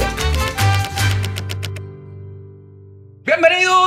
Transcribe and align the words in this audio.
you 0.00 0.27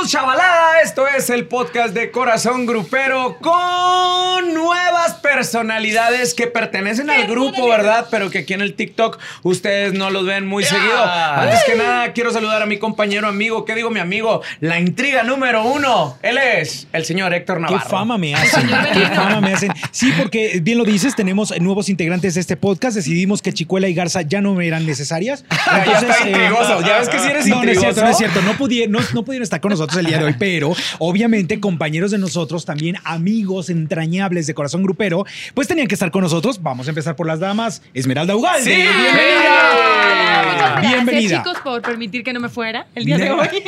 Chavalada. 0.06 0.80
Esto 0.82 1.06
es 1.06 1.30
el 1.30 1.46
podcast 1.46 1.94
de 1.94 2.10
Corazón 2.10 2.66
Grupero 2.66 3.36
con 3.40 4.52
nuevas 4.54 5.14
personalidades 5.14 6.34
que 6.34 6.46
pertenecen 6.46 7.08
al 7.10 7.26
grupo, 7.26 7.68
¿verdad? 7.68 8.06
Pero 8.10 8.30
que 8.30 8.38
aquí 8.40 8.52
en 8.54 8.60
el 8.62 8.74
TikTok 8.74 9.18
ustedes 9.42 9.92
no 9.94 10.10
los 10.10 10.26
ven 10.26 10.46
muy 10.46 10.64
seguido. 10.64 11.02
Antes 11.04 11.60
que 11.64 11.74
nada, 11.76 12.12
quiero 12.12 12.32
saludar 12.32 12.62
a 12.62 12.66
mi 12.66 12.78
compañero 12.78 13.28
amigo. 13.28 13.64
¿Qué 13.64 13.74
digo, 13.74 13.90
mi 13.90 14.00
amigo? 14.00 14.42
La 14.60 14.80
intriga 14.80 15.22
número 15.22 15.64
uno. 15.64 16.18
Él 16.22 16.38
es 16.38 16.86
el 16.92 17.04
señor 17.04 17.32
Héctor 17.32 17.56
Qué 17.58 17.62
Navarro. 17.62 17.88
fama 17.88 18.18
me 18.18 18.34
hacen. 18.34 18.66
Qué 18.92 19.06
fama 19.06 19.40
me 19.40 19.54
hacen. 19.54 19.72
Sí, 19.92 20.12
porque 20.18 20.58
bien 20.62 20.78
lo 20.78 20.84
dices, 20.84 21.14
tenemos 21.14 21.58
nuevos 21.60 21.88
integrantes 21.88 22.34
de 22.34 22.40
este 22.40 22.56
podcast. 22.56 22.96
Decidimos 22.96 23.40
que 23.42 23.52
Chicuela 23.52 23.88
y 23.88 23.94
Garza 23.94 24.22
ya 24.22 24.40
no 24.40 24.60
eran 24.60 24.84
necesarias. 24.86 25.44
Ya 25.86 25.98
está 25.98 26.26
intrigoso. 26.28 26.80
Ya 26.82 26.98
ves 26.98 27.08
que 27.08 27.18
sí 27.18 27.28
eres 27.28 27.46
no, 27.46 27.56
no 27.56 27.62
es 27.62 27.68
intrigoso. 27.76 27.80
cierto, 27.92 28.02
no 28.02 28.08
es 28.10 28.16
cierto. 28.16 28.42
No, 28.42 28.52
pudi- 28.54 28.88
no- 28.88 29.00
no 29.14 29.24
pudieron 29.24 29.42
estar 29.42 29.60
con 29.60 29.70
nosotros 29.70 29.91
el 30.00 30.06
día 30.06 30.18
de 30.18 30.24
hoy, 30.24 30.34
pero 30.38 30.74
obviamente 30.98 31.60
compañeros 31.60 32.10
de 32.10 32.18
nosotros, 32.18 32.64
también 32.64 32.96
amigos 33.04 33.70
entrañables 33.70 34.46
de 34.46 34.54
Corazón 34.54 34.82
Grupero, 34.82 35.24
pues 35.54 35.68
tenían 35.68 35.86
que 35.86 35.94
estar 35.94 36.10
con 36.10 36.22
nosotros. 36.22 36.62
Vamos 36.62 36.86
a 36.86 36.90
empezar 36.90 37.16
por 37.16 37.26
las 37.26 37.40
damas. 37.40 37.82
Esmeralda 37.94 38.34
Ugalde. 38.36 38.64
Sí, 38.64 38.70
bienvenida. 38.80 40.42
Muchas 40.42 40.72
gracias, 40.82 40.92
Bienvenida. 40.92 41.38
chicos, 41.42 41.58
por 41.62 41.82
permitir 41.82 42.24
que 42.24 42.32
no 42.32 42.40
me 42.40 42.48
fuera 42.48 42.86
el 42.94 43.04
día 43.04 43.18
de 43.18 43.30
hoy. 43.30 43.48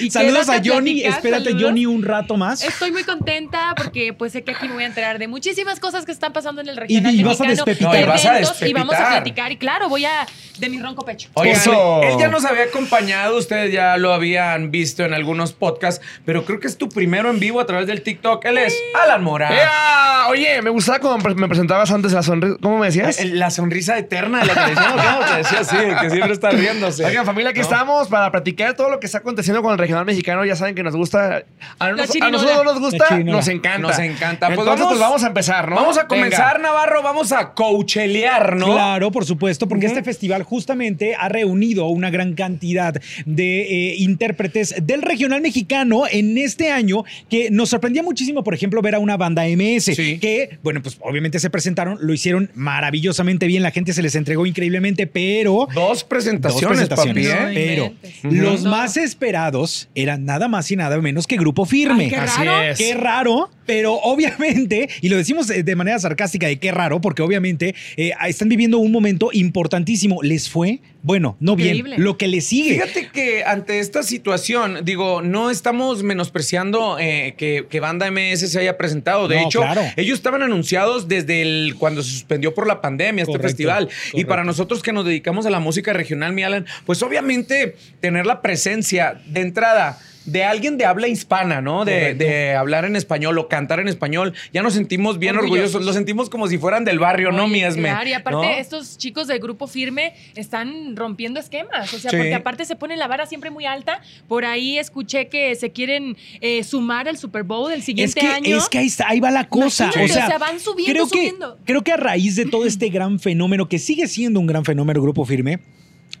Y 0.00 0.10
Saludos 0.10 0.48
a 0.48 0.60
Johnny. 0.64 1.00
platicar, 1.02 1.12
Espérate, 1.18 1.44
saludos. 1.44 1.62
Johnny, 1.62 1.86
un 1.86 2.02
rato 2.02 2.36
más. 2.36 2.62
Estoy 2.62 2.92
muy 2.92 3.04
contenta 3.04 3.74
porque 3.76 4.12
pues 4.12 4.32
sé 4.32 4.42
que 4.44 4.52
aquí 4.52 4.68
me 4.68 4.74
voy 4.74 4.84
a 4.84 4.86
enterar 4.86 5.18
de 5.18 5.28
muchísimas 5.28 5.80
cosas 5.80 6.04
que 6.04 6.12
están 6.12 6.32
pasando 6.32 6.60
en 6.60 6.68
el 6.68 6.76
regional 6.76 7.14
y 7.14 7.22
vas 7.22 7.40
a 7.40 7.44
mexicano, 7.44 7.92
No, 7.92 7.98
y 7.98 8.04
vas 8.04 8.24
a 8.26 8.66
y 8.68 8.72
vamos 8.72 8.94
a 8.94 9.08
platicar 9.08 9.52
y 9.52 9.56
claro, 9.56 9.88
voy 9.88 10.04
a 10.04 10.26
de 10.58 10.68
mi 10.68 10.78
ronco 10.80 11.04
pecho. 11.04 11.28
Oigan, 11.34 11.56
Eso. 11.56 12.02
él 12.02 12.16
ya 12.18 12.28
nos 12.28 12.44
había 12.44 12.64
acompañado, 12.64 13.36
ustedes 13.38 13.72
ya 13.72 13.96
lo 13.96 14.12
habían 14.12 14.70
visto 14.70 15.04
en 15.04 15.14
algunos 15.14 15.47
podcasts, 15.52 16.04
pero 16.24 16.44
creo 16.44 16.60
que 16.60 16.66
es 16.66 16.76
tu 16.78 16.88
primero 16.88 17.30
en 17.30 17.40
vivo 17.40 17.60
a 17.60 17.66
través 17.66 17.86
del 17.86 18.02
TikTok. 18.02 18.44
Él 18.44 18.58
es 18.58 18.76
Alan 19.02 19.22
Morán. 19.24 19.52
¡Ea! 19.52 20.26
Oye, 20.30 20.60
me 20.62 20.70
gustaba 20.70 20.98
como 20.98 21.18
pre- 21.22 21.34
me 21.34 21.48
presentabas 21.48 21.90
antes 21.90 22.12
la 22.12 22.22
sonrisa. 22.22 22.56
¿Cómo 22.60 22.78
me 22.78 22.86
decías? 22.86 23.24
La 23.24 23.50
sonrisa 23.50 23.96
eterna 23.98 24.40
de 24.40 24.46
la 24.46 24.54
televisión, 24.54 24.92
¿cómo 24.92 25.24
te 25.30 25.36
decía 25.38 25.60
así? 25.60 25.76
Que 26.00 26.10
siempre 26.10 26.32
está 26.32 26.50
riéndose. 26.50 27.04
Oigan, 27.04 27.24
familia, 27.24 27.50
aquí 27.50 27.60
¿No? 27.60 27.64
estamos 27.64 28.08
para 28.08 28.30
platicar 28.30 28.74
todo 28.74 28.90
lo 28.90 29.00
que 29.00 29.06
está 29.06 29.18
aconteciendo 29.18 29.62
con 29.62 29.72
el 29.72 29.78
regional 29.78 30.04
mexicano. 30.04 30.44
Ya 30.44 30.56
saben 30.56 30.74
que 30.74 30.82
nos 30.82 30.94
gusta. 30.96 31.44
A, 31.78 31.90
nos- 31.92 32.10
a 32.20 32.30
nosotros 32.30 32.56
no 32.56 32.64
nos 32.64 32.80
gusta, 32.80 33.18
nos 33.20 33.48
encanta. 33.48 33.78
Nos 33.78 33.98
encanta. 33.98 34.46
Pues 34.48 34.58
Entonces, 34.58 34.80
vamos- 34.80 34.88
pues 34.88 35.00
vamos 35.00 35.24
a 35.24 35.26
empezar, 35.28 35.68
¿no? 35.70 35.76
Vamos 35.76 35.96
a 35.96 36.02
Venga. 36.02 36.08
comenzar, 36.08 36.60
Navarro, 36.60 37.02
vamos 37.02 37.32
a 37.32 37.54
coachelear, 37.54 38.56
¿no? 38.56 38.66
Claro, 38.66 39.10
por 39.10 39.24
supuesto, 39.24 39.66
porque 39.68 39.86
este 39.86 40.02
festival 40.02 40.42
justamente 40.42 41.14
ha 41.18 41.28
reunido 41.28 41.86
una 41.86 42.10
gran 42.10 42.34
cantidad 42.34 42.94
de 43.24 43.60
eh, 43.92 43.94
intérpretes 43.98 44.74
del 44.82 45.02
regional 45.02 45.37
mexicano 45.40 46.04
en 46.10 46.38
este 46.38 46.70
año 46.70 47.04
que 47.30 47.50
nos 47.50 47.68
sorprendía 47.70 48.02
muchísimo, 48.02 48.42
por 48.44 48.54
ejemplo, 48.54 48.80
ver 48.82 48.94
a 48.94 48.98
una 48.98 49.16
banda 49.16 49.44
MS 49.46 49.94
Sí. 49.94 50.18
que, 50.18 50.58
bueno, 50.62 50.82
pues 50.82 50.96
obviamente 51.00 51.38
se 51.38 51.50
presentaron, 51.50 51.98
lo 52.00 52.12
hicieron 52.12 52.50
maravillosamente 52.54 53.46
bien, 53.46 53.62
la 53.62 53.70
gente 53.70 53.92
se 53.92 54.02
les 54.02 54.14
entregó 54.14 54.46
increíblemente, 54.46 55.06
pero... 55.06 55.68
Dos 55.74 56.04
presentaciones, 56.04 56.88
Dos 56.88 56.88
presentaciones, 56.88 57.28
papi, 57.28 57.56
¿eh? 57.58 57.92
Pero 58.22 58.32
los 58.34 58.64
más 58.64 58.96
esperados 58.96 59.88
eran 59.94 60.24
nada 60.24 60.48
más 60.48 60.70
y 60.70 60.76
nada 60.76 60.98
menos 61.00 61.26
que 61.26 61.36
Grupo 61.36 61.64
Firme. 61.66 62.04
Ay, 62.04 62.10
qué 62.10 62.16
Así 62.16 62.44
raro. 62.44 62.62
es. 62.70 62.78
Qué 62.78 62.94
raro, 62.94 63.50
pero 63.66 63.94
obviamente, 63.94 64.88
y 65.00 65.08
lo 65.08 65.16
decimos 65.16 65.48
de 65.48 65.76
manera 65.76 65.98
sarcástica 65.98 66.46
de 66.46 66.58
qué 66.58 66.72
raro, 66.72 67.00
porque 67.00 67.22
obviamente 67.22 67.74
eh, 67.96 68.12
están 68.26 68.48
viviendo 68.48 68.78
un 68.78 68.92
momento 68.92 69.30
importantísimo. 69.32 70.22
Les 70.22 70.48
fue, 70.48 70.80
bueno, 71.02 71.36
no 71.40 71.52
Increíble. 71.52 71.90
bien, 71.96 72.04
lo 72.04 72.16
que 72.16 72.26
les 72.28 72.46
sigue. 72.46 72.74
Fíjate 72.74 73.08
que 73.12 73.44
ante 73.44 73.78
esta 73.80 74.02
situación, 74.02 74.78
digo, 74.84 75.22
no 75.30 75.50
estamos 75.50 76.02
menospreciando 76.02 76.98
eh, 76.98 77.34
que, 77.36 77.66
que 77.68 77.80
Banda 77.80 78.10
MS 78.10 78.50
se 78.50 78.58
haya 78.58 78.76
presentado. 78.76 79.28
De 79.28 79.36
No, 79.36 79.46
hecho, 79.46 79.60
claro. 79.60 79.82
ellos 79.96 80.18
estaban 80.18 80.42
anunciados 80.42 81.08
desde 81.08 81.42
el 81.42 81.74
cuando 81.78 82.02
se 82.02 82.10
suspendió 82.10 82.54
por 82.54 82.66
la 82.66 82.80
pandemia 82.80 83.22
este 83.22 83.32
Correcto, 83.32 83.48
festival. 83.48 83.88
Y 84.14 84.24
para 84.24 84.44
nosotros 84.44 84.82
que 84.82 84.92
nos 84.92 85.04
dedicamos 85.04 85.46
a 85.46 85.50
la 85.50 85.60
música 85.60 85.92
regional, 85.92 86.32
mi 86.32 86.42
Alan, 86.42 86.66
pues 86.86 87.02
obviamente 87.02 87.76
tener 88.00 88.26
la 88.26 88.42
presencia 88.42 89.20
de 89.26 89.40
entrada. 89.40 89.98
De 90.30 90.44
alguien 90.44 90.76
de 90.78 90.84
habla 90.84 91.08
hispana, 91.08 91.60
¿no? 91.60 91.84
De, 91.84 92.54
hablar 92.54 92.84
en 92.84 92.96
español 92.96 93.38
o 93.38 93.48
cantar 93.48 93.80
en 93.80 93.88
español. 93.88 94.34
Ya 94.52 94.62
nos 94.62 94.74
sentimos 94.74 95.18
bien 95.18 95.36
Orgullosos. 95.36 95.74
orgullosos. 95.74 95.86
Lo 95.86 95.92
sentimos 95.92 96.28
como 96.30 96.48
si 96.48 96.58
fueran 96.58 96.84
del 96.84 96.98
barrio, 96.98 97.32
¿no, 97.32 97.44
Oye, 97.44 97.52
mi 97.52 97.62
Esme? 97.64 97.88
Claro, 97.88 98.08
y 98.08 98.12
aparte 98.12 98.46
¿No? 98.46 98.50
estos 98.58 98.98
chicos 98.98 99.26
del 99.26 99.38
grupo 99.38 99.66
firme 99.66 100.14
están 100.34 100.96
rompiendo 100.96 101.40
esquemas, 101.40 101.92
o 101.94 101.98
sea, 101.98 102.10
Sí. 102.10 102.16
porque 102.16 102.34
aparte 102.34 102.64
se 102.64 102.76
pone 102.76 102.96
la 102.96 103.06
vara 103.08 103.26
siempre 103.26 103.50
muy 103.50 103.64
alta. 103.66 104.00
Por 104.26 104.44
ahí 104.44 104.78
escuché 104.78 105.28
que 105.28 105.54
se 105.54 105.70
quieren 105.72 106.16
eh, 106.40 106.62
sumar 106.64 107.08
al 107.08 107.16
Super 107.18 107.42
Bowl 107.42 107.72
el 107.72 107.78
Es 107.80 107.84
siguiente 107.84 108.20
que, 108.20 108.26
año. 108.26 108.56
es 108.58 108.68
que 108.68 108.78
ahí, 108.78 108.86
está- 108.86 109.08
ahí 109.08 109.20
va 109.20 109.30
la 109.30 109.48
cosa. 109.48 109.88
O, 109.88 109.92
sea, 109.92 110.04
o 110.04 110.08
sea, 110.28 110.38
van 110.38 110.60
subiendo, 110.60 110.92
creo 110.92 111.04
que, 111.08 111.18
subiendo. 111.18 111.58
Creo 111.64 111.82
que 111.82 111.92
a 111.92 111.96
raíz 111.96 112.36
de 112.36 112.44
todo 112.46 112.66
este 112.66 112.88
gran 112.90 113.18
fenómeno, 113.18 113.68
que 113.68 113.78
sigue 113.78 114.06
siendo 114.08 114.40
un 114.40 114.46
gran 114.46 114.64
fenómeno 114.64 115.00
Grupo 115.00 115.24
Firme, 115.24 115.60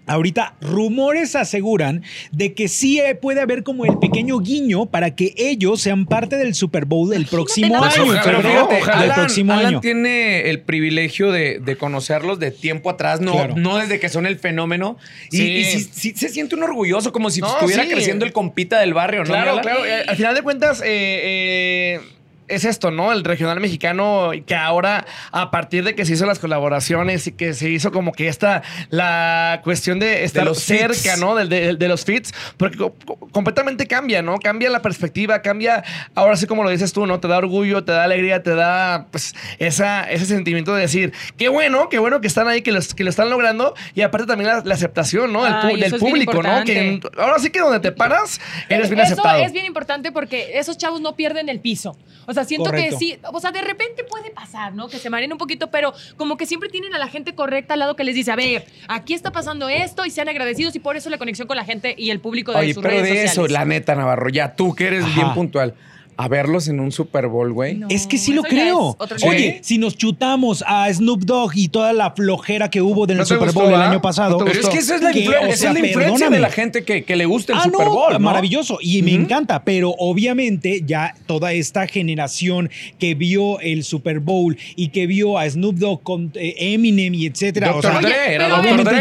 Ahorita 0.08 0.54
rumores 0.60 1.36
aseguran 1.36 2.02
de 2.32 2.54
que 2.54 2.68
sí 2.68 2.98
eh, 3.00 3.14
puede 3.14 3.40
haber 3.40 3.62
como 3.62 3.84
el 3.84 3.98
pequeño 3.98 4.38
guiño 4.40 4.86
para 4.86 5.14
que 5.14 5.34
ellos 5.36 5.80
sean 5.80 6.06
parte 6.06 6.36
del 6.36 6.54
Super 6.54 6.84
Bowl 6.84 7.10
del 7.10 7.26
próximo 7.26 7.76
año. 7.82 8.04
Pero 8.24 8.40
fíjate, 8.42 8.74
del 8.74 8.90
Alan, 8.90 9.14
próximo 9.16 9.52
Alan 9.52 9.66
año. 9.66 9.80
tiene 9.80 10.48
el 10.50 10.60
privilegio 10.60 11.30
de, 11.30 11.58
de 11.60 11.76
conocerlos 11.76 12.38
de 12.38 12.50
tiempo 12.50 12.90
atrás, 12.90 13.20
no, 13.20 13.32
Claro. 13.32 13.54
no 13.56 13.76
desde 13.78 14.00
que 14.00 14.08
son 14.08 14.26
el 14.26 14.38
fenómeno. 14.38 14.96
Y, 15.30 15.36
Sí. 15.36 15.44
y 15.56 15.64
sí, 15.64 15.90
sí 15.92 16.12
se 16.16 16.28
siente 16.28 16.54
un 16.54 16.62
orgulloso, 16.62 17.12
como 17.12 17.30
si 17.30 17.40
No, 17.40 17.48
estuviera 17.48 17.84
sí. 17.84 17.90
creciendo 17.90 18.24
el 18.24 18.32
compita 18.32 18.80
del 18.80 18.94
barrio, 18.94 19.20
¿no? 19.20 19.26
Claro, 19.26 19.50
Alan? 19.52 19.62
claro. 19.62 19.84
Eh, 19.86 20.04
Al 20.08 20.16
final 20.16 20.34
de 20.34 20.42
cuentas, 20.42 20.80
eh, 20.80 20.86
eh, 20.86 22.00
es 22.48 22.64
esto, 22.64 22.90
¿no? 22.90 23.12
El 23.12 23.24
regional 23.24 23.60
mexicano 23.60 24.30
que 24.46 24.54
ahora, 24.54 25.06
a 25.32 25.50
partir 25.50 25.84
de 25.84 25.94
que 25.94 26.04
se 26.04 26.14
hizo 26.14 26.26
las 26.26 26.38
colaboraciones 26.38 27.26
y 27.26 27.32
que 27.32 27.54
se 27.54 27.70
hizo 27.70 27.92
como 27.92 28.12
que 28.12 28.28
esta, 28.28 28.62
la 28.90 29.60
cuestión 29.64 29.98
de 29.98 30.24
estar 30.24 30.44
los 30.44 30.58
cerca. 30.60 31.16
¿no? 31.16 31.34
Del- 31.34 31.48
De, 31.48 31.74
de 31.76 31.88
los 31.88 32.04
fits, 32.04 32.32
porque 32.56 32.76
co- 32.76 32.94
co- 33.04 33.16
completamente 33.32 33.86
cambia, 33.86 34.22
¿no? 34.22 34.38
Cambia 34.38 34.70
la 34.70 34.82
perspectiva, 34.82 35.40
cambia, 35.42 35.82
ahora 36.14 36.36
sí 36.36 36.46
como 36.46 36.62
lo 36.64 36.70
dices 36.70 36.92
tú, 36.92 37.06
¿no? 37.06 37.20
Te 37.20 37.28
da 37.28 37.38
orgullo, 37.38 37.84
te 37.84 37.92
da 37.92 38.04
alegría, 38.04 38.42
te 38.42 38.54
da, 38.54 39.06
pues, 39.10 39.34
esa, 39.58 40.04
ese 40.10 40.26
sentimiento 40.26 40.74
de 40.74 40.82
decir, 40.82 41.12
qué 41.36 41.48
bueno, 41.48 41.88
qué 41.88 41.98
bueno 41.98 42.20
que 42.20 42.26
están 42.26 42.48
ahí, 42.48 42.62
que, 42.62 42.72
los, 42.72 42.94
que 42.94 43.04
lo 43.04 43.10
están 43.10 43.30
logrando, 43.30 43.74
y 43.94 44.02
aparte 44.02 44.26
también 44.26 44.48
la, 44.50 44.62
la 44.64 44.74
aceptación, 44.74 45.32
¿no? 45.32 45.44
Del, 45.44 45.54
pu- 45.54 45.64
Ay, 45.74 45.80
del 45.80 45.90
bien 45.90 46.00
público, 46.00 46.42
¿no? 46.42 46.64
Que 46.64 47.00
ahora 47.18 47.38
sí 47.38 47.50
que 47.50 47.60
donde 47.60 47.80
te 47.80 47.92
paras, 47.92 48.40
eres 48.68 48.88
bien 48.90 49.00
Eso 49.00 49.12
aceptado. 49.14 49.42
es 49.44 49.52
bien 49.52 49.66
importante 49.66 50.12
porque 50.12 50.58
esos 50.58 50.76
chavos 50.78 51.00
no 51.00 51.14
pierden 51.16 51.48
el 51.48 51.60
piso. 51.60 51.96
O 52.26 52.32
sea, 52.34 52.37
siento 52.44 52.70
Correcto. 52.70 52.98
que 52.98 53.04
sí, 53.04 53.18
o 53.32 53.40
sea, 53.40 53.50
de 53.52 53.60
repente 53.60 54.04
puede 54.04 54.30
pasar, 54.30 54.74
¿no? 54.74 54.88
Que 54.88 54.98
se 54.98 55.10
mareen 55.10 55.32
un 55.32 55.38
poquito, 55.38 55.70
pero 55.70 55.92
como 56.16 56.36
que 56.36 56.46
siempre 56.46 56.68
tienen 56.68 56.94
a 56.94 56.98
la 56.98 57.08
gente 57.08 57.34
correcta 57.34 57.74
al 57.74 57.80
lado 57.80 57.96
que 57.96 58.04
les 58.04 58.14
dice, 58.14 58.30
a 58.32 58.36
ver, 58.36 58.64
aquí 58.88 59.14
está 59.14 59.32
pasando 59.32 59.68
esto 59.68 60.04
y 60.04 60.10
sean 60.10 60.28
agradecidos 60.28 60.74
y 60.76 60.78
por 60.78 60.96
eso 60.96 61.10
la 61.10 61.18
conexión 61.18 61.48
con 61.48 61.56
la 61.56 61.64
gente 61.64 61.94
y 61.96 62.10
el 62.10 62.20
público 62.20 62.52
de 62.52 62.58
Oye, 62.58 62.74
sus 62.74 62.82
pero 62.82 62.94
redes 62.96 63.10
de 63.10 63.24
eso, 63.24 63.34
sociales. 63.42 63.52
la 63.52 63.64
neta, 63.64 63.94
Navarro, 63.94 64.28
ya 64.28 64.54
tú 64.54 64.74
que 64.74 64.86
eres 64.86 65.04
Ajá. 65.04 65.14
bien 65.14 65.34
puntual, 65.34 65.74
a 66.20 66.26
verlos 66.26 66.66
en 66.66 66.80
un 66.80 66.90
Super 66.90 67.28
Bowl, 67.28 67.52
güey. 67.52 67.76
No. 67.76 67.86
Es 67.88 68.06
que 68.08 68.18
sí 68.18 68.32
lo 68.32 68.42
creo. 68.42 68.96
Oye, 69.24 69.60
si 69.62 69.78
nos 69.78 69.96
chutamos 69.96 70.64
a 70.66 70.92
Snoop 70.92 71.20
Dogg 71.22 71.52
y 71.54 71.68
toda 71.68 71.92
la 71.92 72.10
flojera 72.10 72.68
que 72.70 72.82
hubo 72.82 73.06
del 73.06 73.18
¿No 73.18 73.22
te 73.22 73.28
Super 73.28 73.46
gustó, 73.46 73.60
Bowl 73.60 73.72
el 73.74 73.80
año 73.80 74.02
pasado. 74.02 74.32
¿No 74.38 74.44
te 74.44 74.50
Pero 74.50 74.60
es 74.62 74.68
que 74.68 74.78
esa 74.78 74.96
es 74.96 75.02
la, 75.02 75.12
Que, 75.12 75.24
influ- 75.24 75.42
o 75.42 75.46
esa 75.46 75.68
es 75.68 75.74
la 75.80 75.86
influencia 75.86 76.28
de 76.28 76.40
la 76.40 76.50
gente 76.50 76.82
que, 76.84 77.04
que 77.04 77.14
le 77.14 77.24
gusta 77.24 77.52
el 77.52 77.60
Ah, 77.60 77.62
Super 77.64 77.86
Bowl, 77.86 78.12
¿no? 78.14 78.18
maravilloso 78.18 78.78
y 78.80 79.00
me 79.02 79.12
encanta, 79.14 79.62
pero 79.62 79.94
obviamente 79.96 80.82
ya 80.84 81.14
toda 81.26 81.52
esta 81.52 81.86
generación 81.86 82.68
que 82.98 83.14
vio 83.14 83.60
el 83.60 83.84
Super 83.84 84.18
Bowl 84.18 84.58
y 84.74 84.88
que 84.88 85.06
vio 85.06 85.38
a 85.38 85.48
Snoop 85.48 85.76
Dogg 85.76 86.02
con 86.02 86.32
eh, 86.34 86.54
Eminem 86.74 87.14
y 87.14 87.26
etcétera, 87.26 87.76
o 87.76 87.80
sea, 87.80 88.00
Dre, 88.00 88.34
era 88.34 88.48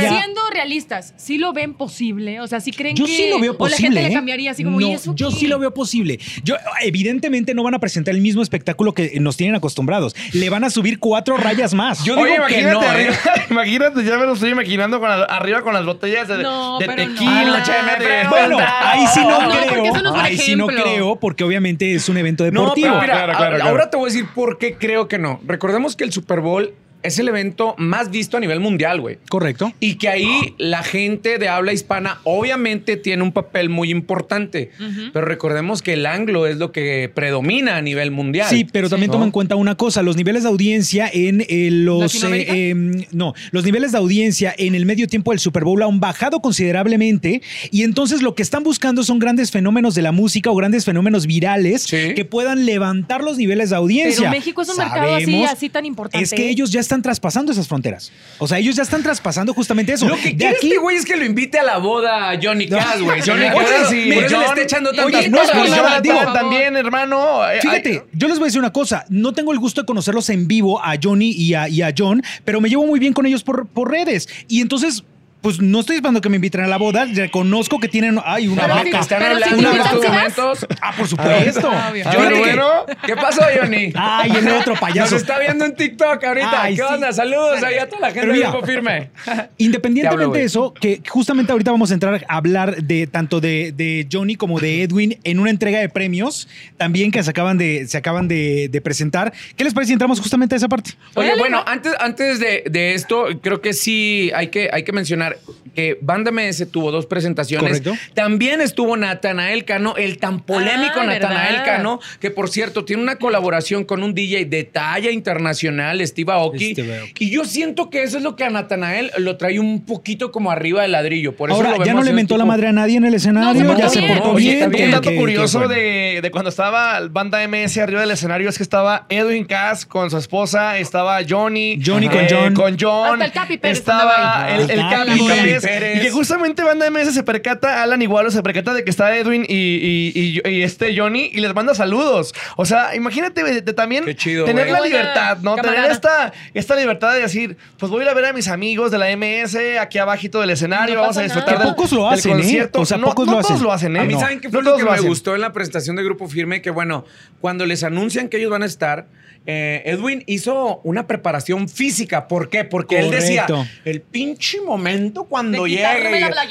ya- 0.01 0.21
siendo 0.21 0.41
realistas, 0.57 1.13
¿sí 1.17 1.37
lo 1.37 1.53
ven 1.53 1.73
posible? 1.75 2.39
O 2.41 2.47
sea, 2.47 2.59
¿sí 2.59 2.71
creen 2.71 2.95
Yo 2.95 3.05
que 3.05 3.11
sí 3.15 3.29
lo 3.29 3.39
veo 3.39 3.51
o 3.51 3.53
la 3.53 3.57
posible. 3.59 3.77
gente 3.87 3.99
¿eh? 4.01 4.07
le 4.09 4.13
cambiaría 4.13 4.51
así 4.51 4.63
como, 4.63 4.79
No, 4.79 4.87
¿y 4.87 4.93
eso 4.93 5.13
yo 5.15 5.29
qué? 5.29 5.35
sí 5.35 5.47
lo 5.47 5.59
veo 5.59 5.73
posible. 5.73 6.19
Yo, 6.43 6.55
evidentemente 6.81 7.53
no 7.53 7.63
van 7.63 7.75
a 7.75 7.79
presentar 7.79 8.15
el 8.15 8.21
mismo 8.21 8.41
espectáculo 8.41 8.93
que 8.93 9.19
nos 9.19 9.37
tienen 9.37 9.55
acostumbrados. 9.55 10.15
Le 10.33 10.49
van 10.49 10.63
a 10.63 10.69
subir 10.69 10.99
cuatro 10.99 11.37
rayas 11.37 11.73
más. 11.73 12.03
Yo 12.03 12.15
digo 12.15 12.25
que 12.25 12.35
imagínate, 12.61 12.73
no, 12.73 12.97
¿eh? 12.99 13.09
imagínate, 13.51 14.03
ya 14.03 14.17
me 14.17 14.25
lo 14.25 14.33
estoy 14.33 14.49
imaginando 14.51 14.99
con 14.99 15.09
la- 15.09 15.23
arriba 15.25 15.61
con 15.61 15.73
las 15.73 15.85
botellas 15.85 16.27
de, 16.27 16.37
No, 16.41 16.79
de 16.79 16.87
no. 16.87 16.95
tequila, 16.95 17.63
Ah, 17.67 17.99
de- 17.99 18.27
Bueno, 18.29 18.57
ahí 18.59 19.05
sí 19.13 19.19
no, 19.21 19.41
No, 19.41 19.49
creo. 19.49 19.83
eso 19.85 20.01
no 20.01 20.09
es 20.09 20.15
un 20.15 20.19
ahí 20.19 20.37
sí 20.37 20.55
no 20.55 20.67
creo, 20.67 21.19
porque 21.19 21.43
obviamente 21.43 21.93
es 21.93 22.09
un 22.09 22.17
evento 22.17 22.43
No, 22.51 22.61
deportivo. 22.61 22.87
pero 22.87 23.01
mira, 23.01 23.13
Claro, 23.13 23.33
claro. 23.37 23.63
ahora 23.63 23.89
te 23.89 23.97
voy 23.97 24.09
a 24.09 24.13
decir 24.13 24.27
por 24.33 24.57
qué 24.57 24.75
creo 24.77 25.07
que 25.07 25.19
no. 25.19 25.39
Recordemos 25.45 25.95
que 25.95 26.03
el 26.03 26.11
Super 26.11 26.41
Bowl 26.41 26.73
es 27.03 27.19
el 27.19 27.27
evento 27.27 27.75
más 27.77 28.11
visto 28.11 28.37
a 28.37 28.39
nivel 28.39 28.59
mundial, 28.59 28.99
güey. 29.01 29.17
Correcto. 29.29 29.73
Y 29.79 29.95
que 29.95 30.09
ahí 30.09 30.55
la 30.57 30.83
gente 30.83 31.37
de 31.37 31.47
habla 31.47 31.73
hispana 31.73 32.19
obviamente 32.23 32.97
tiene 32.97 33.23
un 33.23 33.31
papel 33.31 33.69
muy 33.69 33.91
importante. 33.91 34.71
Pero 35.13 35.25
recordemos 35.25 35.81
que 35.81 35.93
el 35.93 36.05
anglo 36.05 36.47
es 36.47 36.57
lo 36.57 36.71
que 36.71 37.09
predomina 37.13 37.77
a 37.77 37.81
nivel 37.81 38.11
mundial. 38.11 38.47
Sí, 38.49 38.65
pero 38.71 38.89
también 38.89 39.07
¿no? 39.07 39.13
toma 39.13 39.25
en 39.25 39.31
cuenta 39.31 39.55
una 39.55 39.75
cosa, 39.75 40.01
los 40.01 40.15
niveles 40.15 40.43
de 40.43 40.49
audiencia 40.49 41.09
en 41.11 41.45
eh, 41.47 41.69
los 41.71 42.23
eh, 42.23 42.69
em, 42.69 43.05
no, 43.11 43.33
los 43.51 43.63
niveles 43.63 43.91
de 43.91 43.97
audiencia 43.97 44.53
en 44.57 44.75
el 44.75 44.85
medio 44.85 45.07
tiempo 45.07 45.31
del 45.31 45.39
Super 45.39 45.63
Bowl 45.63 45.81
han 45.83 45.99
bajado 45.99 46.39
considerablemente 46.41 47.41
y 47.71 47.83
entonces 47.83 48.21
lo 48.21 48.35
que 48.35 48.43
están 48.43 48.63
buscando 48.63 49.03
son 49.03 49.19
grandes 49.19 49.51
fenómenos 49.51 49.95
de 49.95 50.01
la 50.01 50.11
música 50.11 50.51
o 50.51 50.55
grandes 50.55 50.85
fenómenos 50.85 51.27
virales 51.27 51.83
Sí. 51.83 52.13
que 52.15 52.25
puedan 52.25 52.65
levantar 52.65 53.23
los 53.23 53.37
niveles 53.37 53.69
de 53.69 53.75
audiencia. 53.75 54.17
Pero 54.19 54.31
México 54.31 54.61
es 54.61 54.69
un 54.69 54.77
mercado 54.77 55.15
así, 55.15 55.43
así 55.43 55.69
tan 55.69 55.85
importante. 55.85 56.23
Es 56.23 56.31
que 56.31 56.49
ellos 56.49 56.71
ya 56.71 56.79
están 56.87 57.01
traspasando 57.01 57.51
esas 57.51 57.67
fronteras. 57.67 58.11
O 58.39 58.47
sea, 58.47 58.57
ellos 58.57 58.75
ya 58.75 58.83
están 58.83 59.03
traspasando 59.03 59.53
justamente 59.53 59.93
eso. 59.93 60.07
Lo 60.07 60.15
que 60.15 60.29
de 60.29 60.35
quiere 60.37 60.55
aquí 60.55 60.67
este 60.67 60.79
güey 60.79 60.95
es 60.97 61.05
que 61.05 61.15
lo 61.17 61.25
invite 61.25 61.59
a 61.59 61.63
la 61.63 61.77
boda 61.77 62.31
a 62.31 62.39
Johnny 62.41 62.67
Cash, 62.67 63.01
güey. 63.01 63.21
Johnny 63.21 63.45
Oye, 63.45 63.65
Cash, 63.65 63.89
sí, 63.89 64.03
sí. 64.03 64.11
por 64.13 64.23
eso 64.23 64.35
John- 64.35 64.41
le 64.41 64.47
está 64.47 64.61
echando 64.61 64.89
Oye, 64.91 64.97
tantas 65.01 65.29
no 65.29 65.37
es 65.37 65.41
cosas. 65.43 65.51
por 65.57 65.59
Pues 65.67 65.71
nada, 65.81 65.95
yo 65.97 66.01
digo, 66.01 66.33
también, 66.33 66.75
hermano. 66.77 67.39
Fíjate, 67.61 68.03
yo 68.13 68.27
les 68.27 68.37
voy 68.39 68.45
a 68.45 68.47
decir 68.47 68.59
una 68.59 68.71
cosa. 68.73 69.05
No 69.09 69.33
tengo 69.33 69.51
el 69.51 69.59
gusto 69.59 69.81
de 69.81 69.85
conocerlos 69.85 70.29
en 70.29 70.47
vivo 70.47 70.81
a 70.83 70.95
Johnny 71.01 71.31
y 71.31 71.53
a, 71.53 71.67
y 71.69 71.81
a 71.81 71.93
John, 71.95 72.23
pero 72.45 72.61
me 72.61 72.69
llevo 72.69 72.85
muy 72.87 72.99
bien 72.99 73.13
con 73.13 73.25
ellos 73.25 73.43
por, 73.43 73.67
por 73.67 73.91
redes. 73.91 74.27
Y 74.47 74.61
entonces, 74.61 75.03
pues 75.47 75.61
no 75.61 75.79
estoy 75.79 75.95
esperando 75.95 76.19
que 76.19 76.27
me 76.27 76.35
inviten 76.35 76.59
a 76.59 76.67
la 76.67 76.75
boda. 76.75 77.05
Reconozco 77.05 77.79
que 77.79 77.87
tienen. 77.87 78.19
Ay, 78.25 78.49
una 78.49 78.63
Pero 78.63 78.73
vaca. 78.75 78.83
sí, 78.89 78.97
Están 78.97 79.19
pero 79.19 79.37
si 79.37 79.43
hablando 79.43 79.71
en 79.71 79.79
estos 79.79 80.07
momentos. 80.09 80.67
Ah, 80.81 80.93
por 80.97 81.07
supuesto. 81.07 81.69
Ah, 81.71 81.89
obvio. 81.89 82.05
A 82.05 82.11
Johnny, 82.11 82.39
bueno. 82.39 82.69
¿qué 83.05 83.15
pasó, 83.15 83.43
Johnny? 83.57 83.93
Ay, 83.95 84.31
el 84.35 84.49
otro 84.49 84.75
payaso. 84.75 85.13
Nos 85.13 85.21
está 85.21 85.39
viendo 85.39 85.63
en 85.63 85.73
TikTok 85.73 86.21
ahorita. 86.21 86.63
Ay, 86.63 86.75
¿Qué 86.75 86.81
sí. 86.81 86.93
onda? 86.93 87.13
Saludos 87.13 87.63
ahí 87.63 87.75
a 87.75 87.87
toda 87.87 88.01
la 88.01 88.11
gente 88.11 88.27
de 88.27 88.33
mira, 88.33 88.51
Grupo 88.51 88.65
Firme. 88.65 89.09
Te 89.23 89.31
hablo, 89.31 89.43
Independientemente 89.57 90.37
de 90.37 90.43
eso, 90.43 90.73
que 90.73 91.01
justamente 91.07 91.53
ahorita 91.53 91.71
vamos 91.71 91.91
a 91.91 91.93
entrar 91.93 92.25
a 92.27 92.35
hablar 92.35 92.83
de 92.83 93.07
tanto 93.07 93.39
de, 93.39 93.71
de 93.71 94.05
Johnny 94.11 94.35
como 94.35 94.59
de 94.59 94.83
Edwin 94.83 95.17
en 95.23 95.39
una 95.39 95.49
entrega 95.49 95.79
de 95.79 95.87
premios 95.87 96.49
también 96.75 97.09
que 97.09 97.23
se 97.23 97.29
acaban 97.29 97.57
de, 97.57 97.87
se 97.87 97.97
acaban 97.97 98.27
de, 98.27 98.67
de 98.69 98.81
presentar. 98.81 99.31
¿Qué 99.55 99.63
les 99.63 99.73
parece 99.73 99.87
si 99.87 99.93
entramos 99.93 100.19
justamente 100.19 100.55
a 100.55 100.57
esa 100.57 100.67
parte? 100.67 100.91
Oye, 101.13 101.37
bueno, 101.37 101.63
antes, 101.65 101.93
antes 102.01 102.39
de, 102.39 102.63
de 102.69 102.95
esto, 102.95 103.27
creo 103.41 103.61
que 103.61 103.71
sí 103.71 104.29
hay 104.35 104.49
que, 104.49 104.69
hay 104.73 104.83
que 104.83 104.91
mencionar 104.91 105.36
que 105.75 105.97
Banda 106.01 106.31
MS 106.31 106.67
tuvo 106.71 106.91
dos 106.91 107.05
presentaciones. 107.05 107.81
Correcto. 107.81 107.93
También 108.15 108.61
estuvo 108.61 108.97
Natanael 108.97 109.63
Cano, 109.65 109.95
el 109.95 110.17
tan 110.17 110.39
polémico 110.41 110.99
Ah, 111.01 111.05
Natanael. 111.05 111.63
Cano, 111.63 111.99
que 112.19 112.31
por 112.31 112.49
cierto 112.49 112.83
tiene 112.85 113.03
una 113.03 113.17
colaboración 113.17 113.83
con 113.85 114.01
un 114.03 114.13
DJ 114.13 114.45
de 114.45 114.63
talla 114.63 115.11
internacional, 115.11 116.05
Steve 116.07 116.31
Aoki. 116.33 116.73
Steve 116.73 116.99
Aoki. 116.99 117.25
Y 117.25 117.29
yo 117.29 117.45
siento 117.45 117.89
que 117.89 118.03
eso 118.03 118.17
es 118.17 118.23
lo 118.23 118.35
que 118.35 118.43
a 118.43 118.49
Natanael 118.49 119.11
lo 119.17 119.37
trae 119.37 119.59
un 119.59 119.85
poquito 119.85 120.31
como 120.31 120.51
arriba 120.51 120.81
del 120.81 120.91
ladrillo. 120.93 121.35
Por 121.35 121.49
eso 121.49 121.57
Ahora, 121.57 121.77
lo 121.77 121.85
ya 121.85 121.93
no 121.93 122.01
le 122.03 122.09
en 122.09 122.15
mentó 122.15 122.35
tipo- 122.35 122.39
la 122.39 122.45
madre 122.45 122.67
a 122.67 122.71
nadie 122.71 122.97
en 122.97 123.05
el 123.05 123.13
escenario, 123.13 123.63
No, 123.63 123.75
se 123.75 123.81
ya 123.81 123.89
se 123.89 124.01
portó 124.01 124.33
bien. 124.33 124.73
Un 124.73 124.91
dato 124.91 125.09
qué- 125.09 125.15
curioso 125.15 125.67
de, 125.67 126.19
de 126.21 126.31
cuando 126.31 126.49
estaba 126.49 126.99
banda 127.09 127.43
MS 127.47 127.77
arriba 127.81 128.01
del 128.01 128.11
escenario 128.11 128.49
es 128.49 128.57
que 128.57 128.63
estaba 128.63 129.05
Edwin 129.09 129.45
Cass 129.45 129.85
con 129.85 130.09
su 130.09 130.17
esposa, 130.17 130.77
estaba 130.77 131.19
Johnny. 131.27 131.79
Johnny 131.83 132.07
con 132.07 132.19
eh, 132.21 132.27
John. 132.29 132.53
Con 132.53 132.77
John. 132.79 133.13
Hasta 133.13 133.25
el 133.25 133.31
Capi 133.31 133.57
Pérez 133.57 133.77
Estaba 133.79 134.47
el, 134.49 134.61
ahí. 134.61 134.67
el 134.71 134.79
Ah, 134.79 134.89
el 134.91 134.97
Capi 135.07 135.16
Pérez. 135.25 135.63
Pérez. 135.63 135.97
Y 135.97 136.01
que 136.01 136.11
justamente 136.11 136.63
banda 136.63 136.89
MS 136.89 137.13
se 137.13 137.23
percata, 137.23 137.81
Alan 137.83 138.01
Igualo 138.01 138.29
se 138.31 138.43
percata 138.43 138.73
de 138.73 138.83
que 138.83 138.89
está 138.89 139.15
Edwin 139.17 139.45
y, 139.47 139.53
y- 139.55 140.41
y- 140.45 140.49
y 140.49 140.61
este 140.63 140.95
Johnny 140.97 141.29
y 141.33 141.39
les 141.39 141.53
manda 141.55 141.73
saludos. 141.75 142.33
O 142.57 142.65
sea, 142.65 142.95
imagínate 142.95 143.43
de, 143.43 143.61
de 143.61 143.73
también 143.73 144.05
chido, 144.15 144.45
tener 144.45 144.65
güey. 144.67 144.73
la 144.73 144.79
Buena 144.79 144.97
libertad, 144.97 145.37
¿no? 145.41 145.55
camarada. 145.55 145.75
Tener 145.83 145.91
esta, 145.91 146.33
esta 146.53 146.75
libertad 146.75 147.13
de 147.15 147.21
decir, 147.21 147.57
pues 147.77 147.89
voy 147.91 148.01
a 148.01 148.03
ir 148.05 148.09
a 148.09 148.13
ver 148.13 148.25
a 148.25 148.33
mis 148.33 148.47
amigos 148.47 148.91
de 148.91 148.97
la 148.97 149.07
MS 149.15 149.55
aquí 149.79 149.97
abajito 149.97 150.39
del 150.41 150.49
escenario, 150.51 150.95
No 150.95 151.01
vamos 151.01 151.17
a 151.17 151.21
disfrutar 151.23 151.57
Que 151.57 151.63
pocos 151.63 151.91
lo 151.91 152.09
del 152.09 152.19
hacen, 152.19 152.31
¿eh? 152.31 152.35
concierto. 152.35 152.81
O 152.81 152.85
sea, 152.85 152.97
no, 152.97 153.07
pocos 153.07 153.25
no 153.27 153.31
lo 153.33 153.37
todos 153.39 153.51
hacen. 153.51 153.63
lo 153.63 153.71
hacen, 153.71 153.95
¿eh? 153.95 153.99
A 153.99 154.03
mí, 154.03 154.13
No. 154.13 154.19
¿saben 154.19 154.39
qué 154.39 154.47
No 154.47 154.51
fue 154.53 154.61
lo 154.63 154.69
todos 154.71 154.77
que 154.79 154.83
lo 154.85 154.91
me 154.91 154.95
hacen. 154.97 155.07
gustó 155.09 155.35
en 155.35 155.41
la 155.41 155.53
presentación 155.53 155.95
de 155.95 156.03
Grupo 156.03 156.27
Firme? 156.27 156.61
Que 156.61 156.69
bueno, 156.69 157.05
cuando 157.41 157.65
les 157.65 157.83
anuncian 157.83 158.29
que 158.29 158.37
ellos 158.37 158.51
van 158.51 158.63
a 158.63 158.65
estar, 158.65 159.07
eh, 159.49 159.81
Edwin 159.85 160.23
hizo 160.27 160.81
una 160.83 161.07
preparación 161.07 161.69
física. 161.69 162.27
¿Por 162.27 162.49
qué? 162.49 162.65
Porque 162.65 162.99
él 162.99 163.09
decía, 163.11 163.45
el 163.85 164.01
pinche 164.01 164.59
momento 164.61 165.06
cuando 165.25 165.67
llegue. 165.67 165.85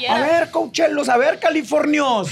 A 0.09 0.19
ver, 0.19 0.51
coachelos, 0.51 1.09
a 1.09 1.17
ver, 1.17 1.39
californios. 1.39 2.29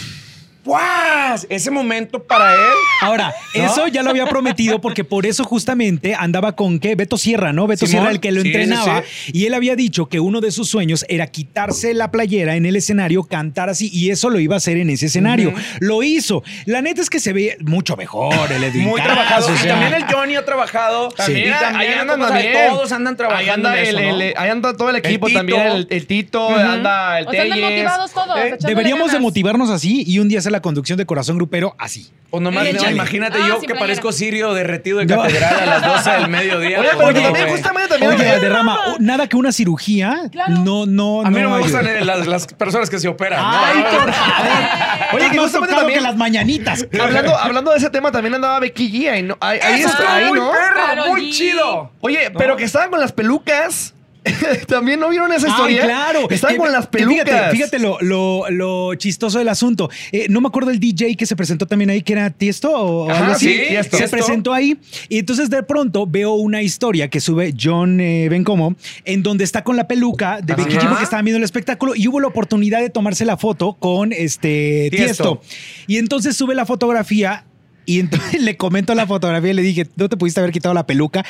¡Guas! 0.65 1.45
Ese 1.50 1.69
momento 1.69 2.23
para 2.23 2.51
él. 2.53 2.59
Ahora, 3.01 3.33
eso 3.53 3.88
ya 3.88 4.01
lo 4.01 4.09
había 4.09 4.25
prometido 4.25 4.81
porque 4.81 5.03
por 5.03 5.25
eso 5.27 5.44
justamente 5.44 6.15
andaba 6.15 6.56
con 6.56 6.79
qué? 6.79 6.95
Beto 6.95 7.17
Sierra, 7.17 7.53
¿no? 7.53 7.67
Beto 7.67 7.85
Simón, 7.85 8.01
Sierra 8.01 8.12
el 8.12 8.19
que 8.19 8.31
lo 8.31 8.41
sí, 8.41 8.47
entrenaba. 8.47 9.03
sí. 9.25 9.31
Y 9.33 9.45
él 9.45 9.53
había 9.53 9.75
dicho 9.75 10.07
que 10.07 10.19
uno 10.19 10.41
de 10.41 10.51
sus 10.51 10.67
sueños 10.67 11.06
era 11.07 11.27
quitarse 11.27 11.94
la 11.94 12.09
playera 12.09 12.56
en 12.56 12.65
el 12.65 12.75
escenario, 12.75 13.23
cantar 13.23 13.69
así, 13.69 13.89
y 13.94 14.09
eso 14.09 14.29
lo 14.31 14.39
iba 14.39 14.56
a 14.56 14.57
hacer 14.57 14.77
en 14.77 14.89
ese 14.89 15.06
escenario. 15.06 15.53
Lo 15.79 16.01
hizo. 16.01 16.44
La 16.65 16.81
neta 16.81 17.01
es 17.01 17.09
que 17.11 17.19
se 17.19 17.31
ve 17.31 17.57
mucho 17.61 17.95
mejor 17.95 18.51
el 18.51 18.63
Edwin 18.63 18.85
Muy 18.85 19.01
trabajado. 19.01 19.47
o 19.47 19.53
Y 19.53 19.68
también 19.68 19.94
el 19.94 20.06
Johnny 20.06 20.35
ha 20.35 20.45
trabajado. 20.45 21.09
También, 21.09 21.50
Y 21.50 21.51
también 21.51 21.75
ahí 21.91 22.00
andan 22.00 22.19
también. 22.19 22.53
Todos 22.69 22.91
andan 22.91 23.15
trabajando 23.15 23.44
Ahí 23.45 23.50
anda, 23.50 23.77
en 23.79 23.88
eso, 23.88 23.97
el, 24.00 24.03
¿no? 24.09 24.21
el- 24.21 24.33
ahí 24.38 24.50
anda 24.50 24.75
todo 24.75 24.89
el 24.89 24.95
equipo 24.95 25.29
también. 25.29 25.61
El, 25.61 25.88
el 25.91 26.07
Tito, 26.07 26.50
anda 26.50 27.19
el 27.19 27.27
O 27.27 27.31
sea, 27.31 27.44
andan 27.44 27.61
motivados 27.61 28.11
todos. 28.11 28.38
Eh, 28.39 28.57
Deberíamos 28.61 29.11
de 29.11 29.19
motivarnos 29.19 29.69
así 29.69 30.03
y 30.07 30.18
un 30.19 30.27
día 30.27 30.39
hacer 30.39 30.55
la 30.56 30.62
conducción 30.62 30.98
de 30.98 31.06
Corazón 31.06 31.38
Grupero 31.38 31.75
así. 31.78 32.12
Pues 32.31 32.42
nomás, 32.44 32.66
no, 32.74 32.90
imagínate 32.90 33.38
Ah, 33.42 33.48
yo 33.48 33.54
que 33.62 33.68
playera. 33.68 33.80
parezco 33.80 34.12
sirio 34.12 34.54
derretido 34.54 34.98
de 35.00 35.06
No. 35.06 35.22
catedral 35.22 35.57
a 35.60 35.66
las 35.66 35.81
12 36.06 36.12
del 36.12 36.28
mediodía. 36.30 36.80
Oye, 36.81 36.90
pero 36.98 37.12
no, 37.12 37.22
también 37.22 37.50
justamente 37.50 37.88
también. 37.90 38.12
Oye, 38.13 38.30
Valderrama, 38.30 38.80
nada 39.00 39.28
que 39.28 39.38
una 39.38 39.52
cirugía 39.54 40.24
Claro. 40.31 40.56
no, 40.57 40.86
no, 40.86 41.22
A 41.22 41.30
mí 41.30 41.40
no, 41.40 41.50
me 41.52 41.56
ayuda. 41.56 41.60
gustan 41.60 41.88
eh, 41.88 42.04
las, 42.04 42.28
las 42.28 42.48
personas 42.48 42.90
que 42.90 43.00
se 43.00 43.07
operan. 43.07 43.40
¿no? 43.42 43.50
Ay, 43.57 43.84
por 43.84 44.12
favor. 44.12 45.13
Oye, 45.13 45.30
que 45.31 45.38
justamente 45.38 45.75
también- 45.75 46.00
que 46.00 46.04
las 46.04 46.16
mañanitas. 46.18 46.86
Hablando, 47.00 47.38
hablando 47.38 47.72
de 47.72 47.78
ese 47.78 47.90
tema, 47.90 48.12
también 48.12 48.34
andaba 48.34 48.60
Becky 48.60 48.92
G. 48.92 49.10
Ahí, 49.12 49.24
¿no? 49.24 49.38
ahí, 49.40 49.60
está, 49.81 50.16
ahí, 50.16 50.25
muy 50.25 50.40
¿no? 50.40 50.52
perro, 50.52 51.07
muy 51.07 51.31
chido. 51.31 51.92
Oye, 52.02 52.31
pero 52.38 52.57
que 52.57 52.66
estaban 52.66 52.90
con 52.90 53.00
las 53.00 53.13
pelucas. 53.13 53.94
¿También 54.68 55.00
no 55.00 55.10
vieron 55.10 55.31
esa 55.31 55.48
historia? 55.48 55.81
Ay, 55.81 55.88
claro. 55.88 56.30
Estaban 56.30 56.56
Que- 56.56 56.60
con 56.60 56.72
las 56.72 56.88
pelucas. 56.88 57.25
Fíjate, 57.25 57.51
fíjate 57.51 57.80
lo, 57.80 57.98
lo- 58.01 58.50
lo 58.50 58.95
chistoso 58.95 59.38
del 59.39 59.50
asunto. 59.50 59.89
Eh, 60.12 60.25
no 60.30 60.42
me 60.42 60.48
acuerdo 60.48 60.72
el 60.72 60.80
DJ 60.80 61.16
que 61.16 61.25
se 61.25 61.36
presentó 61.36 61.66
también 61.68 61.89
ahí, 61.89 62.01
que 62.01 62.13
era 62.13 62.30
Tiesto 62.30 62.72
o 62.72 63.10
Ajá, 63.10 63.19
algo 63.22 63.33
así. 63.33 63.48
sí, 63.54 63.62
Tiesto. 63.69 63.98
Se 63.98 64.07
presentó 64.10 64.54
ahí. 64.54 64.77
Y 65.10 65.19
entonces 65.19 65.50
de 65.50 65.62
pronto 65.63 66.07
veo 66.07 66.33
una 66.33 66.62
historia 66.62 67.10
que 67.10 67.19
sube 67.19 67.54
John 67.60 68.00
eh, 68.00 68.27
Bencomo, 68.30 68.75
en 69.06 69.22
donde 69.24 69.44
está 69.44 69.63
con 69.63 69.75
la 69.77 69.88
peluca 69.88 70.42
de 70.42 70.56
Becky 70.56 70.75
Ajá. 70.78 70.86
G 70.86 70.89
porque 70.89 71.04
estaban 71.04 71.25
viendo 71.25 71.38
el 71.38 71.44
espectáculo 71.44 71.94
y 71.95 72.07
hubo 72.07 72.19
la 72.19 72.28
oportunidad 72.28 72.80
de 72.81 72.89
tomarse 72.89 73.25
la 73.25 73.38
foto 73.38 73.74
con 73.74 74.12
este 74.12 74.88
Tiesto. 74.92 75.39
Tiesto. 75.39 75.42
Y 75.88 75.98
entonces 75.98 76.36
sube 76.36 76.56
la 76.56 76.66
fotografía. 76.66 77.45
Y 77.85 77.99
entonces 77.99 78.41
le 78.41 78.57
comento 78.57 78.93
la 78.95 79.05
fotografía 79.07 79.51
y 79.51 79.53
le 79.53 79.61
dije, 79.61 79.87
¿no 79.95 80.09
te 80.09 80.17
pudiste 80.17 80.39
haber 80.39 80.51
quitado 80.51 80.73
la 80.73 80.85
peluca? 80.87 81.23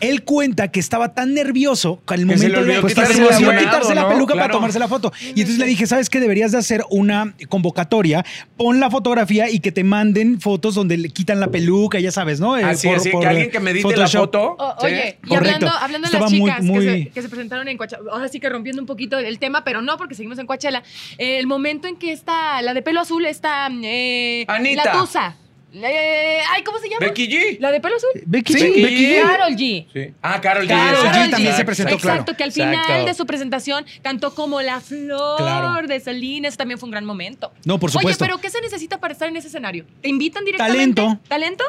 Él 0.00 0.24
cuenta 0.24 0.66
que 0.68 0.80
estaba 0.80 1.14
tan 1.14 1.32
nervioso 1.32 2.02
al 2.08 2.18
se 2.18 2.26
le 2.26 2.34
momento 2.58 2.64
de 2.64 2.80
pues, 2.80 2.92
quitarse 2.94 3.20
la 3.22 3.28
peluca, 3.38 3.58
quitarse 3.58 3.94
la 3.94 4.02
¿no? 4.02 4.08
peluca 4.08 4.34
para 4.34 4.46
Claro. 4.46 4.54
tomarse 4.58 4.78
la 4.80 4.88
foto. 4.88 5.12
Y 5.22 5.28
entonces 5.42 5.58
le 5.58 5.66
dije, 5.66 5.86
¿sabes 5.86 6.10
qué? 6.10 6.18
Deberías 6.18 6.50
de 6.50 6.58
hacer 6.58 6.82
una 6.90 7.34
convocatoria, 7.48 8.24
pon 8.56 8.80
la 8.80 8.90
fotografía 8.90 9.48
y 9.48 9.60
que 9.60 9.70
te 9.70 9.84
manden 9.84 10.40
fotos 10.40 10.74
donde 10.74 10.96
le 10.96 11.08
quitan 11.10 11.38
la 11.38 11.52
peluca, 11.52 12.00
ya 12.00 12.10
sabes, 12.10 12.40
¿no? 12.40 12.58
Eh, 12.58 12.64
Así, 12.64 12.88
así, 12.88 13.10
que 13.12 13.26
alguien 13.26 13.50
que 13.50 13.60
medite 13.60 13.88
la 13.90 13.94
Photoshop. 14.08 14.20
foto. 14.22 14.56
O- 14.58 14.74
¿sí? 14.80 14.86
oye, 14.86 15.18
y 15.24 15.28
Correcto. 15.28 15.66
hablando, 15.68 15.68
hablando 15.78 16.08
de 16.10 16.18
las 16.18 16.30
muy- 16.32 16.40
chicas 16.50 16.64
muy- 16.64 16.84
Que, 16.84 16.92
se, 17.04 17.08
que 17.10 17.22
se 17.22 17.28
presentaron 17.28 17.68
en 17.68 17.76
Coachella, 17.76 18.02
ahora 18.10 18.26
sí 18.28 18.40
que 18.40 18.48
rompiendo 18.48 18.82
un 18.82 18.86
poquito 18.86 19.18
el 19.20 19.38
tema, 19.38 19.62
pero 19.62 19.82
no, 19.82 19.96
porque 19.98 20.16
seguimos 20.16 20.36
en 20.40 20.46
Coachella. 20.46 20.82
eh, 21.18 21.38
el 21.38 21.46
momento 21.46 21.86
en 21.86 21.94
que 21.94 22.10
está 22.10 22.60
la 22.62 22.74
de 22.74 22.82
pelo 22.82 23.00
azul, 23.00 23.24
está 23.24 23.68
eh, 23.84 24.44
Anita. 24.48 24.84
la 24.84 24.92
Tusa. 24.98 25.36
Eh, 25.74 26.38
ay, 26.50 26.62
¿cómo 26.64 26.78
se 26.78 26.88
llama? 26.88 27.06
Becky 27.06 27.28
G. 27.28 27.56
La 27.60 27.70
de 27.72 27.80
pelo 27.80 27.96
azul. 27.96 28.10
Becky 28.26 28.52
Sí, 28.52 28.58
G. 28.60 28.82
Becky 28.82 29.06
G. 29.06 29.22
Carol 29.22 29.56
G. 29.56 29.86
Sí. 29.92 30.14
Ah, 30.20 30.40
Carol 30.40 30.64
G. 30.64 30.68
Karol 30.68 30.96
sí, 30.96 31.02
G 31.02 31.08
exacto, 31.08 31.30
también 31.30 31.56
se 31.56 31.64
presentó, 31.64 31.94
Exacto, 31.94 32.24
claro. 32.24 32.36
que 32.36 32.44
al 32.44 32.52
final 32.52 32.74
Exacto. 32.74 33.04
de 33.06 33.14
su 33.14 33.26
presentación 33.26 33.86
cantó 34.02 34.34
como 34.34 34.60
la 34.60 34.80
flor 34.80 35.38
Claro. 35.38 35.86
de 35.88 36.00
Selena. 36.00 36.48
Eso 36.48 36.56
también 36.58 36.78
fue 36.78 36.86
un 36.88 36.90
gran 36.92 37.04
momento. 37.04 37.52
No, 37.64 37.78
por 37.78 37.90
supuesto. 37.90 38.24
Oye, 38.24 38.30
pero 38.30 38.40
¿qué 38.40 38.50
se 38.50 38.60
necesita 38.60 39.00
para 39.00 39.12
estar 39.12 39.28
en 39.28 39.36
ese 39.36 39.48
escenario? 39.48 39.86
¿Te 40.02 40.08
invitan 40.08 40.44
directamente? 40.44 41.00
Talento. 41.00 41.20
¿Talento? 41.28 41.64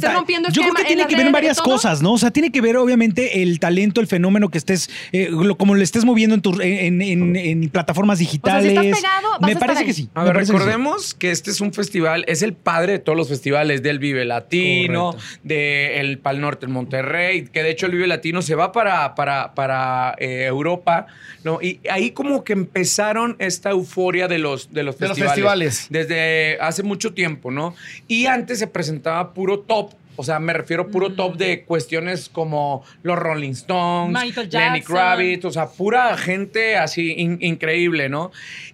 Que 0.00 0.06
estés 0.06 0.14
rompiendo 0.14 0.48
Yo 0.50 0.62
creo 0.62 0.74
que 0.74 0.84
tiene 0.84 1.06
que 1.06 1.16
ver 1.16 1.26
de 1.26 1.32
varias 1.32 1.60
cosas, 1.60 2.02
¿no? 2.02 2.12
O 2.12 2.18
sea, 2.18 2.30
tiene 2.30 2.50
que 2.52 2.60
ver 2.60 2.76
obviamente 2.76 3.42
el 3.42 3.58
talento, 3.60 4.00
el 4.00 4.06
fenómeno 4.06 4.48
que 4.50 4.58
estés, 4.58 4.90
eh, 5.12 5.28
lo- 5.30 5.56
como 5.56 5.74
lo 5.74 5.82
estés 5.82 6.04
moviendo 6.04 6.34
en, 6.34 6.42
tus- 6.42 6.60
en, 6.60 7.00
en- 7.02 7.36
en 7.36 7.68
plataformas 7.70 8.18
si 8.18 8.24
digitales. 8.24 8.66
estás 8.72 8.84
pegado, 9.00 9.28
vas 9.32 9.42
a 9.42 9.46
Me 9.46 9.52
estar 9.52 9.66
parece 9.68 9.80
ahí. 9.80 9.86
que 9.86 9.92
sí. 9.94 10.08
A 10.14 10.24
ver, 10.24 10.32
parece 10.34 10.52
que 10.52 10.58
sí. 10.58 10.64
recordemos 10.64 11.14
que 11.14 11.30
este 11.30 11.50
es 11.50 11.60
un 11.60 11.72
festival, 11.72 12.24
es 12.28 12.42
el 12.42 12.52
padre 12.54 12.92
de 12.92 12.98
todos 12.98 13.16
los 13.16 13.28
festivales 13.28 13.82
del 13.82 13.98
Vive 13.98 14.24
Latino, 14.24 15.16
del 15.42 16.18
Pal 16.18 16.40
Norte 16.40 16.66
en 16.66 16.72
Monterrey, 16.72 17.44
que 17.52 17.62
de 17.62 17.70
hecho 17.70 17.86
el 17.86 17.92
Vive 17.92 18.06
Latino 18.06 18.42
se 18.42 18.54
va 18.54 18.72
para, 18.72 19.14
para, 19.14 19.54
para 19.54 20.14
eh, 20.18 20.44
Europa, 20.46 21.06
¿no? 21.44 21.60
Y 21.62 21.80
ahí 21.90 22.10
como 22.10 22.44
que 22.44 22.52
empezaron 22.54 23.36
esta 23.38 23.70
euforia 23.70 24.28
de 24.28 24.38
los, 24.38 24.72
de 24.72 24.82
los 24.82 24.98
De 24.98 25.08
los 25.08 25.18
festivales. 25.18 25.78
festivales. 25.78 25.86
Desde 25.90 26.58
hace 26.60 26.82
mucho 26.82 27.12
tiempo, 27.14 27.50
¿no? 27.50 27.74
Y 28.08 28.26
antes 28.26 28.58
se 28.58 28.66
presentaba 28.66 29.32
puro 29.34 29.60
top. 29.60 29.83
O 30.16 30.22
sea, 30.24 30.38
me 30.38 30.52
refiero 30.52 30.88
puro 30.88 31.12
top 31.14 31.36
de 31.36 31.64
cuestiones 31.64 32.28
como 32.28 32.84
los 33.02 33.18
Rolling 33.18 33.50
Stones, 33.50 34.36
Lenny. 34.52 34.80
Kravitz, 34.82 35.44
o 35.44 35.50
sea, 35.50 35.66
pura 35.68 36.16
gente 36.16 36.76
así 36.76 37.14
in- 37.16 37.38
increíble, 37.40 38.08
¿no? 38.08 38.30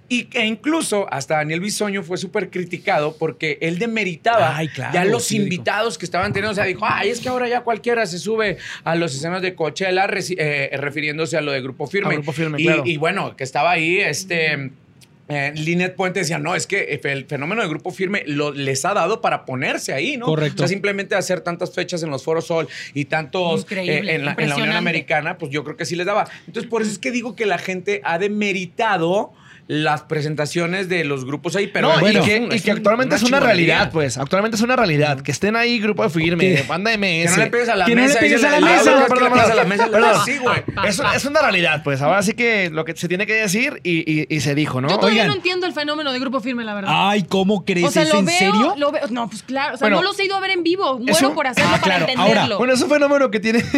Y, 0.09 0.29
e 0.33 0.45
incluso 0.45 1.07
hasta 1.13 1.37
Daniel 1.37 1.61
Bisoño 1.61 2.03
fue 2.03 2.19
súper 2.19 2.51
criticado 2.51 3.17
porque 3.17 3.59
él 3.61 3.79
demeritaba 3.79 4.57
Ay, 4.57 4.67
claro, 4.69 4.93
ya 4.93 5.05
los 5.05 5.25
sí 5.25 5.39
lo 5.39 5.45
dijo. 5.45 5.55
invitados 5.55 5.99
que 5.99 6.05
estaban 6.05 6.33
teniendo. 6.33 6.51
O 6.51 6.55
sea, 6.55 6.65
dijo, 6.65 6.85
ay, 6.85 7.11
es 7.11 7.21
que 7.21 7.29
ahora 7.29 7.49
ya 7.49 7.61
cualquiera 7.61 8.05
se 8.07 8.19
sube 8.19 8.59
a 8.83 8.97
los 8.97 9.15
escenarios 9.15 9.43
de 9.43 9.55
Coachella, 9.55 10.09
eh, 10.37 10.71
refiriéndose 10.79 11.37
a 11.37 11.41
lo 11.41 11.53
de 11.53 11.63
Grupo 11.63 11.87
Firme. 11.87 12.11
A 12.11 12.17
Grupo 12.17 12.33
Firme, 12.33 12.61
y, 12.61 12.65
claro. 12.65 12.83
y 12.85 12.97
bueno, 12.97 13.37
que 13.37 13.45
estaba 13.45 13.71
ahí 13.71 13.99
este... 14.01 14.71
Eh, 15.31 15.53
Linet 15.55 15.95
Puente 15.95 16.21
decía, 16.21 16.39
no, 16.39 16.55
es 16.55 16.67
que 16.67 17.01
el 17.03 17.25
fenómeno 17.27 17.63
de 17.63 17.69
Grupo 17.69 17.91
Firme 17.91 18.23
lo, 18.27 18.53
les 18.53 18.85
ha 18.85 18.95
dado 18.95 19.21
para 19.21 19.45
ponerse 19.45 19.93
ahí, 19.93 20.17
¿no? 20.17 20.27
Correcto. 20.27 20.57
O 20.57 20.59
sea, 20.67 20.69
simplemente 20.69 21.15
hacer 21.15 21.41
tantas 21.41 21.73
fechas 21.73 22.03
en 22.03 22.11
los 22.11 22.25
Foros 22.25 22.47
Sol 22.47 22.69
y 22.95 23.07
tantos 23.07 23.67
eh, 23.71 24.03
en, 24.09 24.25
la, 24.25 24.35
en 24.39 24.49
la 24.49 24.57
Unión. 24.57 24.71
Americana, 24.73 25.39
pues 25.39 25.51
yo 25.51 25.65
creo 25.65 25.77
que 25.77 25.85
sí 25.85 25.97
les 25.97 26.07
daba. 26.07 26.29
Entonces, 26.47 26.69
por 26.69 26.83
eso 26.83 26.91
es 26.91 26.99
que 26.99 27.11
digo 27.11 27.37
que 27.37 27.47
la 27.47 27.59
gente 27.59 28.01
ha 28.05 28.19
demeritado 28.19 29.33
las 29.73 30.03
presentaciones 30.03 30.89
de 30.89 31.05
los 31.05 31.25
grupos 31.25 31.55
ahí, 31.55 31.69
pero 31.69 31.93
no, 31.95 32.01
bueno, 32.01 32.25
y 32.25 32.27
que, 32.29 32.41
un- 32.41 32.53
y 32.53 32.59
que 32.59 32.73
actualmente 32.73 33.15
es 33.15 33.23
una 33.23 33.39
realidad, 33.39 33.93
pues. 33.93 34.19
Actualmente 34.19 34.57
es 34.57 34.63
una 34.63 34.75
realidad. 34.75 35.21
Que 35.21 35.31
estén 35.31 35.55
ahí 35.55 35.79
grupo 35.79 36.03
de 36.03 36.11
firme, 36.11 36.57
Que- 36.57 36.63
banda 36.67 36.91
MS. 36.93 37.23
Que 37.23 37.31
no 37.31 37.37
le 37.45 37.47
pegues 37.51 37.69
a 37.69 37.77
la 37.77 37.85
Que 37.85 37.95
no 37.95 38.01
le 38.03 38.09
mesa. 38.09 38.19
pegues 38.19 38.41
dice 38.41 38.47
a 38.49 38.51
la 38.51 38.57
el 38.59 38.65
mesa. 38.65 38.91
audio, 38.91 39.05
que 39.07 39.15
Perdón, 39.15 39.39
a 39.39 39.55
la 39.55 39.65
mesa. 39.65 39.87
Perdón. 39.89 40.25
Sí, 40.25 40.39
güey. 40.39 40.63
Es, 40.89 41.01
es 41.15 41.25
una 41.25 41.41
realidad, 41.41 41.83
pues. 41.85 42.03
Ahora 42.03 42.21
sí 42.25 42.33
que 42.33 42.69
lo 42.71 42.85
que 42.85 42.97
se 42.97 43.07
tiene 43.07 43.27
que 43.27 43.35
decir 43.35 43.81
y, 43.85 43.99
y- 44.11 44.27
y 44.29 44.41
se 44.41 44.57
dijo, 44.57 44.81
¿no? 44.81 44.89
Yo 44.89 44.97
todavía 44.97 45.23
Oigan. 45.23 45.29
no 45.29 45.35
entiendo 45.35 45.67
el 45.69 45.73
fenómeno 45.73 46.13
de 46.13 46.19
Grupo 46.19 46.41
Firme, 46.41 46.65
la 46.65 46.75
verdad. 46.75 46.91
Ay, 46.93 47.23
¿cómo 47.29 47.65
crees? 47.65 47.87
o 47.87 47.91
sea, 47.93 48.03
¿Es 48.03 48.13
lo 48.13 48.19
en 48.19 48.25
veo, 48.27 48.39
serio? 48.39 48.75
lo 48.77 48.91
veo. 48.91 49.03
No, 49.11 49.29
pues 49.31 49.45
claro. 49.45 49.77
O 49.77 49.79
sea, 49.79 49.85
Bueno, 49.85 49.99
no 49.99 50.03
los 50.03 50.19
he 50.19 50.25
ido 50.25 50.35
a 50.35 50.41
ver 50.41 50.51
en 50.51 50.65
vivo. 50.65 50.99
Muero 50.99 51.29
un- 51.29 51.35
por 51.37 51.47
hacerlo 51.47 51.71
Ah, 51.75 51.81
para 51.81 51.99
claro. 51.99 52.07
Ahora, 52.17 52.23
entenderlo. 52.25 52.59
Bueno, 52.59 52.73
es 52.75 52.83
un 52.83 52.91
fenómeno 52.91 53.31
que 53.31 53.39
tiene. 53.39 53.63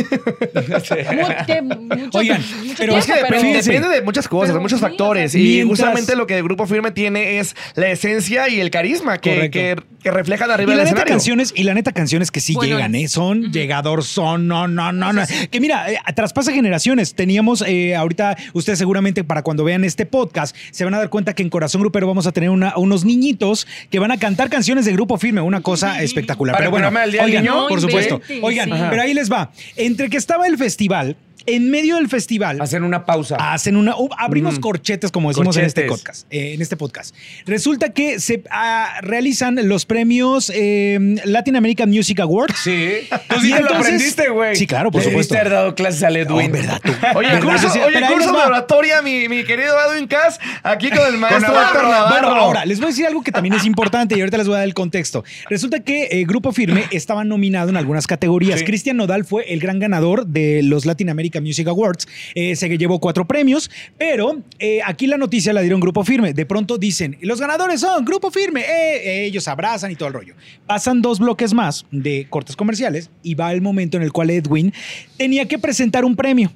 Mucho- 0.69 2.19
Oigan, 2.19 2.41
mucho 2.41 2.75
pero 2.79 2.95
tiempo, 2.95 2.97
es 2.99 3.07
que 3.07 3.15
depende, 3.15 3.63
depende 3.63 3.89
de 3.89 4.03
muchas 4.03 4.27
cosas, 4.29 4.55
de 4.55 4.61
muchos 4.61 4.81
factores. 4.81 5.35
y 5.35 5.65
justamente 5.87 6.17
lo 6.17 6.27
que 6.27 6.37
el 6.39 6.43
grupo 6.45 6.67
firme 6.67 6.91
tiene 6.91 7.39
es 7.39 7.55
la 7.75 7.89
esencia 7.91 8.49
y 8.49 8.61
el 8.61 8.71
carisma 8.71 9.19
que, 9.19 9.51
que, 9.51 9.77
que 10.03 10.11
reflejan 10.11 10.51
Y 10.51 10.53
arriba 10.53 10.71
la 10.73 10.77
del 10.79 10.85
neta 10.85 10.91
escenario. 11.01 11.12
canciones, 11.15 11.53
y 11.57 11.62
la 11.65 11.75
neta 11.75 11.93
canciones 11.93 12.31
que 12.31 12.41
sí 12.41 12.55
Bueno, 12.55 12.77
llegan, 12.77 12.95
¿eh? 12.95 13.09
Son 13.09 13.53
llegador, 13.53 14.05
son, 14.05 14.47
no, 14.49 14.67
no, 14.69 14.93
no, 14.93 15.12
no. 15.12 15.23
Que 15.51 15.61
mira, 15.61 15.91
eh, 15.93 15.99
traspasa 16.15 16.53
generaciones. 16.53 17.15
Teníamos, 17.15 17.62
eh, 17.67 17.95
ahorita, 17.97 18.37
ustedes 18.53 18.79
seguramente 18.79 19.25
para 19.25 19.43
cuando 19.43 19.65
vean 19.65 19.85
este 19.85 20.07
podcast, 20.07 20.57
se 20.71 20.85
van 20.85 20.95
a 20.95 20.99
dar 20.99 21.09
cuenta 21.11 21.35
que 21.35 21.43
en 21.43 21.51
Corazón 21.51 21.81
Grupero 21.83 22.07
vamos 22.07 22.27
a 22.27 22.33
tener 22.33 22.51
una- 22.51 22.77
unos 22.77 23.05
niñitos 23.05 23.67
que 23.91 23.99
van 23.99 24.11
a 24.11 24.19
cantar 24.19 24.51
canciones 24.51 24.85
de 24.85 24.93
grupo 24.93 25.19
firme, 25.19 25.41
una 25.41 25.61
cosa 25.61 26.03
espectacular. 26.03 26.55
Para 26.55 26.71
Pero 26.71 26.71
bueno, 26.71 26.89
oigan, 27.25 27.45
Niño. 27.45 27.69
por 27.69 27.81
supuesto. 27.81 28.21
Oigan, 28.43 28.69
sí. 28.71 28.75
pero 28.91 29.03
ahí 29.03 29.15
les 29.15 29.31
va. 29.31 29.51
Entre 29.77 30.09
que 30.11 30.17
estaba 30.17 30.47
el 30.47 30.59
festival, 30.59 31.17
en 31.47 31.71
medio 31.71 31.97
del 31.97 32.09
festival, 32.09 32.61
Hacen 32.61 32.83
una 32.85 33.05
pausa. 33.05 33.37
Hacen 33.37 33.77
una. 33.77 33.97
uh, 33.97 34.09
abrimos 34.19 34.59
corchetes, 34.59 35.11
como 35.11 35.29
decimos 35.31 35.57
en 35.57 35.65
este 35.65 35.83
podcast. 35.85 36.27
eh, 36.31 36.55
en 36.55 36.63
este 36.63 36.77
podcast. 36.77 37.15
Resulta 37.47 37.91
que 37.91 38.21
se 38.21 38.43
ah, 38.51 38.99
realizan 39.03 39.59
los 39.69 39.85
premios 39.87 40.51
eh, 40.55 41.17
Latin 41.25 41.57
American 41.57 41.91
Music 41.91 42.21
Awards. 42.21 42.55
Sí. 42.63 43.09
Tú 43.29 43.41
sí 43.41 43.53
te 43.53 43.63
lo 43.63 43.75
aprendiste, 43.75 44.29
güey. 44.29 44.57
Sí, 44.57 44.67
claro, 44.67 44.91
por 44.91 45.03
supuesto. 45.03 45.35
debiste 45.35 45.39
haber 45.39 45.53
dado 45.53 45.75
clases 45.75 46.03
a 46.03 46.11
No, 46.11 46.17
Edwin. 46.17 46.53
¿verdad 46.53 46.81
tú? 46.83 46.93
Oye, 47.15 47.29
¿Verdad? 47.29 47.43
curso, 47.43 47.67
oye, 47.73 47.95
pero 47.95 48.07
curso 48.09 48.33
de 48.33 48.39
oratoria, 48.39 49.03
mi, 49.03 49.29
mi 49.29 49.45
querido 49.45 49.75
Edwin 49.91 50.07
Cass, 50.07 50.39
aquí 50.63 50.91
con 50.91 51.07
el 51.07 51.19
maestro. 51.19 51.53
Héctor 51.53 51.85
Navarro. 51.85 52.09
Bueno, 52.11 52.29
ahora 52.29 52.65
les 52.65 52.79
voy 52.79 52.87
a 52.87 52.91
decir 52.91 53.07
algo 53.07 53.23
que 53.23 53.33
también 53.33 53.55
es 53.55 53.65
importante 53.65 54.17
y 54.17 54.21
ahorita 54.21 54.37
les 54.39 54.47
voy 54.47 54.55
a 54.57 54.59
dar 54.59 54.69
el 54.69 54.75
contexto. 54.75 55.25
Resulta 55.49 55.81
que 55.81 56.09
eh, 56.11 56.25
Grupo 56.27 56.53
Firme 56.53 56.85
estaba 56.91 57.25
nominado 57.25 57.71
en 57.71 57.77
algunas 57.77 58.07
categorías. 58.07 58.61
Sí. 58.61 58.65
Cristian 58.67 58.97
Nodal 58.97 59.25
fue 59.25 59.53
el 59.53 59.61
gran 59.61 59.79
ganador 59.79 60.27
de 60.27 60.63
los 60.63 60.87
Latin 60.87 61.09
American 61.11 61.32
Music 61.41 61.67
Awards. 61.69 62.07
Eh, 62.35 62.57
se 62.57 62.69
llevó 62.77 62.99
cuatro 63.01 63.27
premios, 63.27 63.71
pero 63.99 64.41
eh, 64.59 64.81
aquí 64.85 65.07
la 65.07 65.17
noticia 65.17 65.53
la 65.53 65.61
dieron 65.61 65.81
Grupo 65.81 66.05
Firme. 66.05 66.33
De 66.33 66.47
pronto 66.47 66.79
dicen, 66.79 67.17
los 67.21 67.41
ganadores 67.41 67.81
son 67.81 68.05
Grupo 68.05 68.31
Firme. 68.31 68.62
Eh, 68.62 69.25
ellos 69.27 69.47
abrazan 69.49 69.91
y 69.91 69.97
todo 69.97 70.09
el 70.09 70.15
rollo. 70.15 70.35
Pasan 70.67 71.03
dos 71.03 71.19
bloques 71.19 71.53
más 71.55 71.85
de 71.91 72.27
cortes 72.29 72.57
comerciales 72.57 73.11
y 73.23 73.35
va 73.35 73.53
el 73.53 73.61
momento 73.61 73.97
en 73.97 74.03
el 74.03 74.12
cual 74.12 74.31
Edwin 74.31 74.73
tenía 75.17 75.47
que 75.47 75.59
presentar 75.59 76.05
un 76.05 76.17
premio. 76.17 76.53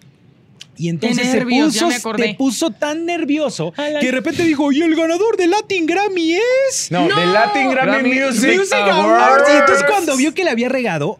Y 0.78 0.90
entonces 0.90 1.30
se 1.30 1.40
puso, 1.46 1.90
se 1.90 2.34
puso 2.34 2.70
tan 2.70 3.06
nervioso 3.06 3.72
que 3.72 4.06
de 4.06 4.12
repente 4.12 4.42
dijo, 4.44 4.70
y 4.72 4.82
el 4.82 4.94
ganador 4.94 5.38
del 5.38 5.50
Latin 5.50 5.86
Grammy 5.86 6.34
es... 6.68 6.90
No, 6.90 7.08
No. 7.08 7.16
de 7.18 7.26
Latin 7.26 7.70
Grammy, 7.70 8.10
Grammy 8.10 8.26
Music, 8.26 8.58
Music 8.58 8.74
Awards. 8.74 9.22
Awards. 9.24 9.48
Y 9.54 9.56
entonces 9.56 9.84
cuando 9.88 10.16
vio 10.18 10.34
que 10.34 10.44
le 10.44 10.50
había 10.50 10.68
regado, 10.68 11.18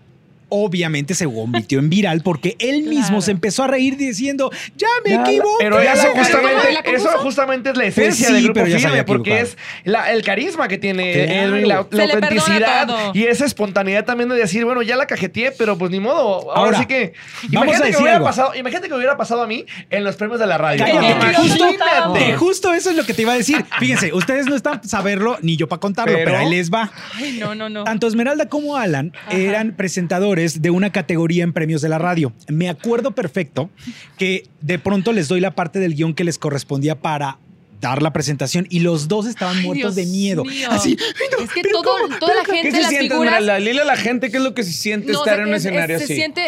obviamente 0.49 1.15
se 1.15 1.25
convirtió 1.27 1.79
en 1.79 1.91
viral 1.91 2.23
porque 2.23 2.57
él 2.59 2.83
mismo 2.89 3.07
Claro. 3.07 3.21
se 3.23 3.31
empezó 3.33 3.65
a 3.65 3.67
reír 3.67 3.97
diciendo, 3.97 4.51
ya 4.77 4.89
me 5.05 5.11
Ya 5.11 5.23
equivoqué. 5.23 5.57
Pero 5.65 5.83
Ya 5.83 5.93
eso 5.95 6.09
la- 6.15 6.25
justamente, 6.25 6.73
¿La 6.73 6.81
eso 6.81 7.05
compuso? 7.05 7.19
justamente 7.23 7.71
es 7.71 7.77
la 7.77 7.85
esencia 7.85 8.29
sí, 8.29 8.33
del 8.35 8.43
grupo 8.45 8.55
pero 8.61 8.67
ya 8.69 8.79
se 8.79 8.87
firme, 8.89 9.05
porque 9.05 9.41
es 9.41 9.57
la- 9.85 10.13
el 10.13 10.23
carisma 10.23 10.69
que 10.69 10.79
tiene 10.79 11.13
Claro. 11.13 11.33
Edwin, 11.57 11.69
la, 11.69 11.77
autenticidad 11.77 13.15
y 13.15 13.25
esa 13.25 13.45
espontaneidad 13.45 14.05
también 14.05 14.29
de 14.29 14.37
decir, 14.37 14.65
bueno, 14.65 14.83
ya 14.83 14.97
la 14.97 15.07
cajeteé, 15.07 15.53
pero 15.53 15.77
pues 15.79 15.91
ni 15.91 16.01
modo. 16.01 16.51
Ahora, 16.53 16.61
Ahora, 16.67 16.79
sí 16.79 16.87
que. 16.87 17.13
Imagínate 17.51 17.91
que, 17.93 17.97
hubiera 18.03 18.21
pasado, 18.23 18.55
imagínate 18.55 18.89
que 18.89 18.95
hubiera 18.95 19.17
pasado 19.17 19.43
a 19.43 19.47
mí 19.47 19.65
en 19.91 20.05
los 20.05 20.17
premios 20.17 20.41
de 20.41 20.47
la 20.47 20.59
radio. 20.59 20.85
Cállate, 20.85 21.35
justo, 21.35 21.65
justo 22.39 22.75
eso 22.75 22.91
es 22.91 22.97
lo 22.97 23.05
que 23.05 23.15
te 23.15 23.23
iba 23.23 23.33
a 23.33 23.37
decir. 23.37 23.65
Fíjense, 23.79 24.13
ustedes 24.13 24.47
no 24.47 24.55
están 24.57 24.77
para 24.81 24.89
saberlo 24.89 25.39
ni 25.43 25.57
yo 25.57 25.69
para 25.69 25.81
contarlo, 25.81 26.15
pero, 26.17 26.33
Pero- 26.33 26.39
ahí 26.39 26.51
les 26.51 26.71
va. 26.73 26.91
Ay, 27.15 27.37
no, 27.39 27.55
no, 27.55 27.69
no. 27.69 27.85
Tanto 27.85 28.07
Esmeralda 28.07 28.47
como 28.49 28.77
Alan 28.77 29.13
Ajá. 29.27 29.37
eran 29.37 29.73
presentadores 29.77 30.36
de 30.37 30.71
una 30.71 30.91
categoría 30.93 31.43
en 31.45 31.53
premios 31.53 31.81
de 31.83 31.89
la 31.89 31.99
radio. 31.99 32.33
Me 32.49 32.69
acuerdo 32.69 33.11
perfecto 33.13 33.71
que 34.19 34.47
de 34.61 34.79
pronto 34.79 35.13
les 35.13 35.29
doy 35.29 35.41
la 35.41 35.55
parte 35.55 35.79
del 35.79 35.95
guion 35.95 36.15
que 36.15 36.25
les 36.25 36.39
correspondía 36.39 36.95
para 37.01 37.39
dar 37.81 38.03
la 38.03 38.13
presentación 38.13 38.67
y 38.71 38.81
los 38.81 39.07
dos 39.09 39.27
estaban 39.27 39.59
Ay, 39.59 39.65
muertos 39.65 39.95
Dios 39.95 40.07
de 40.07 40.13
miedo. 40.13 40.45
mío. 40.45 40.69
Así, 40.71 40.97
"Ay, 40.99 41.27
no, 41.39 41.45
es 41.45 41.51
que 41.53 41.63
todo, 41.63 41.85
toda 42.19 42.35
la 42.35 42.45
gente, 42.45 42.63
¿Qué 42.63 42.71
se 42.71 42.81
las 42.83 42.89
siente, 42.91 43.09
figuras. 43.11 43.35
Esmeralda? 43.35 43.57
Dile 43.69 43.83
a 43.83 43.85
la 43.85 43.97
gente 43.97 44.31
qué 44.31 44.37
es 44.39 44.43
lo 44.43 44.55
que 44.55 44.65
se 44.65 44.73
siente 44.73 45.13
No, 45.13 45.19
estar 45.19 45.37
se- 45.37 45.43
en 45.43 45.49
un 45.49 45.55
es- 45.55 45.65
escenario 45.65 45.97
es- 45.97 46.03
así. 46.03 46.09
Se 46.15 46.15
siente 46.17 46.43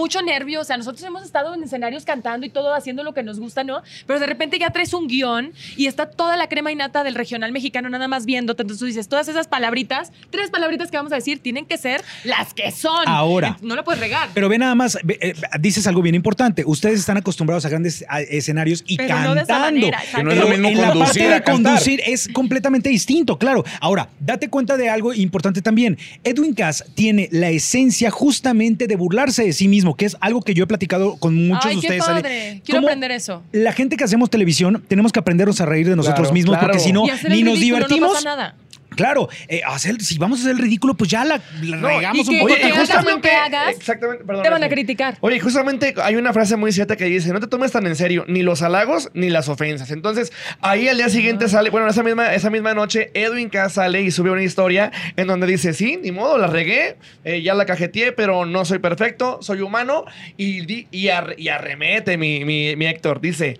mucho 0.00 0.22
nervio. 0.22 0.60
O 0.60 0.64
sea, 0.64 0.76
nosotros 0.76 1.02
hemos 1.04 1.22
estado 1.22 1.54
en 1.54 1.62
escenarios 1.62 2.04
cantando 2.04 2.46
y 2.46 2.50
todo, 2.50 2.74
haciendo 2.74 3.04
lo 3.04 3.12
que 3.12 3.22
nos 3.22 3.38
gusta, 3.38 3.64
¿no? 3.64 3.82
Pero 4.06 4.18
de 4.18 4.26
repente 4.26 4.58
ya 4.58 4.70
traes 4.70 4.94
un 4.94 5.06
guion 5.08 5.52
y 5.76 5.86
está 5.86 6.10
toda 6.10 6.36
la 6.36 6.48
crema 6.48 6.72
innata 6.72 7.04
del 7.04 7.14
regional 7.14 7.52
mexicano 7.52 7.90
nada 7.90 8.08
más 8.08 8.24
viéndote. 8.24 8.62
Entonces 8.62 8.80
tú 8.80 8.86
dices, 8.86 9.08
todas 9.08 9.28
esas 9.28 9.46
palabritas, 9.46 10.10
tres 10.30 10.50
palabritas 10.50 10.90
que 10.90 10.96
vamos 10.96 11.12
a 11.12 11.16
decir, 11.16 11.40
tienen 11.40 11.66
que 11.66 11.76
ser 11.76 12.02
las 12.24 12.54
que 12.54 12.70
son. 12.70 13.06
Ahora. 13.06 13.58
No 13.60 13.76
la 13.76 13.84
puedes 13.84 14.00
regar. 14.00 14.30
Pero 14.32 14.48
ve 14.48 14.58
nada 14.58 14.74
más, 14.74 14.98
ve, 15.04 15.18
eh, 15.20 15.34
dices 15.60 15.86
algo 15.86 16.00
bien 16.02 16.14
importante. 16.14 16.64
Ustedes 16.64 16.98
están 16.98 17.18
acostumbrados 17.18 17.64
a 17.66 17.68
grandes 17.68 18.04
a, 18.08 18.22
escenarios 18.22 18.82
y 18.86 18.96
Pero 18.96 19.20
no 19.20 19.34
de 19.34 19.42
esa 19.42 19.54
cantando. 19.54 19.80
manera. 19.80 20.02
Que 20.14 20.24
no 20.24 20.30
es 20.30 20.38
lo 20.38 20.48
mismo 20.48 20.68
en 20.68 20.80
la 20.80 20.94
parte 20.94 21.28
de 21.28 21.42
conducir 21.42 22.00
es 22.06 22.28
completamente 22.32 22.88
distinto, 22.88 23.38
claro. 23.38 23.64
Ahora, 23.80 24.08
date 24.18 24.48
cuenta 24.48 24.76
de 24.76 24.88
algo 24.88 25.12
importante 25.12 25.60
también. 25.60 25.98
Edwin 26.24 26.54
Cass 26.54 26.84
tiene 26.94 27.28
la 27.32 27.50
esencia 27.50 28.10
justamente 28.10 28.86
de 28.86 28.96
burlarse 28.96 29.44
de 29.44 29.52
sí 29.52 29.68
mismo, 29.68 29.89
que 29.94 30.06
es 30.06 30.16
algo 30.20 30.42
que 30.42 30.54
yo 30.54 30.64
he 30.64 30.66
platicado 30.66 31.16
con 31.16 31.34
muchos 31.48 31.66
Ay, 31.66 31.76
de 31.76 31.80
qué 31.80 31.86
ustedes. 31.86 32.04
padre. 32.04 32.62
Quiero 32.64 32.78
Cómo 32.80 32.88
aprender 32.88 33.10
eso. 33.12 33.42
La 33.52 33.72
gente 33.72 33.96
que 33.96 34.04
hacemos 34.04 34.30
televisión 34.30 34.82
tenemos 34.88 35.12
que 35.12 35.18
aprendernos 35.20 35.60
a 35.60 35.66
reír 35.66 35.88
de 35.88 35.96
nosotros 35.96 36.20
Claro, 36.28 36.34
mismos, 36.34 36.54
claro. 36.58 36.72
porque 36.72 36.80
si 36.84 36.92
no, 36.92 37.04
ni 37.28 37.42
nos 37.42 37.58
divertimos. 37.60 38.08
No 38.08 38.14
pasa 38.14 38.24
nada. 38.36 38.54
Claro, 39.00 39.28
eh, 39.48 39.62
hacer- 39.66 40.00
si 40.02 40.18
vamos 40.18 40.38
a 40.40 40.42
hacer 40.42 40.52
el 40.56 40.58
ridículo, 40.58 40.92
pues 40.94 41.08
ya 41.10 41.24
la, 41.24 41.40
la 41.62 41.76
No, 41.78 41.88
regamos 41.88 42.18
y 42.18 42.20
un 42.20 42.26
que- 42.34 42.40
poco. 42.42 42.52
Oye, 42.52 42.68
y 42.68 42.70
justamente. 42.72 43.28
que 43.30 43.34
hagas, 43.34 43.76
exactamente, 43.76 44.24
perdón, 44.24 44.42
Te 44.42 44.50
van 44.50 44.62
a 44.62 44.68
criticar. 44.68 45.16
Oye, 45.20 45.40
justamente 45.40 45.94
hay 46.02 46.16
una 46.16 46.32
frase 46.34 46.56
muy 46.56 46.70
cierta 46.72 46.96
que 46.96 47.04
dice, 47.06 47.32
no 47.32 47.40
te 47.40 47.46
tomes 47.46 47.72
tan 47.72 47.86
en 47.86 47.96
serio 47.96 48.24
ni 48.28 48.42
los 48.42 48.60
halagos 48.62 49.10
ni 49.14 49.30
las 49.30 49.48
ofensas. 49.48 49.90
Entonces, 49.90 50.32
ahí 50.60 50.86
al 50.88 50.98
día 50.98 51.08
siguiente 51.08 51.48
sale, 51.48 51.70
bueno, 51.70 51.88
esa 51.88 52.02
misma, 52.02 52.34
esa 52.34 52.50
misma 52.50 52.74
noche, 52.74 53.10
Edwin 53.14 53.48
Cass 53.48 53.72
sale 53.74 54.02
y 54.02 54.10
sube 54.10 54.30
una 54.30 54.42
historia 54.42 54.92
en 55.16 55.26
donde 55.26 55.46
dice, 55.46 55.72
sí, 55.72 55.98
ni 56.02 56.10
modo, 56.12 56.36
la 56.36 56.46
regué, 56.48 56.96
eh, 57.24 57.40
ya 57.42 57.54
la 57.54 57.64
cajeteé, 57.64 58.12
pero 58.12 58.44
no 58.44 58.64
soy 58.66 58.80
perfecto, 58.80 59.38
soy 59.40 59.60
humano. 59.62 60.04
Y, 60.36 60.66
di- 60.66 60.88
y, 60.90 61.08
ar- 61.08 61.34
y 61.38 61.48
arremete 61.48 62.18
mi, 62.18 62.44
mi, 62.44 62.76
mi 62.76 62.86
Héctor, 62.86 63.20
dice, 63.22 63.58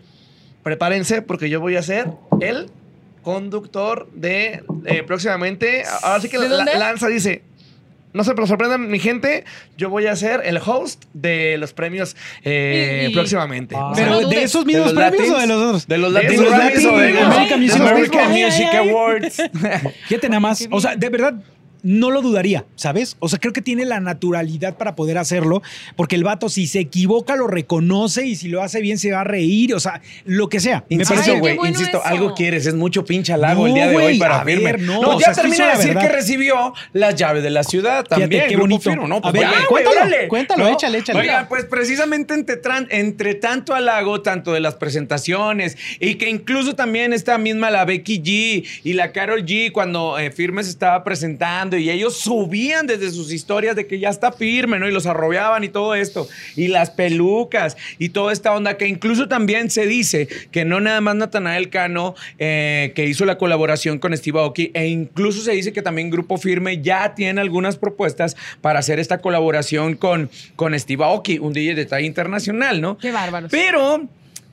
prepárense 0.62 1.22
porque 1.22 1.48
yo 1.48 1.60
voy 1.60 1.76
a 1.76 1.82
ser 1.82 2.06
el 2.40 2.70
conductor 3.22 4.08
de 4.14 4.62
eh, 4.86 5.02
próximamente. 5.06 5.84
Ahora 6.02 6.20
sí 6.20 6.28
que 6.28 6.38
¿De 6.38 6.48
la-? 6.48 6.64
Lanza 6.78 7.08
dice... 7.08 7.42
No 8.12 8.24
se 8.24 8.34
sorprendan, 8.44 8.88
mi 8.90 8.98
gente. 8.98 9.44
Yo 9.76 9.88
voy 9.88 10.08
a 10.08 10.16
ser 10.16 10.40
el 10.44 10.58
host 10.58 11.04
de 11.14 11.56
los 11.58 11.72
premios 11.72 12.16
eh, 12.42 13.04
Y- 13.06 13.12
y- 13.12 13.14
próximamente. 13.14 13.76
Ah. 13.78 13.90
O 13.90 13.94
sea, 13.94 14.04
Pero 14.04 14.28
de 14.28 14.42
esos 14.42 14.66
¿De 14.66 14.72
mismos 14.72 14.92
premios 14.94 15.30
o 15.30 15.38
de 15.38 15.46
los 15.46 15.62
otros? 15.62 15.86
De 15.86 15.96
los 15.98 16.12
De 16.12 16.22
Latin 16.24 16.40
o 16.40 16.42
de 16.42 16.50
Latin 16.50 16.82
los 16.82 16.92
American 16.92 17.60
Music 17.60 17.80
American 17.80 18.88
Awards. 18.88 19.38
Music. 19.38 19.92
Fíjate 20.08 20.28
nada 20.28 20.40
más. 20.40 20.66
O 20.72 20.80
sea, 20.80 20.96
de 20.96 21.08
verdad, 21.08 21.34
no 21.82 22.10
lo 22.10 22.22
dudaría, 22.22 22.66
¿sabes? 22.76 23.16
O 23.20 23.28
sea, 23.28 23.38
creo 23.38 23.52
que 23.52 23.62
tiene 23.62 23.84
la 23.84 24.00
naturalidad 24.00 24.76
para 24.76 24.94
poder 24.94 25.18
hacerlo, 25.18 25.62
porque 25.96 26.16
el 26.16 26.24
vato 26.24 26.48
si 26.48 26.66
se 26.66 26.80
equivoca 26.80 27.36
lo 27.36 27.46
reconoce 27.46 28.26
y 28.26 28.36
si 28.36 28.48
lo 28.48 28.62
hace 28.62 28.80
bien 28.80 28.98
se 28.98 29.12
va 29.12 29.20
a 29.22 29.24
reír, 29.24 29.74
o 29.74 29.80
sea, 29.80 30.00
lo 30.24 30.48
que 30.48 30.60
sea. 30.60 30.84
Me 30.90 30.96
Insisto, 30.96 31.38
güey, 31.38 31.56
bueno 31.56 31.66
insisto, 31.70 31.98
eso. 31.98 32.06
algo 32.06 32.34
quieres, 32.34 32.66
es 32.66 32.74
mucho 32.74 33.04
pinche 33.04 33.32
halago 33.32 33.62
No, 33.62 33.66
el 33.68 33.74
día 33.74 33.88
de 33.88 33.96
hoy 33.96 34.18
para 34.18 34.40
a 34.40 34.44
firme. 34.44 34.64
ver, 34.72 34.80
no, 34.82 35.00
no, 35.02 35.16
o 35.16 35.20
ya 35.20 35.32
sea, 35.34 35.42
termina 35.42 35.70
de 35.72 35.76
decir 35.78 35.96
que 35.96 36.08
recibió 36.08 36.72
las 36.92 37.14
llaves 37.16 37.42
de 37.42 37.50
la 37.50 37.64
ciudad 37.64 38.04
Fíjate, 38.04 38.20
también. 38.20 38.44
qué 38.48 38.56
bonito. 38.56 38.94
¿no? 38.96 39.16
A 39.16 39.20
Pues 39.20 39.32
ver, 39.34 39.42
ya, 39.42 39.66
cuéntalo, 39.68 39.96
órale. 39.96 40.28
cuéntalo, 40.28 40.68
échale, 40.68 40.98
échale. 40.98 41.20
Oiga, 41.20 41.46
pues 41.48 41.64
precisamente 41.64 42.34
entre, 42.34 42.60
tran- 42.60 42.86
entre 42.90 43.34
tanto 43.34 43.74
halago, 43.74 44.20
tanto 44.22 44.52
de 44.52 44.60
las 44.60 44.74
presentaciones 44.74 45.76
y 45.98 46.14
que 46.16 46.28
incluso 46.28 46.74
también 46.74 47.12
esta 47.12 47.38
misma 47.38 47.70
la 47.70 47.84
Becky 47.84 48.22
G 48.22 48.66
y 48.84 48.92
la 48.94 49.12
Carol 49.12 49.44
G 49.44 49.72
cuando 49.72 50.18
eh, 50.18 50.30
Firme 50.30 50.62
se 50.64 50.70
estaba 50.70 51.02
presentando 51.04 51.69
y 51.78 51.90
ellos 51.90 52.18
subían 52.18 52.86
desde 52.86 53.10
sus 53.10 53.32
historias 53.32 53.76
de 53.76 53.86
que 53.86 53.98
ya 53.98 54.08
está 54.08 54.32
firme, 54.32 54.78
¿no? 54.78 54.88
Y 54.88 54.92
los 54.92 55.06
arrobeaban 55.06 55.64
y 55.64 55.68
todo 55.68 55.94
esto. 55.94 56.28
Y 56.56 56.68
las 56.68 56.90
pelucas 56.90 57.76
y 57.98 58.10
toda 58.10 58.32
esta 58.32 58.54
onda 58.54 58.76
que 58.76 58.86
incluso 58.86 59.28
también 59.28 59.70
se 59.70 59.86
dice 59.86 60.28
que 60.50 60.64
no 60.64 60.80
nada 60.80 61.00
más 61.00 61.16
Natanael 61.16 61.70
Cano 61.70 62.14
eh, 62.38 62.92
que 62.94 63.06
hizo 63.06 63.24
la 63.24 63.38
colaboración 63.38 63.98
con 63.98 64.16
Steve 64.16 64.38
Aoki 64.38 64.70
e 64.74 64.86
incluso 64.88 65.42
se 65.42 65.52
dice 65.52 65.72
que 65.72 65.82
también 65.82 66.10
Grupo 66.10 66.36
Firme 66.38 66.82
ya 66.82 67.14
tiene 67.14 67.40
algunas 67.40 67.76
propuestas 67.76 68.36
para 68.60 68.78
hacer 68.78 68.98
esta 68.98 69.18
colaboración 69.18 69.94
con, 69.94 70.30
con 70.56 70.78
Steve 70.78 71.04
Aoki, 71.04 71.38
un 71.38 71.52
DJ 71.52 71.74
de 71.74 71.86
talla 71.86 72.06
internacional, 72.06 72.80
¿no? 72.80 72.98
Qué 72.98 73.12
bárbaros. 73.12 73.50
Pero 73.50 74.08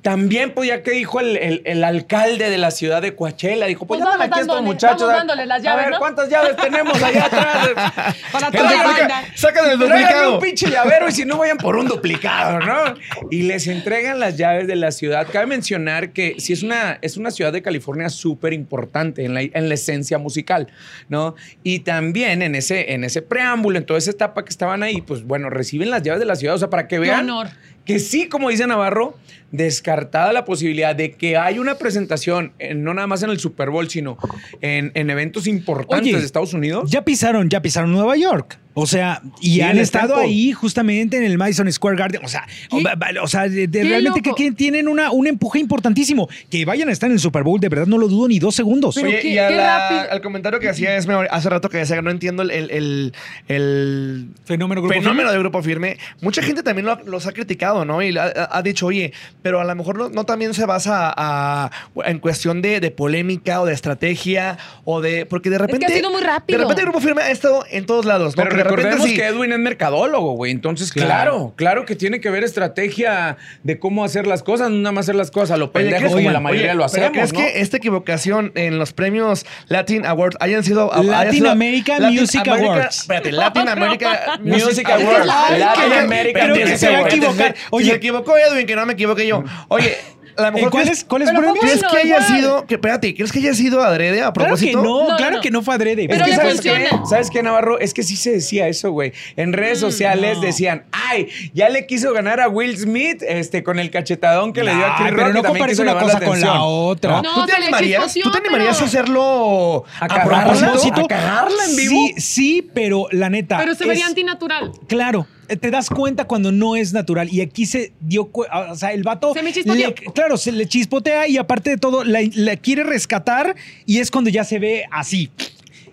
también, 0.07 0.53
pues 0.53 0.69
ya 0.69 0.83
que 0.83 0.91
dijo 0.91 1.19
el, 1.19 1.35
el- 1.35 1.61
el 1.65 1.83
alcalde 1.83 2.49
de 2.49 2.57
la 2.57 2.71
ciudad 2.71 3.01
de 3.01 3.13
Coachella, 3.13 3.65
dijo, 3.65 3.85
pues, 3.85 3.99
Pues 4.01 4.15
ya 4.17 4.23
aquí 4.23 4.39
estos 4.39 4.61
muchachos. 4.61 5.01
vamos 5.01 5.13
a- 5.13 5.17
dándole 5.17 5.45
las 5.45 5.59
A 5.59 5.63
llaves, 5.63 5.83
ver, 5.83 5.91
¿no? 5.91 5.99
¿cuántas 5.99 6.29
llaves 6.29 6.55
tenemos 6.55 7.03
allá 7.03 7.25
atrás? 7.25 8.15
Para 8.31 8.49
toda 8.49 8.71
la 8.73 8.83
banda. 8.83 9.23
Sacan 9.35 9.69
el 9.69 9.77
duplicado. 9.77 10.35
un 10.35 10.39
pinche 10.39 10.69
llavero 10.69 11.09
y 11.09 11.11
si 11.11 11.25
no 11.25 11.37
vayan 11.39 11.57
por 11.57 11.75
un 11.75 11.89
duplicado, 11.89 12.59
¿no? 12.59 12.95
Y 13.31 13.41
les 13.41 13.67
entregan 13.67 14.17
las 14.17 14.37
llaves 14.37 14.65
de 14.67 14.77
la 14.77 14.91
ciudad. 14.91 15.27
Cabe 15.29 15.45
mencionar 15.47 16.13
que 16.13 16.35
sí 16.39 16.53
es 16.53 16.63
una, 16.63 16.99
es 17.01 17.17
una 17.17 17.29
ciudad 17.29 17.51
de 17.51 17.61
California 17.61 18.07
súper 18.07 18.53
importante 18.53 19.25
en 19.25 19.33
la, 19.33 19.41
en 19.41 19.67
la 19.67 19.73
esencia 19.73 20.17
musical, 20.19 20.69
¿no? 21.09 21.35
Y 21.63 21.79
también 21.79 22.41
en 22.43 22.55
ese, 22.55 22.93
en 22.93 23.03
ese 23.03 23.21
preámbulo, 23.21 23.77
en 23.77 23.85
toda 23.85 23.99
esa 23.99 24.11
etapa 24.11 24.45
que 24.45 24.51
estaban 24.51 24.83
ahí, 24.83 25.01
pues 25.01 25.23
bueno, 25.23 25.49
reciben 25.49 25.89
las 25.89 26.01
llaves 26.01 26.21
de 26.21 26.25
la 26.27 26.37
ciudad, 26.37 26.55
o 26.55 26.59
sea, 26.59 26.69
para 26.69 26.83
que 26.87 26.95
Qué 26.95 26.99
vean 27.01 27.29
honor. 27.29 27.47
Que 27.87 27.99
sí, 27.99 28.27
como 28.27 28.49
dice 28.49 28.67
Navarro, 28.67 29.15
descartada 29.51 30.33
la 30.33 30.43
posibilidad 30.43 30.93
de 30.93 31.13
que 31.13 31.37
hay 31.37 31.57
una 31.57 31.75
presentación, 31.75 32.51
eh, 32.59 32.75
no 32.75 32.93
nada 32.93 33.07
más 33.07 33.23
en 33.23 33.29
el 33.29 33.39
Super 33.39 33.69
Bowl, 33.69 33.89
sino 33.89 34.17
en, 34.61 34.91
en 34.93 35.09
eventos 35.09 35.47
importantes 35.47 36.11
Oye, 36.11 36.19
de 36.19 36.25
Estados 36.25 36.53
Unidos. 36.53 36.91
Ya 36.91 37.05
pisaron, 37.05 37.49
ya 37.49 37.61
pisaron 37.61 37.93
Nueva 37.93 38.17
York. 38.17 38.59
O 38.79 38.85
sea, 38.85 39.21
y 39.41 39.55
Sí, 39.55 39.61
han 39.61 39.71
el 39.71 39.79
estado 39.79 40.15
ahí 40.17 40.51
justamente 40.51 41.17
en 41.17 41.23
el 41.23 41.35
Madison 41.39 41.71
Square 41.71 41.97
Garden. 41.97 42.23
O 42.23 42.27
sea, 42.27 42.45
¿Qué? 42.69 42.83
o, 43.19 43.27
sea, 43.27 43.49
de, 43.49 43.67
de 43.67 43.81
Qué 43.81 43.89
realmente 43.89 44.21
que, 44.21 44.29
loco. 44.29 44.37
que 44.37 44.51
tienen 44.51 44.87
una, 44.87 45.09
un 45.11 45.25
empuje 45.25 45.57
importantísimo. 45.57 46.29
Que 46.51 46.63
vayan 46.63 46.87
a 46.89 46.91
estar 46.91 47.07
en 47.09 47.13
el 47.13 47.19
Super 47.19 47.41
Bowl, 47.41 47.59
de 47.59 47.69
verdad 47.69 47.87
no 47.87 47.97
lo 47.97 48.07
dudo 48.07 48.27
ni 48.27 48.37
dos 48.37 48.53
segundos. 48.53 48.93
Pero 48.93 49.07
Oye, 49.07 49.19
qué- 49.19 49.29
y 49.29 49.37
a 49.39 49.47
qué 49.47 49.55
la- 49.55 49.79
rápido. 49.89 50.11
al 50.11 50.21
comentario 50.21 50.59
que 50.59 50.69
hacía 50.69 50.95
Esme 50.95 51.15
hace 51.31 51.49
rato 51.49 51.69
que 51.69 51.77
decía 51.79 51.95
que 51.95 52.01
no 52.03 52.11
entiendo 52.11 52.43
el, 52.43 52.51
el- 52.51 52.69
el- 52.69 53.13
el 53.47 54.27
Fenómeno 54.45 54.81
grupo 54.81 54.93
fenómeno 54.93 55.31
de 55.31 55.39
Grupo 55.39 55.63
Firme. 55.63 55.97
Mucha 56.21 56.41
gente 56.43 56.61
también 56.61 56.85
lo- 56.85 57.01
los 57.05 57.25
ha 57.25 57.31
criticado, 57.31 57.83
¿no? 57.83 58.01
Y 58.03 58.15
ha, 58.17 58.31
ha- 58.51 58.61
dicho, 58.61 58.85
oye, 58.85 59.11
pero 59.41 59.59
a 59.59 59.65
lo 59.65 59.73
mejor 59.75 59.97
no, 59.97 60.09
no 60.09 60.25
también 60.25 60.53
se 60.53 60.65
basa 60.65 61.11
a- 61.17 61.71
en 62.05 62.19
cuestión 62.19 62.61
de, 62.61 62.79
de 62.79 62.91
polémica 62.91 63.61
o 63.61 63.65
de 63.65 63.73
estrategia 63.73 64.57
o 64.85 65.01
de... 65.01 65.25
Porque 65.25 65.49
de 65.49 65.57
repente... 65.57 65.85
ha 65.85 65.89
sido 65.89 66.11
muy 66.11 66.21
rápido. 66.21 66.57
De 66.59 66.63
repente 66.63 66.83
Grupo 66.83 66.99
Firme 66.99 67.21
ha 67.23 67.31
estado 67.31 67.65
en 67.71 67.85
todos 67.85 68.05
lados, 68.05 68.35
¿no? 68.37 68.43
Pero 68.43 68.55
Que 68.55 68.63
recordemos 68.75 69.07
sí- 69.07 69.15
que 69.15 69.25
Edwin 69.25 69.51
es 69.53 69.59
mercadólogo, 69.59 70.33
güey. 70.33 70.51
Entonces, 70.51 70.91
Claro. 70.91 71.07
claro. 71.07 71.53
claro, 71.55 71.85
que 71.85 71.95
tiene 71.95 72.19
que 72.19 72.29
ver 72.29 72.43
estrategia 72.43 73.37
de 73.63 73.79
cómo 73.79 74.03
hacer 74.03 74.27
las 74.27 74.43
cosas, 74.43 74.69
no 74.69 74.77
nada 74.77 74.91
más 74.91 75.05
hacer 75.05 75.15
las 75.15 75.31
cosas 75.31 75.51
a 75.51 75.57
lo 75.57 75.71
pendejo 75.71 75.99
¿crees- 75.99 76.13
como 76.13 76.31
la 76.31 76.39
mayoría 76.39 76.71
oye, 76.71 76.73
lo 76.75 76.85
pero 76.91 77.05
hacemos, 77.07 77.11
¿Crees 77.11 77.33
¿no? 77.33 77.39
que 77.39 77.61
esta 77.61 77.77
equivocación 77.77 78.51
en 78.55 78.77
los 78.79 78.93
premios 78.93 79.45
Latin 79.67 80.05
Awards 80.05 80.37
hayan 80.39 80.63
sido... 80.63 80.93
haya 80.93 81.03
Latin 81.11 81.33
sido- 81.33 81.45
Latin 81.55 82.13
Music 82.19 82.41
America- 82.47 82.71
Awards. 82.73 82.97
Espérate, 83.01 83.31
Latin 83.31 83.67
America 83.69 84.39
Music 84.41 84.89
Awards. 84.89 85.25
Latin 85.25 85.93
espérate, 86.13 86.59
Music 86.59 86.77
se 86.77 86.87
va 86.89 86.93
a 86.93 86.97
Awards. 86.99 87.15
equivocar. 87.15 87.55
Oye. 87.71 87.89
Se 87.89 87.95
equivocó 87.95 88.37
Edwin, 88.37 88.65
que 88.65 88.75
no 88.75 88.85
me 88.85 88.93
equivoqué 88.93 89.27
yo. 89.27 89.43
Oye, 89.69 89.95
a 90.37 90.41
lo 90.43 90.51
mejor 90.51 90.59
¿En 90.65 90.69
cuál 90.69 90.83
crees- 90.83 90.97
es, 90.99 91.03
cuál 91.05 91.21
es 91.23 91.29
Pero 91.31 91.53
¿Crees 91.59 91.81
que 91.83 91.97
haya 91.97 92.17
igual. 92.19 92.23
sido, 92.37 92.65
que, 92.65 92.75
espérate, 92.75 93.13
¿crees 93.15 93.31
que 93.31 93.39
haya 93.39 93.53
sido 93.53 93.81
adrede 93.83 94.21
a 94.21 94.31
Claro 94.31 94.55
que 94.55 94.71
propósito? 94.71 94.81
no, 94.83 95.09
No, 95.09 95.17
claro 95.17 95.35
no. 95.37 95.41
que 95.41 95.51
no 95.51 95.61
fue 95.61 95.75
adrede. 95.75 96.07
Pero 96.07 96.19
Es 96.19 96.23
que 96.23 96.29
le 96.31 96.35
¿sabes 96.35 96.53
funciona. 96.53 96.79
qué? 96.89 96.97
¿Sabes 97.09 97.29
qué, 97.29 97.43
Navarro? 97.43 97.79
Es 97.79 97.93
que 97.93 98.03
sí 98.03 98.15
se 98.15 98.31
decía 98.31 98.67
eso, 98.67 98.91
güey. 98.91 99.13
En 99.35 99.53
redes 99.53 99.79
sociales 99.79 100.37
no. 100.37 100.41
decían, 100.43 100.85
ay, 100.91 101.27
ya 101.53 101.69
le 101.69 101.85
quiso 101.87 102.13
ganar 102.13 102.39
a 102.39 102.49
Will 102.49 102.77
Smith 102.77 103.21
este, 103.27 103.63
con 103.63 103.79
el 103.79 103.89
cachetadón 103.91 104.53
que 104.53 104.63
le 104.63 104.73
dio 104.75 104.85
a 104.85 104.95
Chris 104.97 105.09
pero 105.11 105.23
Rock. 105.27 105.33
no 105.35 105.43
compares 105.43 105.79
una 105.79 105.97
cosa 105.99 106.19
la 106.19 106.25
con 106.25 106.39
la 106.41 106.61
otra. 106.63 107.21
No, 107.21 107.33
¿Tú 107.33 107.45
te 107.45 107.53
animarías? 107.53 108.13
¿Tú 108.13 108.31
te 108.31 108.37
animarías 108.37 108.75
pero- 108.75 108.85
a 108.85 108.87
hacerlo 108.87 109.83
¿A 109.99 110.07
propósito? 110.23 111.01
¿A 111.05 111.07
cagarla 111.07 111.65
en 111.69 111.75
vivo? 111.75 112.07
Sí, 112.15 112.21
sí, 112.21 112.69
pero 112.73 113.07
la 113.11 113.29
neta. 113.29 113.57
Pero 113.57 113.75
se 113.75 113.85
vería 113.85 114.05
antinatural. 114.07 114.71
Claro, 114.87 115.27
te 115.47 115.71
das 115.71 115.89
cuenta 115.89 116.25
cuando 116.25 116.51
no 116.51 116.75
es 116.75 116.93
natural. 116.93 117.29
Y 117.31 117.41
aquí 117.41 117.65
se 117.65 117.91
dio 118.01 118.25
cuenta, 118.25 118.71
o 118.71 118.75
sea, 118.75 118.91
el 118.93 119.03
vato. 119.03 119.33
Se 119.33 119.41
me 119.43 119.49
le- 119.75 119.93
claro, 120.13 120.37
se 120.37 120.51
le 120.51 120.67
chispotea 120.67 121.27
y 121.27 121.37
aparte 121.37 121.69
de 121.71 121.77
todo, 121.77 122.03
la, 122.03 122.19
la 122.35 122.57
quiere 122.57 122.83
rescatar 122.83 123.55
y 123.85 123.99
es 123.99 124.11
cuando 124.11 124.29
ya 124.29 124.43
se 124.43 124.59
ve 124.59 124.83
así. 124.91 125.29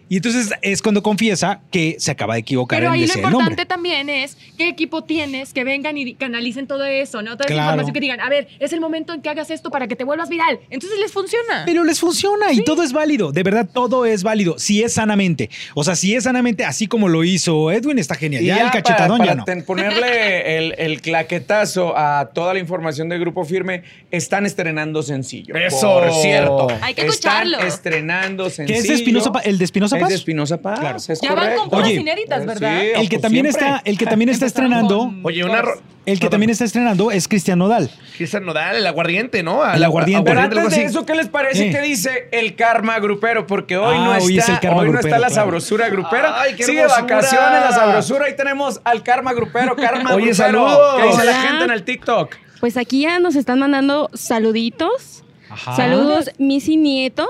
Y 0.09 0.17
entonces 0.17 0.51
es 0.63 0.83
cuando 0.83 1.03
confiesa 1.03 1.61
que 1.71 1.97
se 1.99 2.11
acaba 2.11 2.35
de 2.35 2.41
equivocar 2.41 2.79
Pero 2.79 2.89
en 2.89 2.95
ahí 2.95 3.01
lo 3.01 3.07
importante 3.07 3.39
nombre. 3.39 3.67
también 3.67 4.09
es 4.09 4.37
qué 4.59 4.69
equipo 4.69 5.03
tienes 5.05 5.53
que 5.53 5.65
vengan 5.65 5.97
y 5.97 6.15
canalicen 6.15 6.67
todo 6.67 6.85
eso, 6.85 7.23
¿no? 7.23 7.33
Toda 7.37 7.47
esa 7.47 7.55
Claro. 7.55 7.69
información 7.71 7.95
que 7.95 8.01
digan, 8.01 8.21
a 8.21 8.29
ver, 8.29 8.49
es 8.59 8.73
el 8.73 8.81
momento 8.81 9.13
en 9.15 9.23
que 9.23 9.29
hagas 9.31 9.51
esto 9.51 9.71
para 9.71 9.89
que 9.89 9.97
te 9.97 10.05
vuelvas 10.05 10.29
viral. 10.29 10.61
Entonces 10.71 10.99
les 11.01 11.11
funciona. 11.13 11.63
Pero 11.67 11.85
les 11.85 11.99
funciona 12.01 12.53
y 12.53 12.63
todo 12.65 12.83
es 12.83 12.93
válido. 12.93 13.33
De 13.33 13.43
verdad, 13.43 13.67
todo 13.73 14.05
es 14.07 14.23
válido. 14.23 14.59
Si 14.59 14.83
es 14.83 14.93
sanamente. 14.93 15.49
O 15.75 15.85
sea, 15.85 15.97
si 15.97 16.15
es 16.15 16.25
sanamente, 16.25 16.65
así 16.65 16.87
como 16.87 17.09
lo 17.09 17.25
hizo 17.25 17.71
Edwin, 17.73 17.99
está 17.99 18.15
genial. 18.15 18.43
Y 18.43 18.47
Ya, 18.47 18.57
el 18.57 18.61
para- 18.69 18.83
cachetadón 18.83 19.19
para 19.19 19.45
ya 19.45 19.55
no. 19.55 19.65
ponerle 19.65 20.59
el, 20.59 20.75
el 20.79 21.01
claquetazo 21.01 21.97
a 21.97 22.31
toda 22.35 22.53
la 22.55 22.61
información 22.61 23.09
del 23.09 23.21
Grupo 23.21 23.45
Firme, 23.45 23.83
están 24.11 24.47
estrenando 24.47 25.03
sencillo. 25.03 25.55
Eso. 25.57 25.81
Por 26.01 26.13
cierto. 26.13 26.69
Hay 26.83 26.95
que 26.95 27.07
están 27.07 27.47
escucharlo. 27.49 27.59
estrenando 27.67 28.51
sencillo. 28.51 28.67
¿Qué 28.77 28.83
es 28.83 28.89
de 28.89 28.95
Espinosa? 28.95 29.33
¿El 29.45 29.59
de 29.59 29.65
Espinosa 29.65 29.94
Es 29.97 30.01
Paz? 30.03 30.09
de 30.11 30.15
Espinosa 30.15 30.61
Paz. 30.61 30.81
Claro. 30.81 30.97
es 30.97 31.21
Ya 31.21 31.35
van 31.35 31.57
con 31.57 31.71
puras 31.71 31.87
Oye, 31.89 31.95
inéditas, 32.01 32.47
¿verdad? 32.47 32.81
Sí, 32.81 32.87
El 32.95 33.09
que 33.09 33.17
pues 33.17 33.23
también 33.23 33.45
siempre. 33.47 33.67
está, 33.69 33.83
el 33.85 33.99
que 33.99 34.07
también 34.07 34.29
está 34.29 34.47
estrenando, 34.47 34.99
con- 34.99 35.21
Oye, 35.25 35.45
una... 35.45 35.63
el 36.07 36.21
que 36.21 36.29
también 36.29 36.51
está 36.51 36.65
estrenando 36.65 37.11
es 37.11 37.29
Cristian 37.29 37.59
Nodal. 37.59 37.91
Cristian 38.17 38.45
Nodal, 38.45 38.77
el 38.77 38.87
aguardiente, 38.87 39.43
¿no? 39.43 39.65
El 39.73 39.83
aguardiente. 39.85 40.29
Pero 40.31 40.41
antes 40.41 40.71
de 40.71 40.85
eso, 40.85 41.05
¿qué 41.07 41.15
les 41.15 41.29
parece 41.29 41.69
Eh. 41.69 41.73
que 41.73 41.81
dice 41.81 42.29
el 42.33 42.55
karma 42.57 42.99
grupero? 42.99 43.47
Porque 43.47 43.77
hoy 43.77 43.97
Ah, 43.99 44.05
no 44.05 44.11
hoy 44.25 44.39
está, 44.39 44.53
es 44.53 44.57
el 44.57 44.61
karma 44.61 44.79
hoy 44.81 44.87
no 44.87 44.93
grupero, 44.93 45.09
está 45.09 45.19
la 45.21 45.27
claro. 45.29 45.35
sabrosura 45.43 45.89
grupera. 45.89 46.41
Ay, 46.41 46.55
qué 46.55 46.65
Sigue 46.65 46.81
hermosura. 46.81 47.03
vacaciones 47.03 47.61
la 47.61 47.73
sabrosura. 47.73 48.27
Ahí 48.27 48.37
tenemos 48.37 48.81
al 48.85 49.03
karma 49.03 49.33
grupero, 49.33 49.75
karma 49.77 50.15
Oye, 50.15 50.27
grupero. 50.27 50.35
saludos. 50.35 51.01
¿Qué 51.01 51.07
dice 51.09 51.25
la 51.25 51.35
gente 51.43 51.65
en 51.65 51.71
el 51.71 51.83
TikTok? 51.85 52.37
Pues 52.61 52.77
aquí 52.77 53.03
ya 53.03 53.19
nos 53.19 53.35
están 53.37 53.59
mandando 53.59 54.09
saluditos. 54.15 55.23
Ajá. 55.51 55.77
Saludos, 55.77 56.31
Missy 56.39 56.77
Nieto. 56.77 57.27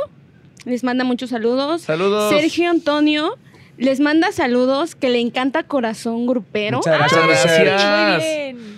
Les 0.64 0.82
manda 0.84 1.04
muchos 1.04 1.30
saludos. 1.30 1.82
Saludos. 1.82 2.30
Sergio 2.32 2.70
Antonio 2.70 3.36
les 3.76 3.98
manda 4.00 4.30
saludos 4.32 4.94
que 4.94 5.08
le 5.10 5.20
encanta 5.20 5.62
Corazón 5.64 6.26
Grupero. 6.26 6.78
Muchas 6.78 7.00
Muchas 7.00 7.26
gracias. 7.26 7.60
gracias. 7.60 8.22
Muy 8.22 8.28
bien. 8.62 8.74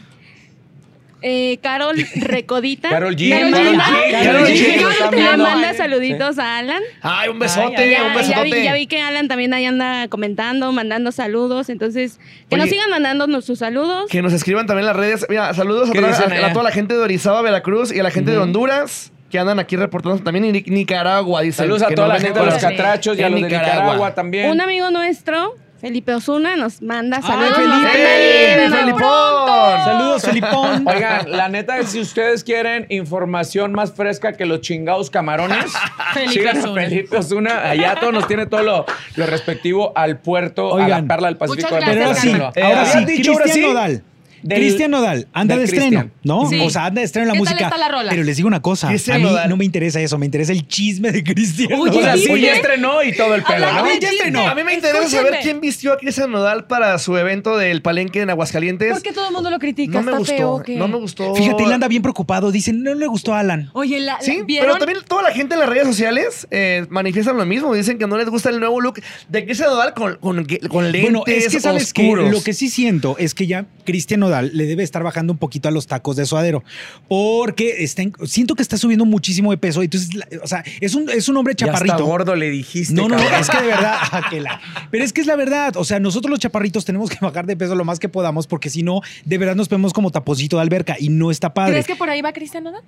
Eh, 1.22 1.58
Carol 1.62 1.96
Recodita. 2.16 2.88
Carol 2.90 3.16
G. 3.16 3.30
Carol 3.30 3.50
manda, 3.50 3.84
G. 3.84 4.10
Carol 4.12 4.46
G. 4.48 4.80
nos 4.80 4.92
están 4.92 5.14
le 5.16 5.36
manda 5.42 5.74
saluditos 5.74 6.38
a 6.38 6.58
Alan. 6.58 6.82
Ay, 7.02 7.30
un 7.30 7.38
besote, 7.38 7.76
Ay, 7.76 7.88
un 7.88 7.90
Ya, 7.90 8.08
ya, 8.08 8.14
besote. 8.16 8.42
vi, 8.44 8.62
ya 8.64 8.74
vi 8.74 8.86
que 8.86 9.00
Alan 9.00 9.26
también 9.26 9.52
ahí 9.54 9.64
anda 9.64 10.08
comentando, 10.08 10.70
mandando 10.72 11.10
saludos. 11.12 11.68
Entonces, 11.68 12.20
que 12.48 12.56
nos 12.56 12.64
Oye. 12.64 12.74
sigan 12.74 12.90
mandando 12.90 13.40
sus 13.40 13.58
saludos. 13.58 14.08
Que 14.10 14.22
nos 14.22 14.32
escriban 14.34 14.66
también 14.66 14.82
en 14.82 14.86
las 14.88 14.96
redes. 14.96 15.26
Mira, 15.28 15.52
saludos 15.54 15.88
a, 15.90 15.92
¿Qué 15.92 16.00
toda- 16.00 16.12
a- 16.16 16.46
a 16.46 16.52
toda 16.52 16.64
la 16.64 16.70
gente 16.70 16.94
de 16.94 17.00
Orizaba, 17.00 17.42
Veracruz 17.42 17.92
y 17.92 17.98
a 17.98 18.02
la 18.02 18.10
gente 18.10 18.30
de 18.30 18.38
Honduras 18.38 19.10
que 19.30 19.38
andan 19.38 19.58
aquí 19.58 19.76
reportando 19.76 20.22
también 20.22 20.52
Ni- 20.52 20.62
Nicaragua. 20.66 21.42
Dicen, 21.42 21.64
Saludos 21.66 21.82
a 21.82 21.88
toda 21.94 22.08
la 22.08 22.20
gente 22.20 22.38
en 22.38 22.44
de 22.44 22.50
los 22.50 22.60
catrachos 22.60 23.18
y 23.18 23.22
a 23.22 23.26
En 23.26 23.32
los 23.32 23.42
de 23.42 23.48
Nicaragua. 23.48 24.14
También. 24.14 24.50
Un 24.50 24.60
amigo 24.60 24.90
nuestro, 24.90 25.54
Felipe 25.80 26.14
Osuna, 26.14 26.56
nos 26.56 26.80
manda 26.80 27.18
Ay, 27.18 27.22
saludos. 27.22 27.56
Felipe. 27.56 27.90
¡Eh, 27.96 28.56
viendo. 28.58 28.76
Felipón! 28.76 29.84
Saludos, 29.84 30.22
Felipón. 30.22 30.88
Oigan, 30.88 31.30
la 31.30 31.48
neta, 31.48 31.82
si 31.82 32.00
ustedes 32.00 32.44
quieren 32.44 32.86
información 32.88 33.72
más 33.72 33.92
fresca 33.92 34.32
que 34.32 34.46
los 34.46 34.62
chingados 34.62 35.10
camarones, 35.10 35.66
Felipe 36.14 36.32
sigan 36.32 36.56
a 36.56 36.60
Osuna. 36.60 36.82
Felipe 36.82 37.16
Osuna. 37.18 37.70
Allá 37.70 37.96
todo 38.00 38.12
nos 38.12 38.26
tiene 38.26 38.46
todo 38.46 38.62
lo, 38.62 38.86
lo 39.16 39.26
respectivo 39.26 39.92
al 39.96 40.18
puerto, 40.18 40.70
a 40.70 40.74
Oigan. 40.74 40.90
la 41.06 41.14
perla 41.14 41.28
del 41.28 41.36
Pacífico. 41.36 41.68
Muchas 41.74 41.86
de 41.88 41.92
Pero 41.94 42.06
ahora 42.06 42.20
gracias, 42.22 42.52
sí. 42.54 42.60
Eh, 42.60 42.62
ahora 42.62 42.80
¿habías 42.80 42.92
sí, 42.92 43.04
Cristian 43.04 43.48
sí? 43.50 43.60
Nodal. 43.60 44.02
Del- 44.42 44.58
Cristian 44.60 44.90
Nodal 44.90 45.26
anda 45.32 45.56
de 45.56 45.64
estreno. 45.64 46.10
¿no? 46.22 46.48
Sí. 46.48 46.58
O 46.60 46.70
sea, 46.70 46.86
anda 46.86 47.00
de 47.00 47.06
estreno 47.06 47.24
en 47.24 47.28
la 47.28 47.32
¿Qué 47.34 47.44
tal 47.44 47.54
música. 47.54 47.64
está 47.66 47.78
la 47.78 47.88
rola? 47.88 48.10
Pero 48.10 48.22
les 48.24 48.36
digo 48.36 48.46
una 48.46 48.62
cosa, 48.62 48.88
Cristian 48.88 49.16
a 49.16 49.18
mí 49.18 49.24
Nodal. 49.24 49.48
no 49.48 49.56
me 49.56 49.64
interesa 49.64 50.00
eso, 50.00 50.18
me 50.18 50.26
interesa 50.26 50.52
el 50.52 50.66
chisme 50.68 51.10
de 51.12 51.22
Cristian 51.24 51.72
Oye, 51.78 52.00
Nodal. 52.00 52.18
sí, 52.18 52.30
Oye. 52.30 52.42
ya 52.46 52.54
estrenó 52.54 53.02
y 53.02 53.12
todo 53.16 53.34
el 53.34 53.42
pelo, 53.42 53.66
ya 54.00 54.08
estrenó. 54.10 54.46
A 54.48 54.54
mí 54.54 54.62
me 54.64 54.74
interesa 54.74 54.98
escúchenme. 54.98 55.24
saber 55.28 55.40
quién 55.42 55.60
vistió 55.60 55.92
a 55.92 55.98
Cristian 55.98 56.30
Nodal 56.30 56.66
para 56.66 56.98
su 56.98 57.16
evento 57.16 57.56
del 57.56 57.82
Palenque 57.82 58.20
en 58.22 58.30
Aguascalientes. 58.30 58.92
¿Por 58.92 59.02
qué 59.02 59.12
todo 59.12 59.26
el 59.28 59.32
mundo 59.32 59.50
lo 59.50 59.58
critica? 59.58 59.92
no 59.98 60.02
me 60.02 60.10
¿Está 60.12 60.18
gustó, 60.18 60.36
feo 60.36 60.50
o 60.52 60.62
qué? 60.62 60.76
no 60.76 60.88
me 60.88 60.96
gustó. 60.96 61.34
Fíjate, 61.34 61.62
él 61.64 61.72
anda 61.72 61.88
bien 61.88 62.02
preocupado. 62.02 62.52
Dicen, 62.52 62.82
no 62.82 62.94
le 62.94 63.06
gustó 63.06 63.34
a 63.34 63.40
Alan. 63.40 63.70
Oye, 63.72 63.98
la, 64.00 64.14
la- 64.14 64.20
Sí, 64.20 64.42
¿vieron? 64.46 64.66
pero 64.68 64.78
también 64.78 65.04
toda 65.06 65.22
la 65.22 65.30
gente 65.32 65.54
en 65.54 65.60
las 65.60 65.68
redes 65.68 65.86
sociales 65.86 66.46
eh, 66.50 66.86
manifiestan 66.90 67.36
lo 67.36 67.46
mismo. 67.46 67.74
Dicen 67.74 67.98
que 67.98 68.06
no 68.06 68.16
les 68.16 68.28
gusta 68.28 68.50
el 68.50 68.60
nuevo 68.60 68.80
look 68.80 69.00
de 69.28 69.44
Cristian 69.44 69.70
Nodal 69.70 69.94
con, 69.94 70.16
con, 70.16 70.46
con 70.68 70.84
lentes 70.92 71.02
Bueno, 71.02 71.22
es 71.26 71.48
que 71.48 71.60
sabes 71.60 71.84
oscuros. 71.84 72.26
que 72.26 72.30
lo 72.32 72.42
que 72.42 72.52
sí 72.52 72.68
siento 72.68 73.16
es 73.18 73.34
que 73.34 73.46
ya 73.46 73.66
Cristian 73.84 74.20
Nodal 74.26 74.50
le 74.54 74.66
debe 74.66 74.82
estar 74.82 75.02
bajando 75.02 75.32
un 75.32 75.38
poquito 75.38 75.68
a 75.68 75.70
los 75.70 75.86
tacos 75.86 76.16
de 76.16 76.26
suadero. 76.26 76.62
Porque 77.08 77.82
está 77.84 78.02
en- 78.02 78.12
siento 78.24 78.54
que 78.54 78.62
está 78.62 78.76
subiendo 78.76 79.04
muchísimo 79.04 79.50
de 79.50 79.58
peso. 79.58 79.82
Entonces, 79.82 80.14
la- 80.14 80.26
o 80.42 80.46
sea, 80.46 80.64
es 80.80 80.94
un, 80.94 81.08
es 81.10 81.28
un 81.28 81.36
hombre 81.36 81.54
Ya 81.56 81.66
chaparrito. 81.66 81.94
está 81.94 82.04
gordo, 82.04 82.34
le 82.36 82.50
dijiste. 82.50 82.94
No, 82.94 83.08
no, 83.08 83.16
es 83.18 83.48
que 83.50 83.60
de 83.60 83.66
verdad, 83.66 83.94
ah, 84.12 84.22
que 84.28 84.40
la- 84.40 84.60
pero 84.90 85.04
es 85.04 85.12
que 85.12 85.20
es 85.20 85.26
la 85.26 85.36
verdad, 85.36 85.76
o 85.76 85.84
sea, 85.84 86.00
nosotros 86.00 86.30
los 86.30 86.40
chaparritos 86.40 86.84
tenemos 86.84 87.10
que 87.10 87.18
bajar 87.20 87.46
de 87.46 87.56
peso 87.56 87.74
lo 87.74 87.84
más 87.84 87.98
que 87.98 88.08
podamos 88.08 88.46
porque 88.46 88.70
si 88.70 88.82
no, 88.82 89.00
de 89.24 89.38
verdad 89.38 89.54
nos 89.56 89.68
vemos 89.68 89.92
como 89.92 90.10
taponcito 90.10 90.56
de 90.56 90.62
alberca 90.62 90.96
y 90.98 91.08
no 91.08 91.30
está 91.30 91.54
padre. 91.54 91.72
¿Crees 91.72 91.86
que 91.86 91.96
por 91.96 92.10
ahí 92.10 92.22
va 92.22 92.32
Cristian 92.32 92.64
Nodal? 92.64 92.82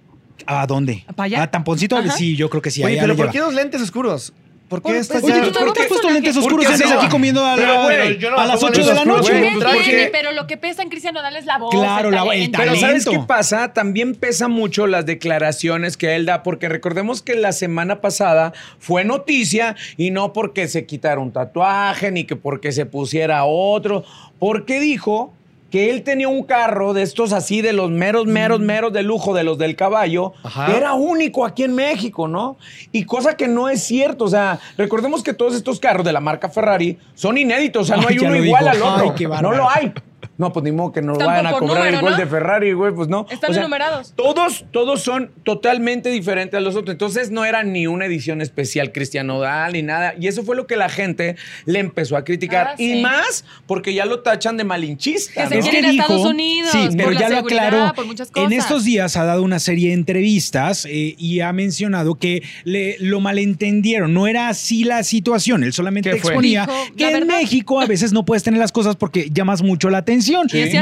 ¿A 0.47 0.67
dónde? 0.67 1.05
¿Para 1.17 1.25
allá? 1.27 1.43
¿A 1.43 1.51
tamponcito? 1.51 1.97
Ajá. 1.97 2.11
Sí, 2.13 2.37
yo 2.37 2.49
creo 2.49 2.63
que 2.63 2.71
sí. 2.71 2.83
Oye, 2.85 2.99
pero 3.01 3.17
¿por 3.17 3.31
qué 3.31 3.39
los 3.39 3.55
lentes 3.55 3.81
oscuros? 3.83 4.33
¿Por 4.69 4.83
qué 4.83 4.99
estás 4.99 5.23
pues, 5.23 5.35
ya- 5.35 5.51
¿por 5.59 5.73
qué 5.73 5.81
has 5.83 5.87
puesto 5.89 6.11
lentes 6.11 6.37
oscuros? 6.37 6.67
Andas 6.67 6.91
no. 6.91 6.99
aquí 7.01 7.09
comiendo 7.09 7.45
a, 7.45 7.57
Pero, 7.57 7.67
la- 7.89 8.31
no 8.31 8.39
a 8.39 8.47
las 8.47 8.61
pongo 8.61 8.73
8 8.73 8.87
de 8.87 8.95
la 8.95 9.05
noche. 9.07 9.33
entiendo, 9.35 9.67
pero 10.13 10.33
lo 10.33 10.47
que 10.47 10.57
pesa 10.59 10.83
en 10.83 10.91
Cristian 10.91 11.15
Nodal 11.15 11.37
es 11.37 11.47
la 11.47 11.57
voz. 11.59 11.71
Claro, 11.75 12.11
la- 12.11 12.23
el 12.35 12.51
Pero 12.51 12.77
¿sabes 12.77 13.05
talento. 13.05 13.11
qué 13.13 13.19
pasa? 13.27 13.73
También 13.73 14.15
pesa 14.15 14.49
mucho 14.49 14.87
las 14.87 15.07
declaraciones 15.07 15.97
que 15.97 16.15
él 16.17 16.27
da, 16.27 16.43
porque 16.43 16.69
recordemos 16.69 17.23
que 17.23 17.35
la 17.35 17.53
semana 17.53 18.01
pasada 18.03 18.53
fue 18.79 19.05
noticia 19.05 19.75
y 19.97 20.11
no 20.11 20.33
porque 20.35 20.69
se 20.69 20.85
quitara 20.85 21.19
un 21.21 21.33
tatuaje 21.33 22.11
ni 22.11 22.25
que 22.25 22.37
porque 22.37 22.71
se 22.73 22.85
pusiera 22.85 23.45
otro, 23.45 24.05
porque 24.39 24.81
dijo 24.81 25.33
que 25.71 25.91
él 25.91 26.03
tenía 26.03 26.29
un 26.29 26.45
carro 26.45 26.95
de 26.95 27.03
estos 27.03 27.33
así, 27.33 27.61
de 27.61 27.73
los 27.73 27.91
meros, 27.91 28.27
meros, 28.27 28.61
meros 28.61 28.93
de 28.93 29.03
lujo, 29.03 29.35
de 29.35 29.45
los 29.45 29.59
del 29.59 29.77
caballo, 29.77 30.33
Ajá. 30.43 30.67
que 30.67 30.77
era 30.77 30.95
único 30.95 31.45
aquí 31.45 31.65
en 31.65 31.75
México, 31.75 32.27
¿no? 32.27 32.57
Y 32.91 33.05
cosa 33.05 33.37
que 33.37 33.49
no 33.49 33.69
es 33.69 33.83
cierto, 33.83 34.25
o 34.25 34.29
sea, 34.29 34.59
recordemos 34.77 35.23
que 35.23 35.35
todos 35.35 35.55
estos 35.55 35.79
carros 35.79 36.05
de 36.07 36.13
la 36.13 36.21
marca 36.21 36.49
Ferrari 36.49 36.99
son 37.15 37.37
inéditos, 37.37 37.83
o 37.83 37.85
sea, 37.87 37.97
no 37.97 38.09
Ay, 38.09 38.17
hay 38.19 38.27
uno 38.27 38.37
igual 38.37 38.69
al 38.69 38.83
otro. 38.83 39.15
Ay, 39.17 39.43
no 39.43 39.53
lo 39.53 39.69
hay. 39.69 39.93
No, 40.39 40.53
pues 40.53 40.63
ni 40.65 40.73
modo 40.73 40.93
que 40.93 41.03
nos 41.03 41.19
Tampoco 41.19 41.31
vayan 41.37 41.47
a 41.47 41.59
cobrar 41.59 41.87
el 41.89 42.01
gol 42.01 42.13
¿no? 42.13 42.17
de 42.17 42.27
Ferrari, 42.27 42.73
güey, 42.73 42.95
pues 42.95 43.09
no. 43.09 43.27
Están 43.29 43.51
O 43.51 43.53
sea, 43.53 43.63
enumerados. 43.63 44.15
Todos, 44.17 44.65
todos 44.71 45.03
son 45.03 45.33
totalmente 45.43 46.11
diferentes 46.11 46.57
a 46.57 46.61
los 46.61 46.77
otros. 46.77 46.93
Entonces 46.95 47.31
no 47.31 47.45
era 47.45 47.65
ni 47.65 47.87
una 47.89 48.07
edición 48.07 48.41
especial 48.41 48.93
Cristiano 48.93 49.35
Nodal 49.35 49.73
ni 49.73 49.83
nada. 49.83 50.15
Y 50.19 50.29
eso 50.29 50.45
fue 50.45 50.55
lo 50.57 50.67
que 50.69 50.77
la 50.77 50.89
gente 50.89 51.35
le 51.67 51.81
empezó 51.81 52.17
a 52.17 52.25
criticar. 52.25 52.69
Ah, 52.69 52.75
y 52.79 52.95
sí. 52.95 53.01
más 53.03 53.45
porque 53.67 53.93
ya 53.95 54.07
lo 54.07 54.21
tachan 54.21 54.57
de 54.57 54.63
malinchista. 54.65 55.43
Que 55.43 55.49
se 55.49 55.57
¿no? 55.57 55.63
quiere 55.63 55.79
ir 55.93 56.01
a 56.01 56.03
Estados 56.05 56.25
Unidos, 56.27 56.71
Sí, 56.71 56.87
por 56.87 56.97
pero 56.97 57.11
la 57.11 57.21
ya 57.21 57.29
lo 57.31 57.39
aclaró. 57.39 57.93
por 57.95 58.07
muchas 58.07 58.31
En 58.37 58.53
estos 58.53 58.85
días 58.85 59.17
ha 59.17 59.25
dado 59.25 59.43
una 59.43 59.59
serie 59.59 59.89
de 59.89 59.95
entrevistas 59.95 60.85
eh, 60.85 61.17
y 61.19 61.41
ha 61.41 61.53
mencionado 61.53 62.15
que 62.15 62.45
le, 62.65 62.97
lo 63.01 63.21
malentendieron. 63.21 64.15
No 64.15 64.29
era 64.29 64.49
así 64.49 64.85
la 64.85 65.03
situación. 65.03 65.65
Él 65.65 65.73
solamente 65.73 66.11
exponía 66.13 66.63
Dijo, 66.67 66.97
que 66.97 67.07
en 67.09 67.13
verdad. 67.13 67.27
México 67.41 67.81
a 67.81 67.87
veces 67.87 68.13
no 68.13 68.25
puedes 68.25 68.45
tener 68.45 68.61
las 68.61 68.71
cosas 68.71 68.95
porque 68.95 69.31
llamas 69.33 69.63
mucho 69.63 69.91
la 69.91 69.99
atención. 69.99 70.28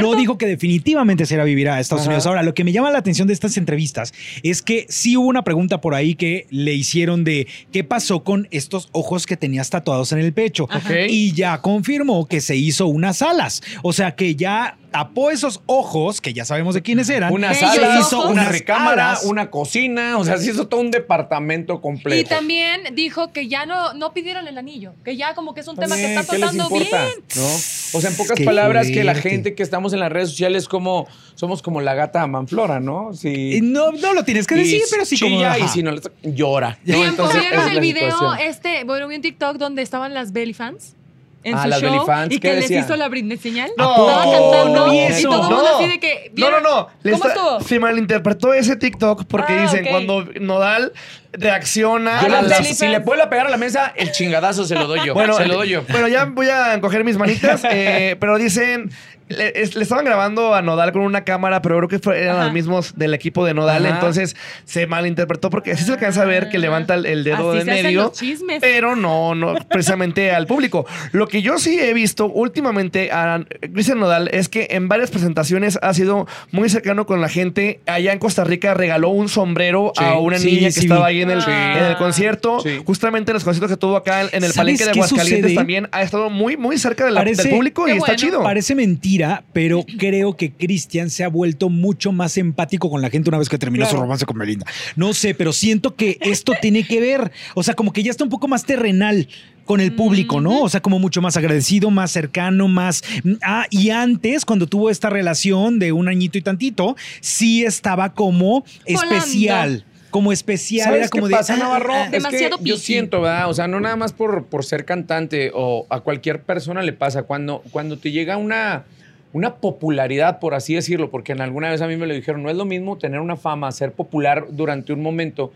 No 0.01 0.15
dijo 0.15 0.37
que 0.37 0.47
definitivamente 0.47 1.25
se 1.25 1.35
irá 1.35 1.43
a 1.43 1.45
vivir 1.45 1.69
a 1.69 1.79
Estados 1.79 2.01
Ajá. 2.03 2.09
Unidos. 2.09 2.25
Ahora, 2.25 2.43
lo 2.43 2.53
que 2.53 2.63
me 2.63 2.71
llama 2.71 2.91
la 2.91 2.99
atención 2.99 3.27
de 3.27 3.33
estas 3.33 3.57
entrevistas 3.57 4.13
es 4.43 4.61
que 4.61 4.85
sí 4.89 5.17
hubo 5.17 5.27
una 5.27 5.43
pregunta 5.43 5.81
por 5.81 5.95
ahí 5.95 6.15
que 6.15 6.47
le 6.49 6.73
hicieron 6.73 7.23
de 7.23 7.47
qué 7.71 7.83
pasó 7.83 8.23
con 8.23 8.47
estos 8.51 8.89
ojos 8.91 9.25
que 9.25 9.37
tenías 9.37 9.69
tatuados 9.69 10.11
en 10.11 10.19
el 10.19 10.33
pecho. 10.33 10.67
Ajá. 10.69 11.07
Y 11.07 11.33
ya 11.33 11.61
confirmó 11.61 12.27
que 12.27 12.41
se 12.41 12.55
hizo 12.55 12.87
unas 12.87 13.21
alas. 13.21 13.61
O 13.83 13.93
sea 13.93 14.15
que 14.15 14.35
ya 14.35 14.77
tapó 14.97 15.29
esos 15.29 15.61
ojos, 15.67 16.21
que 16.21 16.33
ya 16.33 16.43
sabemos 16.43 16.73
de 16.73 16.81
quiénes 16.81 17.07
eran. 17.09 17.31
Una 17.31 17.53
sala, 17.53 17.99
ojos. 17.99 18.25
una 18.31 18.45
recámara, 18.45 19.19
una 19.25 19.51
cocina. 19.51 20.17
O 20.17 20.25
sea, 20.25 20.37
se 20.37 20.49
hizo 20.49 20.67
todo 20.67 20.81
un 20.81 20.89
departamento 20.89 21.81
completo. 21.81 22.19
Y 22.19 22.23
también 22.23 22.81
dijo 22.95 23.31
que 23.31 23.47
ya 23.47 23.67
no, 23.67 23.93
no 23.93 24.13
pidieron 24.13 24.47
el 24.47 24.57
anillo, 24.57 24.93
que 25.05 25.15
ya 25.15 25.35
como 25.35 25.53
que 25.53 25.61
es 25.61 25.67
un 25.67 25.75
tema 25.75 25.95
que 25.95 26.15
está 26.15 26.25
¿qué 26.25 26.39
les 26.39 26.51
tratando 26.51 26.69
bien. 26.69 26.89
¿No? 27.35 27.45
O 27.45 28.01
sea, 28.01 28.09
en 28.09 28.17
pocas 28.17 28.37
Qué 28.37 28.43
palabras, 28.43 28.87
que 28.87 29.03
la 29.03 29.13
gente 29.13 29.53
que 29.53 29.61
estamos 29.63 29.93
en 29.93 29.99
las 29.99 30.11
redes 30.11 30.29
sociales 30.29 30.67
como 30.67 31.07
somos 31.35 31.61
como 31.61 31.79
la 31.81 31.93
gata 31.93 32.25
Manflora, 32.25 32.79
¿no? 32.79 33.13
Sí. 33.13 33.57
Eh, 33.57 33.61
No, 33.61 33.91
no 33.91 34.13
lo 34.13 34.23
tienes 34.23 34.47
que 34.47 34.55
decir, 34.55 34.81
Y 34.85 34.89
pero 34.89 35.05
sí 35.05 35.19
como... 35.19 35.35
chilla 35.35 35.57
y 35.59 35.61
ajá. 35.61 35.73
si 35.73 35.83
no 35.83 35.91
le 35.91 36.01
llora. 36.23 36.79
¿no? 36.85 37.05
Entonces, 37.05 37.41
esa 37.43 37.49
¿vieron 37.49 37.59
es 37.61 37.67
el 37.67 37.75
la 37.75 37.81
video 37.81 38.11
situación. 38.11 38.47
este? 38.47 38.83
Bueno, 38.83 39.07
vi 39.07 39.15
un 39.17 39.21
TikTok 39.21 39.57
donde 39.57 39.83
estaban 39.83 40.13
las 40.15 40.33
belly 40.33 40.53
fans. 40.53 40.95
En 41.43 41.55
Ah, 41.55 41.63
su 41.63 41.69
las 41.69 41.79
show 41.79 41.89
belly 41.91 42.03
fans, 42.05 42.33
y 42.33 42.39
¿qué 42.39 42.49
que 42.49 42.55
les 42.55 42.71
hizo 42.71 42.95
la 42.97 43.07
Britney 43.07 43.37
señal. 43.37 43.69
No, 43.77 43.91
Estaba 44.07 44.23
cantando 44.23 44.87
no 44.87 44.93
y 44.93 44.99
eso. 44.99 45.29
todo 45.29 45.35
el 45.43 45.49
mundo 45.55 45.63
No. 45.71 45.77
así 45.77 45.87
de 45.87 45.99
que 45.99 46.31
No, 46.35 46.51
no, 46.51 46.59
no. 46.59 46.87
¿Cómo 46.87 47.15
está- 47.15 47.27
estuvo? 47.29 47.59
Se 47.61 47.79
malinterpretó 47.79 48.53
ese 48.53 48.75
TikTok 48.75 49.23
porque 49.27 49.53
Ah, 49.53 49.61
dicen 49.61 49.85
cuando 49.89 50.25
Nodal 50.41 50.91
reacciona 51.31 52.27
la- 52.27 52.41
la- 52.41 52.63
si 52.63 52.87
le 52.87 52.99
puedo 53.01 53.29
pegar 53.29 53.47
a 53.47 53.49
la 53.49 53.57
mesa, 53.57 53.93
el 53.95 54.11
chingadazo 54.11 54.65
se 54.65 54.75
lo 54.75 54.87
doy 54.87 55.05
yo. 55.05 55.13
Bueno, 55.13 55.33
se 55.35 55.45
lo 55.45 55.55
doy 55.55 55.69
yo. 55.69 55.83
Bueno, 55.89 56.07
ya 56.07 56.25
voy 56.25 56.49
a 56.49 56.79
coger 56.81 57.03
mis 57.03 57.17
manitas, 57.17 57.61
eh, 57.71 58.15
pero 58.19 58.37
dicen, 58.37 58.91
le, 59.29 59.51
es- 59.61 59.75
le 59.75 59.83
estaban 59.83 60.05
grabando 60.05 60.53
a 60.55 60.61
Nodal 60.61 60.91
con 60.91 61.01
una 61.01 61.23
cámara, 61.23 61.61
pero 61.61 61.77
creo 61.77 61.89
que 61.89 61.99
fue- 61.99 62.21
eran 62.23 62.35
Ajá. 62.37 62.45
los 62.45 62.53
mismos 62.53 62.93
del 62.95 63.13
equipo 63.13 63.45
de 63.45 63.53
Nodal, 63.53 63.85
Ajá. 63.85 63.95
entonces 63.95 64.35
se 64.65 64.87
malinterpretó 64.87 65.49
porque 65.49 65.71
así 65.71 65.83
se 65.83 65.91
alcanza 65.93 66.21
a 66.21 66.25
ver 66.25 66.49
que 66.49 66.57
levanta 66.59 66.95
el, 66.95 67.05
el 67.05 67.23
dedo 67.23 67.49
Así 67.51 67.59
de 67.59 67.65
se 67.65 67.71
hacen 67.71 67.83
medio, 67.85 68.01
los 68.03 68.13
chismes. 68.13 68.59
pero 68.61 68.95
no, 68.95 69.35
no 69.35 69.55
precisamente 69.69 70.31
al 70.31 70.47
público. 70.47 70.85
Lo 71.11 71.27
que 71.27 71.41
yo 71.41 71.57
sí 71.57 71.79
he 71.79 71.93
visto 71.93 72.27
últimamente 72.27 73.11
a 73.11 73.43
Cristian 73.73 73.99
Nodal 73.99 74.29
es 74.31 74.49
que 74.49 74.67
en 74.71 74.87
varias 74.87 75.11
presentaciones 75.11 75.77
ha 75.81 75.93
sido 75.93 76.27
muy 76.51 76.69
cercano 76.69 77.05
con 77.05 77.21
la 77.21 77.29
gente. 77.29 77.79
Allá 77.85 78.13
en 78.13 78.19
Costa 78.19 78.43
Rica 78.43 78.73
regaló 78.73 79.09
un 79.09 79.29
sombrero 79.29 79.91
Sí. 79.97 80.03
a 80.03 80.17
una 80.19 80.37
Sí, 80.39 80.47
niña 80.47 80.67
que 80.67 80.71
sí 80.71 80.79
estaba 80.81 81.07
ahí 81.07 81.21
en 81.21 81.31
el, 81.31 81.41
Sí. 81.41 81.51
en 81.51 81.83
el 81.83 81.95
concierto. 81.97 82.59
Sí. 82.61 82.79
Justamente 82.85 83.31
en 83.31 83.33
los 83.35 83.43
conciertos 83.43 83.71
que 83.71 83.77
tuvo 83.77 83.95
acá 83.97 84.21
en, 84.21 84.27
en 84.27 84.35
el 84.43 84.51
¿Sabes 84.51 84.55
Palenque 84.57 84.83
de 84.85 84.89
Aguascalientes 84.91 85.41
sucede? 85.41 85.55
también 85.55 85.89
ha 85.91 86.01
estado 86.01 86.29
muy, 86.29 86.57
muy 86.57 86.77
cerca 86.77 87.05
de 87.05 87.11
la- 87.11 87.21
Parece- 87.21 87.43
del 87.43 87.51
público 87.51 87.87
y 87.87 87.91
está 87.91 88.15
chido. 88.15 88.43
Parece 88.43 88.75
mentira, 88.75 89.16
pero 89.53 89.85
creo 89.97 90.35
que 90.35 90.51
Cristian 90.51 91.09
se 91.09 91.23
ha 91.23 91.29
vuelto 91.29 91.69
mucho 91.69 92.11
más 92.11 92.37
empático 92.37 92.89
con 92.89 93.01
la 93.01 93.09
gente 93.09 93.29
una 93.29 93.37
vez 93.37 93.49
que 93.49 93.57
terminó 93.57 93.85
su 93.85 93.95
romance 93.97 94.25
con 94.25 94.37
Belinda. 94.37 94.65
No 94.95 95.13
sé, 95.13 95.33
pero 95.33 95.53
siento 95.53 95.95
que 95.95 96.17
esto 96.21 96.53
tiene 96.61 96.85
que 96.85 96.99
ver, 96.99 97.31
o 97.55 97.63
sea, 97.63 97.73
como 97.73 97.93
que 97.93 98.03
ya 98.03 98.11
está 98.11 98.23
un 98.23 98.29
poco 98.29 98.47
más 98.47 98.65
terrenal 98.65 99.27
con 99.65 99.81
el 99.81 99.93
público, 99.93 100.39
¿no? 100.39 100.61
O 100.61 100.69
sea, 100.69 100.81
como 100.81 100.97
mucho 100.97 101.21
más 101.21 101.35
agradecido, 101.35 101.91
más 101.91 102.11
cercano, 102.11 102.67
más... 102.69 103.03
Ah, 103.43 103.67
y 103.69 103.89
antes, 103.89 104.45
cuando 104.45 104.65
tuvo 104.65 104.89
esta 104.89 105.09
relación 105.09 105.77
de 105.77 105.91
un 105.91 106.07
añito 106.07 106.37
y 106.37 106.41
tantito, 106.41 106.95
sí 107.19 107.65
estaba 107.65 108.13
como 108.13 108.63
especial. 108.85 109.85
Como 110.09 110.31
especial, 110.31 110.85
¿Sabes 110.85 110.99
era 111.01 111.09
como 111.09 111.25
qué 111.25 111.31
de... 111.31 111.35
pasa, 111.35 111.55
ah, 111.55 111.57
Navarro? 111.57 111.93
ah, 111.93 112.05
Es 112.05 112.11
Demasiado 112.11 112.57
que 112.59 112.63
yo 112.63 112.77
siento, 112.77 113.21
¿verdad? 113.21 113.49
O 113.49 113.53
sea, 113.53 113.67
no 113.67 113.81
nada 113.81 113.97
más 113.97 114.13
por, 114.13 114.45
por 114.45 114.63
ser 114.63 114.85
cantante 114.85 115.51
o 115.53 115.85
a 115.89 115.99
cualquier 115.99 116.41
persona 116.43 116.81
le 116.81 116.93
pasa. 116.93 117.23
Cuando, 117.23 117.61
cuando 117.71 117.97
te 117.97 118.11
llega 118.11 118.37
una, 118.37 118.85
una 119.33 119.55
popularidad, 119.55 120.39
por 120.39 120.53
así 120.53 120.75
decirlo, 120.75 121.09
porque 121.09 121.33
en 121.33 121.41
alguna 121.41 121.69
vez 121.69 121.81
a 121.81 121.87
mí 121.87 121.97
me 121.97 122.07
lo 122.07 122.13
dijeron, 122.13 122.43
no 122.43 122.49
es 122.49 122.55
lo 122.55 122.65
mismo 122.65 122.97
tener 122.97 123.19
una 123.19 123.35
fama, 123.35 123.71
ser 123.71 123.91
popular 123.91 124.47
durante 124.51 124.93
un 124.93 125.01
momento. 125.01 125.51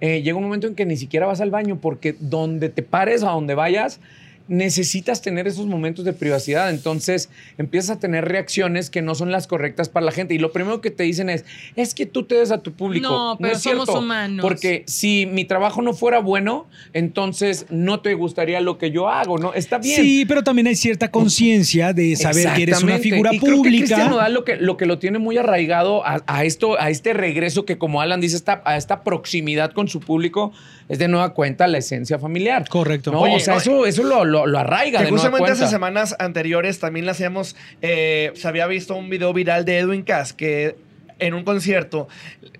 Eh, 0.00 0.22
llega 0.22 0.36
un 0.36 0.44
momento 0.44 0.66
en 0.66 0.74
que 0.74 0.84
ni 0.86 0.96
siquiera 0.96 1.26
vas 1.26 1.40
al 1.40 1.50
baño 1.50 1.78
porque 1.80 2.14
donde 2.20 2.68
te 2.68 2.82
pares, 2.82 3.22
a 3.22 3.30
donde 3.30 3.54
vayas, 3.54 4.00
necesitas 4.48 5.22
tener 5.22 5.46
esos 5.46 5.66
momentos 5.66 6.04
de 6.04 6.12
privacidad. 6.12 6.70
Entonces 6.70 7.28
empiezas 7.58 7.96
a 7.96 8.00
tener 8.00 8.24
reacciones 8.24 8.90
que 8.90 9.02
no 9.02 9.14
son 9.14 9.32
las 9.32 9.46
correctas 9.46 9.88
para 9.88 10.06
la 10.06 10.12
gente. 10.12 10.34
Y 10.34 10.38
lo 10.38 10.52
primero 10.52 10.80
que 10.80 10.90
te 10.90 11.02
dicen 11.02 11.30
es, 11.30 11.44
es 11.74 11.94
que 11.94 12.06
tú 12.06 12.24
te 12.24 12.36
des 12.36 12.50
a 12.50 12.58
tu 12.58 12.72
público. 12.72 13.08
No, 13.08 13.36
pero 13.40 13.54
es 13.54 13.62
somos 13.62 13.86
cierto, 13.86 14.00
humanos. 14.00 14.42
Porque 14.42 14.84
si 14.86 15.26
mi 15.26 15.44
trabajo 15.44 15.82
no 15.82 15.92
fuera 15.92 16.20
bueno, 16.20 16.66
entonces 16.92 17.66
no 17.70 18.00
te 18.00 18.14
gustaría 18.14 18.60
lo 18.60 18.78
que 18.78 18.90
yo 18.90 19.08
hago, 19.08 19.38
¿no? 19.38 19.54
Está 19.54 19.78
bien. 19.78 20.00
Sí, 20.00 20.24
pero 20.26 20.42
también 20.42 20.66
hay 20.66 20.76
cierta 20.76 21.10
conciencia 21.10 21.92
de 21.92 22.16
saber 22.16 22.52
que 22.54 22.62
eres 22.62 22.82
una 22.82 22.98
figura 22.98 23.32
y 23.32 23.38
Creo 23.38 23.62
que 23.62 23.68
Cristian 23.68 24.00
pública. 24.00 24.10
Nodal 24.10 24.34
lo 24.34 24.44
que, 24.44 24.56
lo 24.56 24.76
que 24.76 24.86
lo 24.86 24.98
tiene 24.98 25.18
muy 25.18 25.36
arraigado 25.38 26.04
a, 26.06 26.22
a 26.26 26.44
esto, 26.44 26.80
a 26.80 26.90
este 26.90 27.12
regreso 27.12 27.64
que, 27.64 27.78
como 27.78 28.00
Alan 28.00 28.20
dice, 28.20 28.36
esta, 28.36 28.62
a 28.64 28.76
esta 28.76 29.02
proximidad 29.02 29.72
con 29.72 29.88
su 29.88 30.00
público, 30.00 30.52
es 30.88 30.98
de 30.98 31.08
nueva 31.08 31.34
cuenta 31.34 31.66
la 31.66 31.78
esencia 31.78 32.18
familiar. 32.18 32.68
Correcto. 32.68 33.12
¿no? 33.12 33.20
Oye, 33.20 33.36
o 33.36 33.40
sea, 33.40 33.56
eso, 33.56 33.86
eso 33.86 34.02
lo, 34.02 34.24
lo, 34.24 34.35
lo 34.44 34.58
arraiga. 34.58 34.98
Que 34.98 35.06
de 35.06 35.10
justamente 35.10 35.52
hace 35.52 35.68
semanas 35.68 36.14
anteriores 36.18 36.78
también 36.78 37.06
le 37.06 37.12
hacíamos, 37.12 37.56
eh, 37.80 38.32
se 38.34 38.48
había 38.48 38.66
visto 38.66 38.94
un 38.94 39.08
video 39.08 39.32
viral 39.32 39.64
de 39.64 39.78
Edwin 39.78 40.02
Cass 40.02 40.34
que 40.34 40.76
en 41.18 41.32
un 41.32 41.44
concierto 41.44 42.08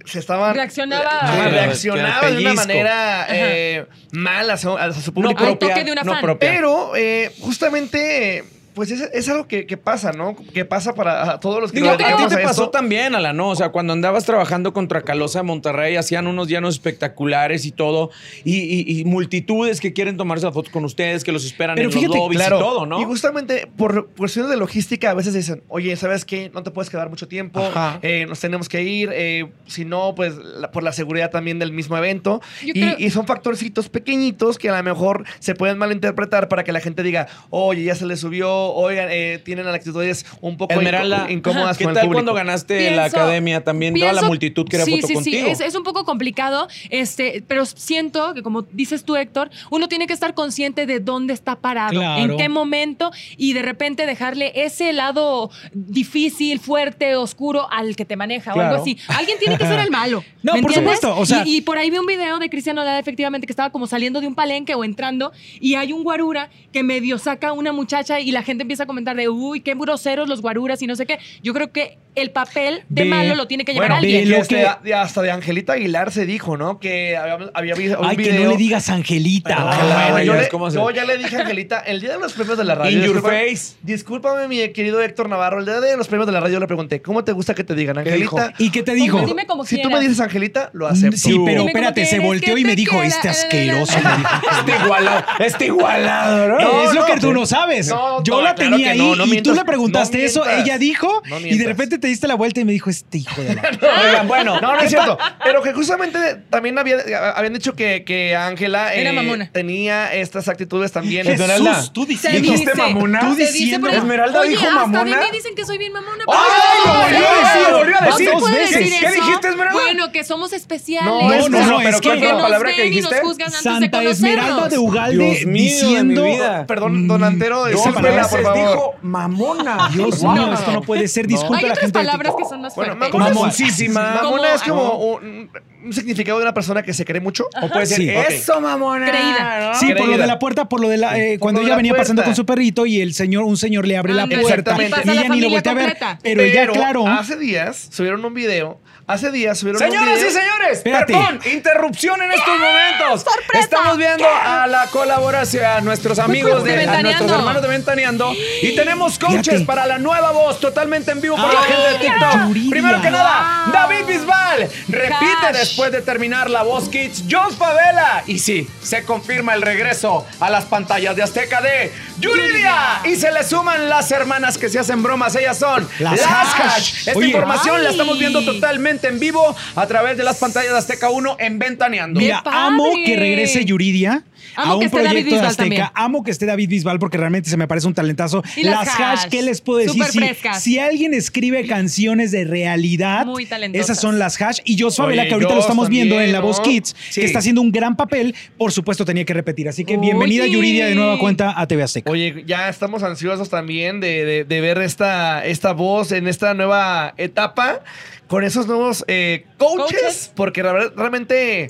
se 0.04 0.18
estaban 0.18 0.54
Reaccionaba. 0.54 1.48
Reaccionaba 1.50 2.30
de 2.30 2.38
una 2.38 2.54
manera 2.54 3.26
eh, 3.28 3.86
mal 4.12 4.48
a 4.50 4.56
su, 4.56 4.76
a 4.76 4.92
su 4.92 5.10
No 5.10 5.14
público. 5.14 5.40
Al 5.44 5.58
propia. 5.58 5.68
toque 5.68 5.84
de 5.84 5.92
una 5.92 6.02
no 6.02 6.20
propia. 6.20 6.50
Pero 6.50 6.96
eh, 6.96 7.32
justamente 7.40 8.44
pues 8.76 8.90
es, 8.92 9.00
es 9.12 9.28
algo 9.28 9.48
que, 9.48 9.66
que 9.66 9.76
pasa, 9.76 10.12
¿no? 10.12 10.36
Que 10.54 10.64
pasa 10.64 10.94
para 10.94 11.40
todos 11.40 11.60
los 11.60 11.72
que 11.72 11.78
Digo, 11.80 11.88
nos 11.90 11.94
a 12.00 12.16
ti 12.16 12.22
te 12.28 12.36
pasó 12.42 12.64
esto. 12.64 12.70
también, 12.70 13.14
Ala, 13.16 13.32
¿no? 13.32 13.48
O 13.48 13.56
sea, 13.56 13.70
cuando 13.70 13.92
andabas 13.94 14.24
trabajando 14.24 14.72
contra 14.72 15.02
Calosa 15.02 15.38
de 15.40 15.44
Monterrey, 15.44 15.96
hacían 15.96 16.26
unos 16.28 16.46
llanos 16.48 16.74
espectaculares 16.74 17.64
y 17.64 17.72
todo, 17.72 18.10
y, 18.44 18.56
y- 18.58 19.00
y 19.00 19.04
multitudes 19.06 19.80
que 19.80 19.92
quieren 19.92 20.16
tomarse 20.16 20.44
la 20.46 20.52
foto 20.52 20.70
con 20.70 20.84
ustedes, 20.84 21.24
que 21.24 21.32
los 21.32 21.44
esperan 21.44 21.74
Pero 21.74 21.88
en 21.88 21.92
fíjate, 21.92 22.08
los 22.08 22.16
lobbies 22.16 22.40
Claro. 22.40 22.56
y 22.56 22.60
todo, 22.60 22.86
¿no? 22.86 23.00
Y 23.00 23.04
justamente 23.04 23.66
por 23.76 24.08
cuestiones 24.10 24.50
de 24.50 24.56
logística, 24.56 25.10
a 25.10 25.14
veces 25.14 25.32
dicen, 25.34 25.62
oye, 25.68 25.96
¿sabes 25.96 26.24
qué? 26.24 26.50
No 26.54 26.62
te 26.62 26.70
puedes 26.70 26.90
quedar 26.90 27.08
mucho 27.08 27.26
tiempo, 27.28 27.60
eh, 28.02 28.26
nos 28.28 28.40
tenemos 28.40 28.68
que 28.68 28.82
ir, 28.82 29.08
eh, 29.12 29.48
si 29.66 29.86
no, 29.86 30.14
pues 30.14 30.36
la- 30.36 30.70
por 30.70 30.82
la 30.82 30.92
seguridad 30.92 31.30
también 31.30 31.58
del 31.58 31.72
mismo 31.72 31.96
evento. 31.96 32.42
Y, 32.62 32.72
creo- 32.72 32.96
y 32.98 33.08
son 33.10 33.26
factorcitos 33.26 33.88
pequeñitos 33.88 34.58
que 34.58 34.68
a 34.68 34.76
lo 34.76 34.82
mejor 34.82 35.24
se 35.38 35.54
pueden 35.54 35.78
malinterpretar 35.78 36.48
para 36.48 36.62
que 36.62 36.72
la 36.72 36.80
gente 36.80 37.02
diga, 37.02 37.26
oye, 37.50 37.82
ya 37.84 37.94
se 37.94 38.04
le 38.04 38.16
subió, 38.16 38.65
oigan, 38.74 39.09
eh, 39.11 39.40
tienen 39.44 39.66
actitudes 39.68 40.26
un 40.40 40.57
poco 40.57 40.74
Esmeralda, 40.74 41.26
incómodas 41.31 41.76
¿qué 41.79 41.85
con 41.85 41.90
el 41.90 41.94
tal 41.94 42.05
público. 42.05 42.16
cuando 42.24 42.35
ganaste 42.35 42.90
la 42.92 43.05
academia? 43.05 43.62
También 43.64 43.94
toda 43.94 44.12
la 44.12 44.22
multitud 44.22 44.66
sí, 44.70 44.76
foto 44.79 45.07
sí, 45.07 45.14
contigo. 45.14 45.46
Sí, 45.46 45.50
es, 45.52 45.61
es 45.61 45.74
un 45.74 45.83
poco 45.85 46.05
complicado, 46.05 46.68
este, 46.90 47.42
pero 47.46 47.64
siento 47.66 48.35
que 48.35 48.42
como 48.42 48.62
dices 48.62 49.05
tú, 49.05 49.16
Héctor, 49.16 49.50
uno 49.70 49.88
tiene 49.88 50.07
que 50.07 50.12
estar 50.12 50.35
consciente 50.35 50.87
de 50.87 51.00
dónde 51.00 51.33
está 51.35 51.57
parado, 51.57 51.90
Claro. 51.92 52.22
en 52.33 52.37
qué 52.37 52.48
momento 52.48 53.11
y 53.37 53.52
de 53.52 53.62
repente 53.62 54.07
dejarle 54.07 54.52
ese 54.55 54.92
lado 54.92 55.50
difícil, 55.72 56.61
fuerte, 56.61 57.16
oscuro 57.16 57.68
al 57.70 57.96
que 57.96 58.05
te 58.05 58.16
maneja 58.16 58.55
o 58.55 58.61
algo 58.61 58.76
así. 58.83 58.98
Alguien 59.09 59.38
tiene 59.38 59.57
que 59.59 59.64
ser 59.66 59.79
el 59.81 59.90
malo. 59.90 60.22
No, 60.46 60.52
¿me 60.55 60.62
por 60.62 60.70
entiendes? 60.70 61.00
supuesto, 61.00 61.20
o 61.20 61.26
sea- 61.26 61.42
y, 61.44 61.57
y 61.57 61.61
por 61.62 61.76
ahí 61.76 61.90
vi 61.90 61.98
un 61.98 62.07
video 62.07 62.38
de 62.38 62.48
Cristiano 62.48 62.85
Lara, 62.85 63.00
efectivamente, 63.00 63.48
que 63.48 63.52
estaba 63.52 63.70
como 63.70 63.88
saliendo 63.88 64.20
de 64.20 64.29
un 64.29 64.37
palenque 64.37 64.76
o 64.76 64.85
entrando 64.85 65.33
y 65.59 65.74
hay 65.74 65.92
un 65.92 66.05
guarura 66.05 66.50
que 66.72 66.85
medio 66.85 67.18
saca 67.18 67.48
a 67.48 67.52
una 67.52 67.72
muchacha 67.72 68.20
y 68.20 68.31
la 68.31 68.44
gente 68.44 68.55
empieza 68.62 68.84
a 68.84 68.86
comentar 68.86 69.16
de, 69.16 69.28
uy, 69.28 69.60
qué 69.60 69.74
groseros 69.74 70.28
los 70.28 70.42
guaruras 70.42 70.82
y 70.82 70.86
no 70.86 70.96
sé 70.96 71.06
qué. 71.06 71.18
Yo 71.42 71.52
creo 71.54 71.72
que 71.72 71.98
el 72.16 72.31
papel 72.31 72.83
de 72.88 73.05
malo 73.05 73.35
lo 73.35 73.46
tiene 73.46 73.64
que 73.64 73.72
llevar 73.72 73.88
Bueno, 73.90 74.00
alguien. 74.00 74.18
de 74.20 74.24
que 74.24 74.31
lo 74.31 74.42
este- 74.42 74.55
que- 74.57 74.88
de- 74.88 74.94
hasta 74.94 75.22
de 75.22 75.31
Angelita 75.31 75.74
Aguilar 75.74 76.11
se 76.11 76.26
dijo, 76.26 76.57
¿no? 76.57 76.81
Que 76.81 77.16
había, 77.16 77.50
había 77.55 77.74
visto 77.74 78.00
un 78.00 78.07
Ay, 78.07 78.16
que 78.16 78.33
no 78.33 78.50
le 78.50 78.57
digas 78.57 78.88
Angelita. 78.88 79.55
Ah, 79.59 79.70
Ángela, 79.72 79.94
bueno, 80.11 80.18
yo, 80.18 80.33
ya 80.35 80.40
le- 80.40 80.74
yo 80.74 80.90
ya 80.90 81.05
le 81.05 81.16
dije 81.18 81.37
a 81.37 81.40
Angelita, 81.40 81.79
el 81.81 82.00
día 82.00 82.12
de 82.12 82.18
los 82.18 82.33
premios 82.33 82.59
de 82.59 82.64
la 82.64 82.74
radio. 82.74 82.90
In 82.98 83.05
your 83.05 83.16
discúlpame- 83.22 83.50
face. 83.50 83.76
Discúlpame, 83.83 84.48
mi 84.48 84.68
querido 84.72 85.00
Héctor 85.02 85.29
Navarro. 85.29 85.61
El 85.61 85.66
día 85.66 85.81
de 85.81 85.96
los 85.96 86.09
premios 86.09 86.26
de 86.26 86.33
la 86.33 86.40
radio 86.40 86.59
le 86.61 86.66
pregunté, 86.66 87.02
¿cómo 87.02 87.22
te 87.24 87.33
gusta 87.33 87.55
que 87.55 87.64
te 87.64 87.74
digan, 87.74 88.02
¿Qué 88.02 88.12
dijo? 88.12 88.38
Angelita? 88.38 88.62
¿Y 88.64 88.70
qué 88.70 88.83
te 88.83 88.94
dijo? 88.94 89.16
Como- 89.18 89.29
dime 89.29 89.46
como 89.46 89.64
si 89.64 89.81
tú 89.81 89.90
me 89.90 90.00
dices 90.00 90.18
Angelita, 90.20 90.70
lo 90.72 90.87
acepto. 90.87 91.16
Sí, 91.18 91.38
pero 91.44 91.61
Dime 91.62 91.72
espérate, 91.72 92.07
se 92.07 92.18
volteó 92.18 92.57
y 92.57 92.62
me 92.64 92.70
te 92.70 92.76
dijo, 92.76 93.02
este 93.02 93.29
asqueroso. 93.29 93.92
me 94.02 94.16
dijo. 94.16 94.29
Este 94.66 94.85
igualado, 94.85 95.24
este 95.38 95.66
igualado, 95.66 96.48
¿no? 96.48 96.59
No, 96.61 96.85
es 96.88 96.94
lo 96.94 97.00
no, 97.02 97.07
que 97.07 97.20
tú 97.20 97.33
no 97.33 97.46
sabes. 97.46 97.92
Yo 98.24 98.40
la 98.42 98.55
tenía 98.55 98.92
ahí 98.92 99.12
y 99.26 99.42
tú 99.42 99.55
le 99.55 99.64
preguntaste 99.64 100.24
eso, 100.24 100.48
ella 100.48 100.79
dijo 100.79 101.22
y 101.44 101.59
de 101.59 101.64
repente 101.66 101.98
te 101.98 102.05
diste 102.08 102.26
la 102.28 102.34
vuelta 102.34 102.60
y 102.60 102.64
me 102.64 102.72
dijo, 102.72 102.90
este 102.90 103.18
hijo 103.18 103.40
de 103.42 103.54
la... 103.54 103.62
Oigan, 104.08 104.28
bueno. 104.28 104.60
No, 104.60 104.74
no 104.74 104.80
es 104.80 104.90
cierto. 104.90 105.18
Pero 105.44 105.62
que 105.62 105.72
justamente 105.72 106.18
también 106.50 106.78
había- 106.78 106.96
habían 107.34 107.52
dicho 107.54 107.74
que 107.74 108.04
que 108.04 108.36
Ángela 108.36 108.92
Era 108.94 109.10
eh, 109.12 109.50
tenía 109.52 110.12
estas 110.14 110.48
actitudes 110.48 110.92
también. 110.92 111.26
Esmeralda. 111.26 111.92
Tú 111.92 112.06
diciendo. 112.06 112.40
¿Dijiste 112.40 112.74
mamona? 112.74 113.20
Tú 113.20 113.34
diciendo- 113.34 113.88
Esmeralda 113.88 114.40
Oye, 114.40 114.50
dijo 114.50 114.66
hasta 114.66 114.74
mamona. 114.86 115.16
de 115.18 115.22
mí 115.24 115.28
dicen 115.32 115.54
que 115.54 115.64
soy 115.64 115.78
bien 115.78 115.92
mamona. 115.92 116.24
¡Ay, 116.28 116.86
lo 116.86 116.92
volvió 116.94 117.28
a 117.28 117.34
decir! 117.34 117.70
¡Lo 117.70 117.78
volvió 117.78 117.96
a 117.96 118.00
¿No 118.00 118.16
decir! 118.16 118.30
dos 118.32 118.50
veces. 118.50 118.78
decir 118.78 119.00
¿Qué 119.00 119.10
dijiste, 119.12 119.48
Esmeralda? 119.48 119.80
Bueno, 119.82 120.12
que 120.12 120.24
somos 120.24 120.52
especiales. 120.52 121.06
No, 121.12 121.28
No, 121.28 121.48
no, 121.48 121.66
no, 121.66 121.78
pero 121.78 122.00
¿cuál 122.00 122.18
que 122.20 122.24
fue 122.26 122.34
la 122.36 122.42
palabra 122.42 122.72
que 122.74 122.82
dijiste? 122.84 123.16
Santa. 123.62 124.02
Esmeralda 124.02 124.68
de 124.68 124.78
Ugalde 124.78 125.44
diciendo... 125.46 126.24
vida. 126.24 126.66
Perdón, 126.66 127.08
don 127.08 127.24
Antero, 127.24 127.56
Mm, 127.66 127.70
Dos 127.70 127.84
discúlpela, 127.84 128.28
por 128.28 128.42
favor. 128.42 128.58
dijo 128.58 128.94
mamona. 129.02 129.88
Dios 129.92 130.22
mío, 130.22 130.52
esto 130.52 130.72
no 130.72 130.82
puede 130.82 131.08
ser. 131.08 131.26
Disculpe 131.26 131.66
la 131.66 131.76
gente. 131.76 131.95
Palabras 131.96 132.35
que 132.38 132.44
son 132.44 132.61
más 132.62 132.74
Bueno, 132.74 132.96
fuertes. 132.96 133.12
mamona- 133.14 133.35
Mamoncísima. 133.35 134.14
Mamona 134.22 134.54
es 134.54 134.62
como 134.62 134.92
un, 135.14 135.50
un 135.85 135.92
significado 135.92 136.38
de 136.38 136.44
una 136.44 136.54
persona 136.54 136.82
que 136.82 136.92
se 136.92 137.04
cree 137.04 137.20
mucho. 137.20 137.44
O 137.62 137.68
puede 137.68 137.87
ser 137.87 137.98
Sí. 137.98 138.11
eso, 138.11 138.61
mamona. 138.61 139.06
Creída. 139.11 139.70
¿no? 139.72 139.78
Sí, 139.78 139.92
por 139.96 140.09
lo 140.09 140.16
de 140.18 140.26
la 140.26 140.38
puerta, 140.38 140.68
por 140.68 140.80
lo 140.80 140.88
de 140.88 140.96
la. 140.98 141.18
eh, 141.18 141.38
cuando 141.38 141.61
ella 141.61 141.70
la 141.70 141.76
venía 141.76 141.94
pasando 141.94 142.22
con 142.24 142.35
su 142.35 142.44
perrito 142.46 142.87
y 142.87 143.00
el 143.00 143.14
señor, 143.14 143.44
un 143.44 143.56
señor 143.56 143.87
le 143.87 143.96
abre 143.96 144.12
la 144.14 144.26
puerta. 144.26 144.76
Y 144.80 145.11
ella 145.11 145.28
ni 145.28 145.40
lo 145.40 145.50
voltea 145.50 145.72
a 145.72 145.74
ver. 145.74 145.85
completa. 145.85 146.18
Pero 146.22 146.42
ella, 146.42 146.66
claro. 146.68 147.06
Hace 147.06 147.37
días 147.37 147.88
subieron 147.90 148.24
un 148.24 148.35
video. 148.35 148.80
Hace 149.08 149.30
días 149.30 149.56
subieron 149.58 149.80
un 149.80 149.88
Señoras 149.88 150.14
video. 150.16 150.28
y 150.30 150.32
señores, 150.32 150.78
Espérate. 150.78 151.12
perdón, 151.12 151.40
interrupción 151.52 152.20
en 152.22 152.32
estos 152.32 152.58
momentos. 152.58 153.24
Estamos 153.54 153.96
viendo 153.98 154.26
a 154.28 154.66
la 154.66 154.86
colaboración, 154.88 155.64
a 155.64 155.80
nuestros 155.80 156.18
amigos 156.18 156.64
de, 156.64 156.76
de 156.76 156.88
a 156.88 157.02
nuestros 157.02 157.30
hermanos 157.30 157.62
de 157.62 157.68
Ventaneando. 157.68 158.32
Y 158.62 158.74
tenemos 158.74 159.16
coaches 159.20 159.44
Fíjate. 159.44 159.64
para 159.64 159.86
la 159.86 159.98
nueva 159.98 160.32
voz, 160.32 160.58
totalmente 160.58 161.12
en 161.12 161.20
vivo 161.20 161.36
para 161.36 161.52
la 161.52 161.60
¡Ay, 161.60 161.66
gente 161.72 161.88
de 161.88 161.98
TikTok. 162.00 162.46
Yuridia! 162.48 162.70
Primero 162.70 163.00
que 163.00 163.10
nada, 163.12 163.62
Wow. 163.66 163.72
David 163.74 164.06
Bisbal 164.06 164.68
repite 164.88 165.36
Cash. 165.40 165.56
después 165.56 165.92
de 165.92 166.02
terminar 166.02 166.50
la 166.50 166.64
voz 166.64 166.88
Kids, 166.88 167.24
Jones 167.30 167.54
Favela. 167.56 168.24
Y 168.26 168.40
sí, 168.40 168.68
se 168.82 169.04
confirma 169.04 169.54
el 169.54 169.62
regreso 169.62 170.26
a 170.40 170.50
las 170.50 170.64
pantallas 170.64 171.14
de 171.14 171.22
Azteca 171.22 171.60
de 171.60 171.92
Yuridia. 172.18 173.02
Y 173.04 173.14
se 173.14 173.30
le 173.30 173.44
suman 173.44 173.88
las 173.88 174.10
hermanas 174.10 174.58
que 174.58 174.68
se 174.68 174.80
hacen 174.80 175.00
bromas. 175.04 175.36
Ellas 175.36 175.58
son 175.58 175.88
Las 176.00 176.20
las, 176.20 176.26
Hash. 176.28 176.60
Hash. 176.60 176.98
Esta 177.06 177.12
Oye. 177.18 177.28
información 177.28 177.84
la 177.84 177.90
estamos 177.90 178.18
viendo 178.18 178.44
totalmente 178.44 178.95
en 179.04 179.18
vivo 179.20 179.54
a 179.74 179.87
través 179.87 180.16
de 180.16 180.24
las 180.24 180.38
pantallas 180.38 180.72
de 180.72 180.78
Azteca 180.78 181.11
1 181.11 181.37
en 181.38 181.59
Ventaneando. 181.59 182.20
Mira, 182.20 182.42
amo 182.44 182.85
que 183.04 183.16
regrese 183.16 183.64
Yuridia. 183.64 184.24
Amo 184.54 184.72
a 184.72 184.76
un 184.76 184.90
proyecto 184.90 185.35
de 185.35 185.40
Azteca. 185.40 185.56
también. 185.56 185.85
Amo 185.94 186.22
que 186.24 186.30
esté 186.30 186.46
David 186.46 186.68
Bisbal 186.70 186.98
porque 186.98 187.18
realmente 187.18 187.50
se 187.50 187.56
me 187.56 187.66
parece 187.68 187.87
un 187.88 187.94
talentazo. 187.94 188.42
Y 188.56 188.62
las 188.62 188.88
Hash, 188.98 189.26
¿qué 189.28 189.42
les 189.42 189.61
puedo 189.61 189.80
decir? 189.80 190.02
Si, 190.04 190.20
si 190.61 190.78
alguien 190.78 191.12
escribe 191.14 191.66
canciones 191.66 192.30
de 192.30 192.44
realidad, 192.44 193.26
Muy 193.26 193.46
esas 193.72 194.00
son 194.00 194.18
las 194.18 194.40
hash. 194.40 194.61
Y 194.64 194.78
Jos 194.80 194.96
Favela, 194.96 195.26
que 195.26 195.35
ahorita 195.35 195.54
lo 195.54 195.61
estamos 195.61 195.88
viendo 195.88 196.20
en 196.20 196.32
La 196.32 196.40
Voz 196.40 196.59
¿no? 196.59 196.64
Kids, 196.64 196.94
Sí. 197.11 197.20
que 197.20 197.26
está 197.26 197.40
haciendo 197.40 197.61
un 197.61 197.72
gran 197.72 197.96
papel, 197.96 198.35
por 198.56 198.72
supuesto 198.72 199.04
tenía 199.04 199.24
que 199.24 199.35
repetir. 199.35 199.68
Así 199.68 199.85
que 199.85 199.96
bienvenida 199.96 200.44
Oye. 200.44 200.52
Yuridia 200.52 200.87
de 200.87 200.94
nueva 200.94 201.18
cuenta 201.18 201.59
a 201.61 201.66
TV 201.66 201.82
Azteca. 201.82 202.11
Oye, 202.11 202.44
ya 202.46 202.68
estamos 202.68 203.02
ansiosos 203.02 203.50
también 203.50 204.00
de, 204.00 204.24
de- 204.24 204.44
de 204.44 204.61
ver 204.61 204.78
esta, 204.78 205.44
esta 205.44 205.72
voz 205.72 206.12
en 206.12 206.28
esta 206.28 206.54
nueva 206.54 207.14
etapa 207.16 207.82
con 208.28 208.42
esos 208.44 208.66
nuevos 208.66 209.04
eh, 209.06 209.46
coaches, 209.56 209.98
Coaches. 210.00 210.32
porque 210.34 210.62
la 210.62 210.72
verdad, 210.72 210.92
realmente 210.96 211.68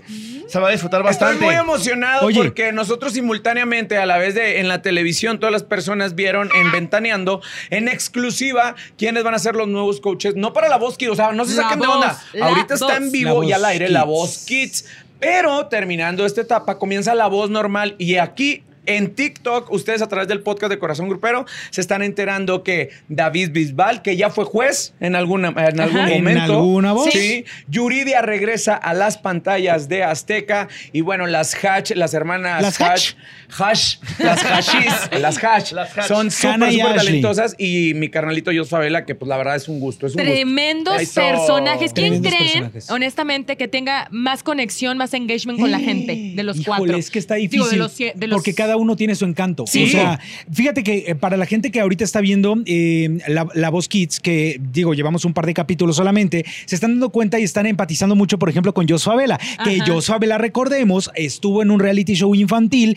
se 0.48 0.58
va 0.58 0.68
a 0.68 0.70
disfrutar 0.70 1.02
bastante. 1.02 1.34
Estoy 1.34 1.48
muy 1.48 1.54
emocionado 1.56 2.26
Oye. 2.26 2.42
porque 2.42 2.72
nosotros 2.72 3.12
simultáneamente, 3.12 3.98
a 3.98 4.06
la 4.06 4.16
vez 4.16 4.34
de 4.34 4.60
en 4.60 4.68
la 4.68 4.80
televisión, 4.80 5.38
todas 5.38 5.52
las 5.52 5.64
personas 5.64 6.14
vieron 6.14 6.48
en 6.54 6.72
Ventaneando, 6.72 7.42
en 7.70 7.88
exclusiva, 7.88 8.74
quiénes 8.96 9.22
van 9.22 9.34
a 9.34 9.38
ser 9.38 9.54
los 9.54 9.68
nuevos 9.68 10.00
coaches. 10.00 10.34
No 10.36 10.52
para 10.52 10.68
la 10.68 10.78
voz 10.78 10.96
Kids, 10.96 11.10
o 11.12 11.16
sea, 11.16 11.32
no 11.32 11.44
se 11.44 11.56
La 11.56 11.64
saquen 11.64 11.80
de 11.80 11.86
Voz, 11.86 11.96
onda. 11.96 12.22
la 12.32 12.46
Ahorita 12.46 12.74
está 12.74 12.96
en 12.96 13.12
vivo 13.12 13.44
y 13.44 13.52
al 13.52 13.64
aire 13.64 13.88
la 13.88 14.04
voz 14.04 14.44
Kids. 14.46 14.86
Pero 15.18 15.66
terminando 15.66 16.26
esta 16.26 16.42
etapa, 16.42 16.78
comienza 16.78 17.14
la 17.14 17.26
voz 17.26 17.50
normal 17.50 17.94
y 17.98 18.16
aquí. 18.16 18.62
En 18.86 19.14
TikTok, 19.14 19.70
ustedes 19.72 20.00
a 20.02 20.08
través 20.08 20.28
del 20.28 20.40
podcast 20.42 20.70
de 20.70 20.78
Corazón 20.78 21.08
Grupero 21.08 21.44
se 21.70 21.80
están 21.80 22.02
enterando 22.02 22.62
que 22.62 22.90
David 23.08 23.50
Bisbal, 23.52 24.02
que 24.02 24.16
ya 24.16 24.30
fue 24.30 24.44
juez 24.44 24.94
en, 25.00 25.16
alguna, 25.16 25.48
en 25.48 25.80
algún 25.80 25.98
Ajá. 25.98 26.10
¿En 26.12 26.24
momento. 26.24 26.42
alguna 26.54 26.92
voz? 26.92 27.10
Sí. 27.12 27.44
Yuridia 27.68 28.22
regresa 28.22 28.74
a 28.74 28.94
las 28.94 29.18
pantallas 29.18 29.88
de 29.88 30.04
Azteca. 30.04 30.68
Y 30.92 31.00
bueno, 31.00 31.26
las 31.26 31.54
Hatch, 31.64 31.92
las 31.92 32.14
hermanas 32.14 32.62
¿Las 32.62 32.80
Hatch. 32.80 33.14
Hash, 33.58 33.96
las 34.18 34.42
Hashis, 34.42 35.10
las 35.20 35.42
Hash, 35.42 35.72
Las 35.72 35.92
son 36.06 36.30
súper, 36.30 36.72
súper 36.72 36.96
talentosas. 36.96 37.54
Y 37.58 37.92
mi 37.94 38.08
carnalito 38.08 38.50
Jos 38.54 38.68
Favela, 38.68 39.04
que 39.04 39.14
pues 39.14 39.28
la 39.28 39.36
verdad 39.36 39.56
es 39.56 39.68
un 39.68 39.80
gusto. 39.80 40.06
Es 40.06 40.14
un 40.14 40.20
gusto. 40.22 40.32
Tremendos 40.32 41.00
Eso. 41.00 41.20
personajes. 41.20 41.92
¿Quién 41.92 42.22
Tremendos 42.22 42.32
creen, 42.32 42.52
personajes. 42.52 42.90
honestamente, 42.90 43.56
que 43.56 43.68
tenga 43.68 44.08
más 44.10 44.42
conexión, 44.42 44.98
más 44.98 45.14
engagement 45.14 45.58
con 45.60 45.70
la 45.70 45.78
gente 45.80 46.32
de 46.34 46.42
los 46.42 46.56
Híjole, 46.58 46.78
cuatro? 46.78 46.96
es 46.98 47.10
que 47.10 47.18
está 47.18 47.34
Digo, 47.36 47.50
difícil. 47.64 47.70
de 47.70 47.76
los, 47.76 47.96
de 47.96 48.26
los- 48.26 48.36
Porque 48.36 48.54
cada 48.54 48.75
uno 48.76 48.96
tiene 48.96 49.14
su 49.14 49.24
encanto. 49.24 49.64
Sí. 49.66 49.84
O 49.84 49.86
sea, 49.88 50.20
fíjate 50.52 50.82
que 50.82 51.04
eh, 51.08 51.14
para 51.14 51.36
la 51.36 51.46
gente 51.46 51.70
que 51.70 51.80
ahorita 51.80 52.04
está 52.04 52.20
viendo 52.20 52.56
eh, 52.66 53.18
la, 53.28 53.46
la 53.54 53.70
Voz 53.70 53.88
Kids, 53.88 54.20
que 54.20 54.60
digo, 54.72 54.94
llevamos 54.94 55.24
un 55.24 55.32
par 55.32 55.46
de 55.46 55.54
capítulos 55.54 55.96
solamente, 55.96 56.44
se 56.66 56.74
están 56.74 56.92
dando 56.92 57.10
cuenta 57.10 57.38
y 57.38 57.42
están 57.44 57.66
empatizando 57.66 58.14
mucho, 58.14 58.38
por 58.38 58.48
ejemplo, 58.48 58.72
con 58.74 58.86
Jos 58.88 59.04
Favela. 59.04 59.38
Que. 59.64 59.80
Jos 59.86 60.06
Favela, 60.06 60.38
recordemos, 60.38 61.10
estuvo 61.14 61.62
en 61.62 61.70
un 61.70 61.80
reality 61.80 62.14
show 62.14 62.34
infantil 62.34 62.96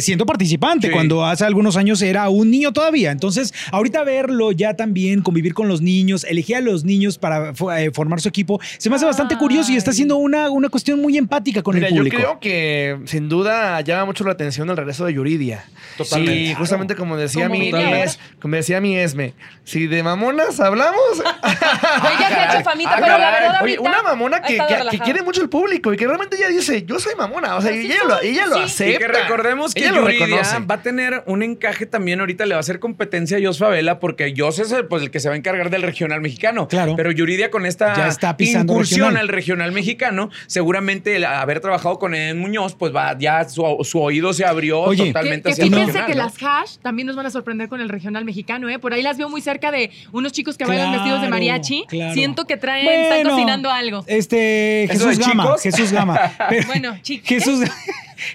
siendo 0.00 0.26
participante 0.26 0.88
Sí. 0.88 0.92
cuando 0.92 1.24
hace 1.24 1.44
algunos 1.44 1.76
años 1.76 2.00
era 2.02 2.28
un 2.28 2.50
niño 2.50 2.72
todavía. 2.72 3.10
Entonces, 3.10 3.52
ahorita 3.72 4.04
verlo 4.04 4.52
ya 4.52 4.74
también, 4.74 5.20
convivir 5.22 5.54
con 5.54 5.68
los 5.68 5.80
niños, 5.82 6.24
elegir 6.24 6.56
a 6.56 6.60
los 6.60 6.84
niños 6.84 7.18
para 7.18 7.52
eh, 7.76 7.90
formar 7.92 8.20
su 8.20 8.28
equipo, 8.28 8.60
se 8.78 8.88
me 8.90 8.96
hace 8.96 9.04
bastante 9.04 9.36
curioso 9.36 9.72
y 9.72 9.76
está 9.76 9.90
haciendo 9.90 10.16
una, 10.16 10.50
una 10.50 10.68
cuestión 10.68 11.00
muy 11.00 11.16
empática 11.18 11.62
con 11.62 11.74
Mira, 11.74 11.88
el 11.88 11.94
yo 11.94 11.98
público. 12.00 12.16
creo 12.16 12.40
que 12.40 12.98
sin 13.06 13.28
duda 13.28 13.80
llama 13.82 14.06
mucho 14.06 14.24
la 14.24 14.32
atención 14.32 14.68
el 14.70 14.76
regreso 14.76 15.04
de 15.04 15.12
Yuridia. 15.20 15.64
Totalmente. 15.96 16.34
Y 16.34 16.54
justamente 16.54 16.94
como 16.96 17.16
decía 17.18 17.46
Como 17.48 17.58
mi, 17.60 17.68
es- 17.74 18.18
como 18.40 18.56
decía 18.56 18.80
mi 18.80 18.96
Esme, 18.96 19.34
si 19.64 19.86
de 19.86 20.02
mamonas 20.02 20.58
hablamos, 20.60 20.98
Ella 21.42 22.28
se 22.28 22.34
ha 22.34 22.54
hecho 22.54 22.64
famita, 22.64 22.90
Ah, 22.92 22.98
pero 23.00 23.18
la 23.18 23.30
verdad 23.30 23.62
Oye, 23.62 23.76
ahorita 23.76 23.80
una 23.90 24.02
mamona 24.02 24.40
que, 24.40 24.58
que- 24.90 24.98
quiere 25.00 25.22
mucho 25.22 25.42
el 25.42 25.48
público 25.50 25.92
y 25.92 25.96
que 25.98 26.06
realmente 26.06 26.36
ella 26.36 26.48
dice, 26.48 26.84
yo 26.84 26.98
soy 26.98 27.14
mamona. 27.16 27.56
O 27.56 27.60
sea, 27.62 27.72
ella, 27.72 27.96
lo, 28.06 28.20
ella 28.22 28.46
lo 28.46 28.56
sí. 28.56 28.62
acepta. 28.62 28.94
Y 28.94 28.98
que 28.98 29.08
recordemos 29.08 29.74
que 29.74 29.80
ella 29.80 29.92
lo 29.92 30.02
Yuridia 30.02 30.26
reconoce. 30.26 30.58
va 30.60 30.74
a 30.76 30.82
tener 30.82 31.22
un 31.26 31.42
encaje 31.42 31.84
también 31.86 32.20
ahorita, 32.20 32.46
le 32.46 32.54
va 32.54 32.58
a 32.58 32.60
hacer 32.60 32.78
competencia 32.80 33.36
a 33.36 33.40
Jos 33.42 33.58
Favela, 33.58 33.98
porque 34.00 34.32
Jos 34.36 34.58
es 34.58 34.72
el, 34.72 34.86
pues, 34.86 35.02
el 35.02 35.10
que 35.10 35.20
se 35.20 35.28
va 35.28 35.34
a 35.34 35.38
encargar 35.38 35.68
del 35.70 35.82
regional 35.82 36.20
mexicano. 36.22 36.66
Claro. 36.68 36.94
Pero 36.96 37.10
Yuridia 37.10 37.50
con 37.50 37.66
esta 37.66 37.94
Ya 37.94 38.08
está 38.08 38.36
pisando 38.36 38.72
incursión 38.72 39.00
regional. 39.08 39.20
al 39.22 39.28
regional 39.28 39.72
mexicano, 39.72 40.30
seguramente 40.46 41.16
el 41.16 41.24
haber 41.24 41.60
trabajado 41.60 41.98
con 41.98 42.14
Eden 42.14 42.38
Muñoz, 42.38 42.74
pues 42.74 42.94
va, 42.94 43.16
ya 43.18 43.46
su, 43.48 43.62
su 43.82 44.00
oído 44.00 44.32
se 44.32 44.44
abrió 44.46 44.80
Oye, 44.80 45.09
totalmente 45.12 45.48
que 45.50 45.54
fíjense 45.56 45.86
regional, 45.86 46.06
que 46.06 46.14
¿no? 46.14 46.22
las 46.24 46.34
hash 46.42 46.76
también 46.82 47.06
nos 47.06 47.16
van 47.16 47.26
a 47.26 47.30
sorprender 47.30 47.68
con 47.68 47.80
el 47.80 47.88
regional 47.88 48.24
mexicano, 48.24 48.68
¿eh? 48.68 48.78
Por 48.78 48.92
ahí 48.94 49.02
las 49.02 49.16
veo 49.18 49.28
muy 49.28 49.40
cerca 49.40 49.70
de 49.70 49.90
unos 50.12 50.32
chicos 50.32 50.56
que 50.56 50.64
bailan 50.64 50.86
Claro, 50.88 51.02
vestidos 51.02 51.22
de 51.22 51.28
mariachi. 51.28 51.84
claro. 51.88 52.14
Siento 52.14 52.46
que 52.46 52.56
traen, 52.56 52.86
están 52.88 53.18
Bueno, 53.22 53.30
cocinando 53.30 53.70
algo. 53.70 54.04
Este, 54.06 54.84
¿Eso 54.84 55.08
Jesús 55.08 55.18
Gama. 55.26 55.42
chicos? 55.44 55.62
Jesús 55.62 55.92
Gama. 55.92 56.20
Pero- 56.48 56.66
Bueno, 56.66 56.98
chicos. 57.02 57.28
Jesús, 57.28 57.60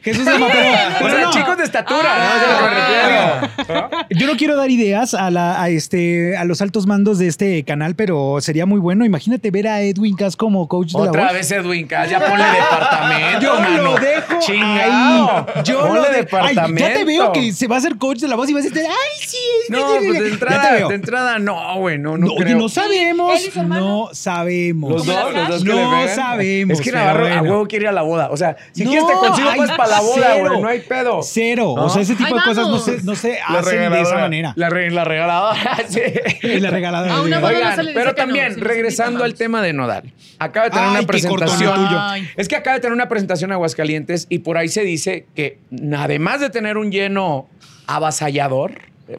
Jesús 0.04 0.26
Gama, 0.26 0.48
pero, 0.52 1.06
O 1.06 1.10
sea, 1.10 1.22
no. 1.22 1.32
chicos 1.32 1.58
de 1.58 1.64
estatura, 1.64 2.10
Ah. 2.18 2.42
¿no? 2.48 2.62
Lo 2.62 3.70
refiero. 3.88 4.06
Yo 4.12 4.28
no 4.28 4.36
quiero 4.38 4.56
dar 4.56 4.70
ideas 4.70 5.14
a, 5.14 5.30
la, 5.32 5.62
a, 5.62 5.70
este, 5.70 6.38
a 6.38 6.46
los 6.46 6.62
altos 6.62 6.88
mandos 6.88 7.18
de 7.20 7.28
este 7.28 7.64
canal, 7.64 7.96
pero 7.96 8.38
sería 8.42 8.66
muy 8.66 8.80
bueno. 8.80 9.06
Imagínate 9.06 9.52
ver 9.52 9.68
a 9.68 9.82
Edwin 9.82 10.16
Cass 10.16 10.36
como 10.36 10.68
coach 10.68 10.92
de 10.94 11.00
la 11.04 11.10
Otra 11.10 11.24
voz. 11.26 11.34
vez 11.34 11.52
Edwin 11.52 11.88
Cass, 11.88 12.10
ya 12.10 12.20
ponle 12.20 12.44
departamento. 12.54 13.40
Yo 13.42 13.60
mano. 13.60 13.84
lo 13.84 13.96
dejo 13.98 14.40
Chingado. 14.40 15.46
ahí. 15.56 15.64
Yo 15.64 15.80
Ponle 15.82 16.02
lo 16.02 16.10
de- 16.10 16.18
departamento. 16.18 16.86
Ay, 16.86 16.92
ya 16.94 16.98
te 17.00 17.06
veo 17.06 17.32
que 17.32 17.52
se 17.54 17.68
va 17.68 17.76
a 17.76 17.80
hacer 17.80 17.98
coach 17.98 18.20
de 18.20 18.28
la 18.28 18.36
voz 18.36 18.50
y 18.50 18.54
vas 18.54 18.66
a 18.66 18.70
decir, 18.70 18.84
ay, 18.88 19.20
sí. 19.28 19.38
es- 19.64 19.70
No, 19.70 19.86
pues 19.98 20.02
de 20.02 20.14
Ya 20.14 20.20
te 20.20 20.28
entrada, 20.30 20.72
veo. 20.74 20.88
de 20.90 20.96
entrada 20.96 21.40
no, 21.40 21.80
güey, 21.80 21.98
no, 21.98 22.18
no, 22.18 22.28
No, 22.28 22.34
oye, 22.34 22.44
creo. 22.46 22.58
no 22.58 22.70
sabemos. 22.70 23.42
No 23.56 24.10
sabemos. 24.14 24.92
Los 24.92 25.06
dos, 25.06 25.34
los 25.34 25.48
dos 25.50 25.64
que 25.64 25.70
No 25.70 26.02
le 26.04 26.08
sabemos, 26.14 26.80
Es 26.80 26.84
que 26.86 26.92
Navarro 26.92 27.28
a 27.28 27.42
huevo 27.42 27.68
quiere 27.68 27.84
ir 27.86 27.90
a 27.90 27.92
la 27.92 28.02
boda. 28.02 28.30
O 28.32 28.38
sea, 28.38 28.56
si 28.72 28.84
No, 28.84 28.92
quieres 28.92 29.08
te 29.08 29.14
consigo 29.14 29.50
ay, 29.50 29.58
pues 29.58 29.72
para 29.76 29.90
la 29.90 30.02
boda, 30.02 30.36
güey. 30.40 30.62
No 30.62 30.68
hay 30.68 30.80
pedo. 30.80 31.22
Cero. 31.24 31.74
¿No? 31.76 31.86
O 31.86 31.90
sea, 31.90 32.02
ese 32.02 32.16
tipo 32.16 32.34
Ay, 32.36 32.40
de 32.40 32.46
cosas 32.46 32.68
no 32.68 32.80
se, 32.80 33.04
no 33.04 33.16
se 33.16 33.40
La 33.50 33.60
hacen 33.60 33.72
de 33.72 33.86
esa 33.86 33.90
regaladora. 33.90 34.20
manera. 34.22 34.54
La, 34.56 34.70
re- 34.70 34.92
la 34.92 35.04
regaladora. 35.04 35.78
sí. 35.88 36.02
la 36.60 36.70
regalada. 36.70 37.16
A 37.16 37.22
una 37.22 37.36
de- 37.38 37.42
boda 37.42 37.52
no 37.52 37.58
Oigan, 37.58 37.76
se 37.76 37.84
le 37.84 37.90
dice 37.92 38.00
pero 38.00 38.12
no, 38.12 38.16
también, 38.16 38.60
regresando 38.62 39.24
al 39.24 39.34
tema 39.36 39.62
de 39.62 39.74
Nodal. 39.74 40.12
Acaba 40.40 40.66
de 40.66 40.72
tener 40.72 40.86
Ay, 40.90 40.96
una 40.98 41.08
presentación. 41.08 41.74
tuyo. 41.76 42.00
Es 42.38 42.48
que 42.48 42.56
acaba 42.56 42.76
de 42.76 42.82
tener 42.82 42.94
una 42.94 43.08
presentación 43.08 43.50
en 43.52 43.54
Aguascalientes 43.56 44.28
y 44.30 44.40
por 44.40 44.58
ahí 44.58 44.68
se 44.70 44.82
dice 44.82 45.26
que 45.36 45.60
además 45.98 46.40
de 46.42 46.50
tener 46.50 46.78
un 46.78 46.92
lleno 46.92 47.48
avasallador, 47.88 48.74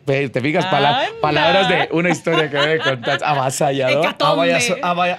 te 0.04 0.40
fijas, 0.40 0.66
Pala- 0.66 1.06
palabras 1.20 1.68
de 1.68 1.88
una 1.92 2.10
historia 2.10 2.50
que 2.50 2.58
me 2.58 2.78
contaste, 2.78 3.24
avasallador. 3.24 4.14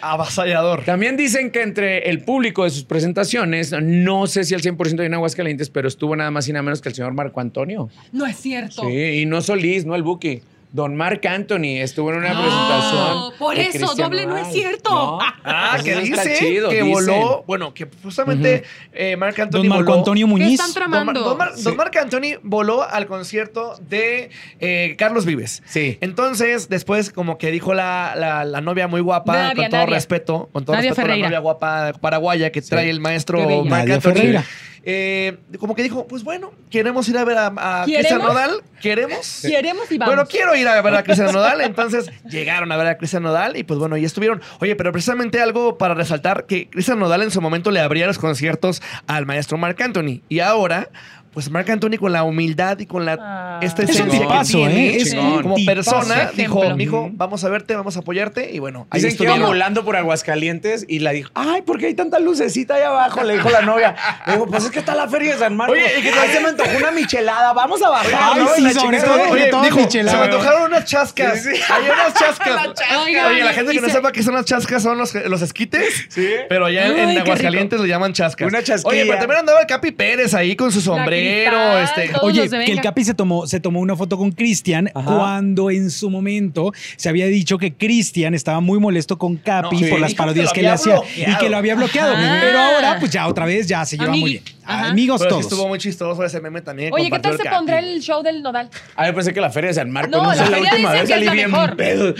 Avasallador. 0.01 0.84
También 0.84 1.15
dicen 1.17 1.51
que 1.51 1.62
entre 1.62 2.10
el 2.10 2.19
público 2.21 2.63
de 2.63 2.69
sus 2.69 2.84
presentaciones, 2.84 3.73
no 3.82 4.27
sé 4.27 4.43
si 4.43 4.53
al 4.53 4.62
100% 4.62 5.03
en 5.06 5.13
Aguascalientes, 5.13 5.69
pero 5.69 5.88
estuvo 5.88 6.15
nada 6.15 6.32
más 6.32 6.47
y 6.47 6.53
nada 6.53 6.63
menos 6.63 6.82
que 6.82 6.89
el 6.89 6.95
señor 6.95 7.13
Marco 7.13 7.39
Antonio. 7.39 7.89
No 8.12 8.25
es 8.25 8.36
cierto. 8.38 8.84
Sí, 8.88 9.21
y 9.21 9.25
no 9.25 9.41
Solís, 9.41 9.86
no 9.86 9.95
el 9.95 10.03
Buki. 10.03 10.41
Don 10.69 10.95
Marc 10.97 11.25
Anthony 11.25 11.80
estuvo 11.82 12.12
en 12.12 12.17
una 12.17 12.34
No, 12.34 12.41
presentación. 12.41 13.34
por 13.39 13.56
de 13.56 13.67
eso, 13.67 13.95
doble 13.95 14.25
no 14.25 14.38
es 14.38 14.51
cierto. 14.51 14.89
No, 14.89 15.19
Ah, 15.43 15.73
eso 15.75 15.84
que 15.86 15.95
no 15.95 16.01
está 16.01 16.23
dice 16.23 16.36
chido, 16.39 16.69
que 16.69 16.84
dicen. 16.84 16.91
voló, 16.91 17.43
bueno, 17.47 17.73
que 17.73 17.88
justamente 18.03 18.63
eh, 18.93 19.15
Marc 19.15 19.39
Anthony 19.39 19.60
Don 19.60 19.67
Marco 19.69 19.84
voló- 19.86 19.97
Antonio 19.99 20.25
¿Qué 20.27 20.30
Muñiz. 20.30 20.60
están 20.60 20.73
Don, 20.73 20.82
Mar- 20.91 20.99
tramando? 20.99 21.21
Don 21.23 21.38
Mar- 21.38 21.51
Sí. 21.56 21.63
Don 21.63 21.77
Marc 21.77 21.95
Anthony 21.95 22.38
voló 22.43 22.84
al 22.84 23.08
concierto 23.08 23.75
de 23.88 24.30
eh, 24.60 24.95
Carlos 24.97 25.25
Vives. 25.25 25.63
Sí. 25.65 25.97
Entonces, 26.01 26.67
después, 26.67 27.12
como 27.12 27.38
que 27.38 27.49
dijo 27.51 27.73
la, 27.73 28.13
la- 28.17 28.43
la 28.43 28.60
novia 28.60 28.88
muy 28.89 28.99
guapa, 29.01 29.34
Nadia, 29.34 29.56
con 29.56 29.69
todo 29.69 29.80
Nadia. 29.82 29.95
respeto, 29.95 30.49
con 30.51 30.65
todo 30.65 30.75
Nadia 30.75 30.89
respeto, 30.91 31.08
Ferreira. 31.08 31.25
la 31.27 31.30
novia 31.30 31.39
guapa 31.39 31.93
paraguaya 32.01 32.51
que 32.51 32.62
trae 32.62 32.89
el 32.89 32.99
maestro. 32.99 33.39
Marc 33.39 33.65
Nadia 33.69 33.95
Anthony. 33.95 34.13
Ferreira. 34.13 34.43
Eh, 34.89 35.36
como 35.60 35.76
que 35.76 35.84
dijo, 35.84 36.08
pues 36.08 36.23
bueno, 36.23 36.54
queremos 36.69 37.10
ir 37.10 37.17
a 37.17 37.26
ver 37.26 37.38
a, 37.38 37.47
a. 37.58 37.84
Cristian 37.84 38.19
Nodal. 38.19 38.63
¿Queremos? 38.82 39.39
Queremos 39.41 39.91
y 39.91 39.97
vamos. 39.97 40.15
Bueno, 40.15 40.30
quiero 40.30 40.56
ir 40.56 40.65
a 40.65 40.82
ver 40.82 40.95
a 40.95 41.04
Cristian 41.04 41.32
Nodal. 41.34 41.60
Entonces 41.60 42.10
llegaron 42.23 42.71
a 42.71 42.78
ver 42.78 42.88
a 42.88 42.97
Cristian 42.97 43.23
Nodal 43.23 43.58
y 43.58 43.63
pues 43.63 43.80
bueno, 43.80 43.97
y 43.97 44.06
estuvieron. 44.06 44.41
Oye, 44.62 44.78
pero 44.78 44.93
precisamente 44.93 45.41
algo 45.41 45.78
para 45.78 45.93
resaltar 45.93 46.45
que 46.45 46.69
Cristian 46.69 47.00
Nodal 47.00 47.21
en 47.21 47.32
su 47.32 47.41
momento 47.41 47.69
le 47.69 47.82
abría 47.82 48.08
los 48.08 48.17
conciertos 48.17 48.82
al 49.08 49.26
maestro 49.26 49.58
Marc 49.58 49.82
Anthony. 49.82 50.21
Y 50.30 50.39
ahora, 50.39 50.89
pues 51.34 51.50
Marc 51.50 51.70
Anthony 51.70 51.98
con 52.00 52.12
la 52.12 52.24
humildad 52.24 52.80
y 52.80 52.86
con 52.86 53.06
la 53.06 53.18
Ah. 53.20 53.60
esta 53.62 53.84
Es 53.84 53.90
un 53.90 53.96
esencia 53.96 54.20
que 54.20 54.26
tipazo, 54.28 54.58
tiene, 54.58 54.88
¿eh? 54.90 54.98
Es 54.98 55.13
como 55.16 55.36
un 55.36 55.42
como 55.44 55.56
tipazo. 55.56 55.76
persona, 55.76 56.16
Ejemplo. 56.24 56.36
dijo, 56.63 56.76
mijo, 56.76 57.10
vamos 57.13 57.44
a 57.44 57.50
verte, 57.50 57.76
vamos 57.76 57.96
a 57.98 58.00
apoyarte. 58.00 58.52
Y 58.52 58.60
bueno, 58.60 58.88
ahí 58.90 59.02
Dicen 59.02 59.18
que 59.18 59.24
iba 59.24 59.36
volando 59.46 59.84
por 59.86 59.96
Aguascalientes 59.96 60.86
y 60.88 61.00
la 61.00 61.12
dijo, 61.12 61.30
ay, 61.36 61.62
¿por 61.62 61.78
qué 61.80 61.88
hay 61.88 61.94
tanta 61.94 62.20
lucecita 62.20 62.76
ahí 62.76 62.84
abajo? 62.84 63.24
Le 63.24 63.34
dijo 63.34 63.50
la 63.50 63.62
novia. 63.62 63.96
Le 64.26 64.34
dijo, 64.34 64.48
pues 64.48 64.66
es 64.66 64.72
que 64.72 64.80
está 64.80 64.96
la 64.96 65.08
feria 65.08 65.34
de 65.34 65.40
San 65.40 65.56
Marcos. 65.56 65.78
Oye, 65.78 66.00
¿y? 66.02 66.08
Ay, 66.08 66.30
se 66.32 66.40
me 66.42 66.50
antojó 66.50 66.78
una 66.78 66.92
michelada, 66.92 67.54
vamos 67.54 67.82
a 67.84 67.90
bajar. 67.90 68.12
Ay, 68.36 68.42
¿no? 68.42 68.50
sí, 68.56 68.74
sobre 68.74 69.00
todo, 69.02 69.30
oye, 69.30 69.48
todo 69.48 69.62
dijo, 69.63 69.78
michelada. 69.80 70.12
se 70.12 70.18
me 70.18 70.34
antojaron 70.36 70.63
unas 70.63 70.86
chascas. 70.86 71.44
Sí, 71.44 71.50
sí. 71.56 71.62
Hay 71.72 71.84
unas 71.90 72.13
chascas. 72.13 72.68
Oye, 73.28 73.44
la 73.44 73.54
gente 73.54 73.74
que 73.74 73.82
no 73.82 73.88
se- 73.88 73.94
sepa 73.94 74.12
qué 74.12 74.24
son 74.24 74.34
las 74.36 74.46
chascas 74.46 74.82
son 74.84 74.98
los, 74.98 75.13
los 75.13 75.42
esquites. 75.42 76.06
Sí. 76.10 76.28
Pero 76.50 76.66
allá 76.66 76.88
en- 76.88 76.94
Ay, 76.94 77.00
en 77.02 77.10
qué 77.16 77.20
Aguascalientes 77.20 77.80
le 77.80 77.88
llaman 77.88 78.13
chascas. 78.13 78.48
Una 78.48 78.63
chasquilla. 78.63 78.90
Oye, 78.90 79.06
pero 79.06 79.20
también 79.20 79.40
andaba 79.42 79.60
el 79.62 79.68
Capi 79.68 79.92
Pérez 79.92 80.34
ahí 80.34 80.56
con 80.56 80.72
su 80.72 80.82
sombrero. 80.82 81.27
Cristal, 81.28 81.84
este. 81.84 82.20
Oye, 82.22 82.50
que 82.50 82.72
el. 82.72 82.82
Capi 82.82 83.04
se 83.04 83.13
tomó, 83.13 83.48
se 83.48 83.60
tomó 83.60 83.80
una 83.80 83.96
foto 83.96 84.18
con 84.18 84.32
Cristian 84.32 84.90
cuando 84.94 85.70
en 85.70 85.90
su 85.92 86.10
momento 86.10 86.72
se 86.96 87.10
había 87.10 87.26
dicho 87.28 87.58
que 87.58 87.74
Cristian 87.74 88.34
estaba 88.34 88.60
muy 88.60 88.80
molesto 88.80 89.18
con 89.18 89.36
Capi 89.38 89.76
No, 89.76 89.84
sí, 89.86 89.90
por 89.90 90.00
las 90.00 90.13
parodias 90.13 90.54
que, 90.54 90.62
le 90.62 90.70
hacía 90.70 91.00
y 91.16 91.36
que 91.38 91.50
lo 91.50 91.58
había 91.58 91.76
bloqueado. 91.76 92.13
Ajá. 92.13 92.38
Pero 92.42 92.60
ahora, 92.60 93.00
pues 93.00 93.12
ya 93.12 93.28
otra 93.28 93.46
vez 93.46 93.68
ya 93.68 93.86
se 93.86 93.98
lleva 93.98 94.16
muy 94.16 94.32
bien. 94.32 94.44
Ajá. 94.63 94.90
Amigos 94.90 95.22
Pero 95.22 95.30
sí 95.30 95.34
todos. 95.42 95.52
estuvo 95.52 95.68
muy 95.70 95.80
chistoso 95.80 96.24
ese 96.24 96.42
meme 96.42 96.62
también. 96.62 96.94
Oye, 96.94 97.10
¿qué 97.10 97.20
tal 97.20 97.38
se 97.38 97.50
pondrá 97.50 97.80
el 97.80 98.02
show 98.02 98.22
del 98.22 98.44
Nodal? 98.44 98.70
Ah, 98.96 99.08
yo 99.08 99.16
pensé 99.16 99.34
que 99.34 99.40
la 99.40 99.50
feria 99.50 99.70
de 99.70 99.76
San 99.76 99.90
Marcos. 99.90 100.12
No, 100.12 100.24
No, 100.24 100.30
la 100.30 100.36
sé, 100.36 100.42
la 100.42 100.58
feria 100.58 100.72
última 100.72 100.92
vez 100.92 101.10
salí 101.10 101.30
bien 101.30 101.52
mejor. 101.52 101.76
pedo. 101.78 102.13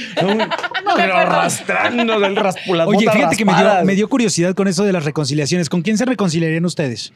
Pero 0.96 1.17
arrastrando 1.17 2.20
del 2.20 2.36
raspulas 2.36 2.88
Oye, 2.88 3.10
fíjate 3.12 3.36
que 3.36 3.46
me 3.46 3.96
dio 3.96 4.08
curiosidad 4.08 4.54
con 4.56 4.67
eso 4.67 4.84
de 4.84 4.93
las 4.93 5.04
reconciliaciones. 5.04 5.70
¿Con 5.70 5.82
quién 5.82 5.98
se 5.98 6.06
reconciliarían 6.06 6.65
ustedes? 6.65 7.12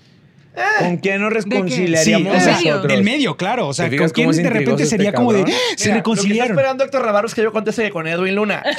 ¿Con 0.80 0.98
quién 0.98 1.22
nos 1.22 1.32
Sí, 1.34 1.50
reconciliaríamos 1.50 2.44
sea, 2.44 2.58
medio? 2.58 2.82
del 2.82 3.04
medio, 3.04 3.38
claro. 3.38 3.68
O 3.70 3.74
sea, 3.74 3.90
¿Te 3.90 3.96
¿con 3.98 4.10
quién 4.10 4.30
de 4.32 4.44
repente 4.44 4.60
intrigoso 4.72 4.86
sería 4.90 5.10
este 5.10 5.18
como 5.18 5.32
de? 5.34 5.42
"Ah, 5.42 5.46
se 5.46 5.46
Mira, 5.46 5.56
Lo 5.56 5.66
que 5.76 5.82
está 5.84 5.94
reconciliaron? 5.96 6.52
esperando 6.52 6.84
Héctor 6.84 7.06
Navarro 7.06 7.28
es 7.28 7.36
que 7.36 7.42
yo 7.44 7.52
conteste 7.54 7.90
con 7.90 8.08
Edwin 8.08 8.36
Luna. 8.36 8.64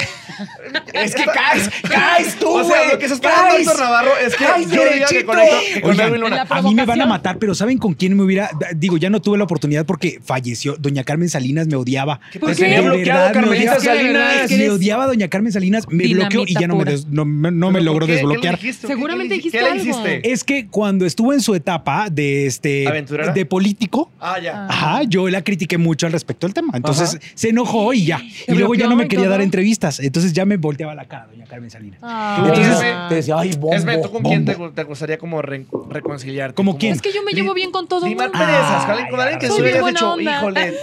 Es 0.92 1.14
que 1.14 1.24
caes, 1.24 1.70
caes 1.88 2.34
tú, 2.36 2.48
O 2.48 2.64
sea, 2.64 2.78
güey. 2.78 2.92
lo 2.92 2.98
que 2.98 3.08
se 3.08 3.14
está 3.14 3.28
esperando 3.28 3.54
caes. 3.54 3.66
Héctor 3.68 3.80
Navarro 3.84 4.10
es 4.26 4.36
que 4.36 4.44
Caes 4.44 4.70
yo 4.70 4.82
diga 4.82 5.06
que 5.08 5.22
derechito. 5.22 5.26
con, 5.26 5.90
Oigan, 5.90 6.08
Edwin 6.08 6.20
Luna. 6.20 6.46
A 6.48 6.62
mí 6.62 6.74
me 6.74 6.84
van 6.84 7.00
a 7.00 7.06
matar, 7.06 7.38
pero 7.38 7.54
¿saben 7.54 7.78
con 7.78 7.94
quién 7.94 8.16
me 8.16 8.22
hubiera? 8.22 8.50
Digo, 8.76 8.96
ya 8.98 9.08
no 9.10 9.20
tuve 9.22 9.38
la 9.38 9.44
oportunidad 9.44 9.86
porque 9.86 10.20
falleció. 10.22 10.76
Doña 10.78 11.04
Carmen 11.04 11.28
Salinas 11.28 11.66
me 11.68 11.76
odiaba. 11.76 12.20
¿Por 12.38 12.50
qué? 12.50 12.62
tenía 12.62 12.80
De 12.82 12.86
bloqueado 12.88 13.20
verdad, 13.20 13.34
me 13.34 13.40
Carmelita 13.40 13.80
Salinas. 13.80 14.50
Me 14.50 14.70
odiaba 14.70 15.04
a 15.04 15.06
Doña 15.06 15.28
Carmen 15.28 15.52
Salinas, 15.52 15.86
me 15.88 16.06
bloqueó 16.12 16.44
y 16.46 16.54
ya 16.54 16.66
no 16.68 16.76
me, 16.76 16.84
me- 16.84 17.50
me 17.50 17.72
¿Pero 17.72 17.84
logró 17.84 18.06
desbloquear. 18.06 18.58
Seguramente 18.60 19.28
¿Qué 19.28 19.28
le- 19.28 19.36
dijiste 19.36 19.58
¿Qué 19.58 19.64
le 19.64 19.70
algo. 19.70 19.82
hiciste? 19.84 20.30
Es 20.32 20.44
que 20.44 20.66
cuando 20.68 21.06
estuvo 21.06 21.32
en 21.32 21.40
su 21.40 21.54
etapa 21.62 22.08
de 22.10 22.46
este 22.46 22.86
¿Aventurera? 22.88 23.32
de 23.32 23.46
político, 23.46 24.10
Ah, 24.20 24.38
ya. 24.38 24.66
Ajá, 24.66 25.02
yo 25.04 25.28
la 25.28 25.42
critiqué 25.42 25.78
mucho 25.78 26.06
al 26.06 26.12
respecto 26.12 26.46
del 26.46 26.54
tema. 26.54 26.72
Entonces 26.74 27.14
Ajá. 27.16 27.32
se 27.34 27.48
enojó 27.48 27.92
y 27.94 28.04
ya. 28.04 28.20
Y 28.48 28.52
luego 28.54 28.74
ya 28.74 28.86
no 28.88 28.96
me 28.96 29.08
quería 29.08 29.24
todo. 29.26 29.30
dar 29.32 29.40
entrevistas. 29.40 30.00
Entonces 30.00 30.32
ya 30.32 30.44
me 30.44 30.56
volteaba 30.56 30.94
la 30.94 31.06
cara, 31.06 31.26
doña 31.30 31.46
Carmen 31.46 31.70
Salinas. 31.70 31.98
Ah. 32.02 32.44
Entonces, 32.46 32.84
te 33.08 33.14
decía, 33.14 33.36
ay, 33.38 33.50
bombo, 33.52 33.74
Esme, 33.74 33.98
¿tú 33.98 34.10
con 34.10 34.22
quién 34.22 34.44
te, 34.44 34.54
bombo. 34.54 34.70
gu- 34.70 34.74
te 34.74 34.82
gustaría 34.84 35.18
como 35.18 35.40
re- 35.42 35.66
reconciliarte? 35.90 36.54
¿Cómo 36.54 36.72
Como- 36.72 36.78
quién? 36.78 36.92
Es 36.92 37.02
que 37.02 37.12
yo 37.12 37.22
me 37.22 37.32
llevo 37.32 37.54
bien 37.54 37.70
con 37.70 37.86
todo 37.88 38.06
el 38.06 38.14
mundo. 38.16 38.32
perezas, 38.32 38.50
Ay, 38.50 38.80
con 38.86 38.90
alguien- 38.90 39.10
con 39.10 39.20
alguien 39.20 39.38
que 39.38 39.46
hayas 39.46 39.80
buena 39.80 39.88
dicho, 40.00 40.12
onda. 40.12 40.36
híjole, 40.38 40.74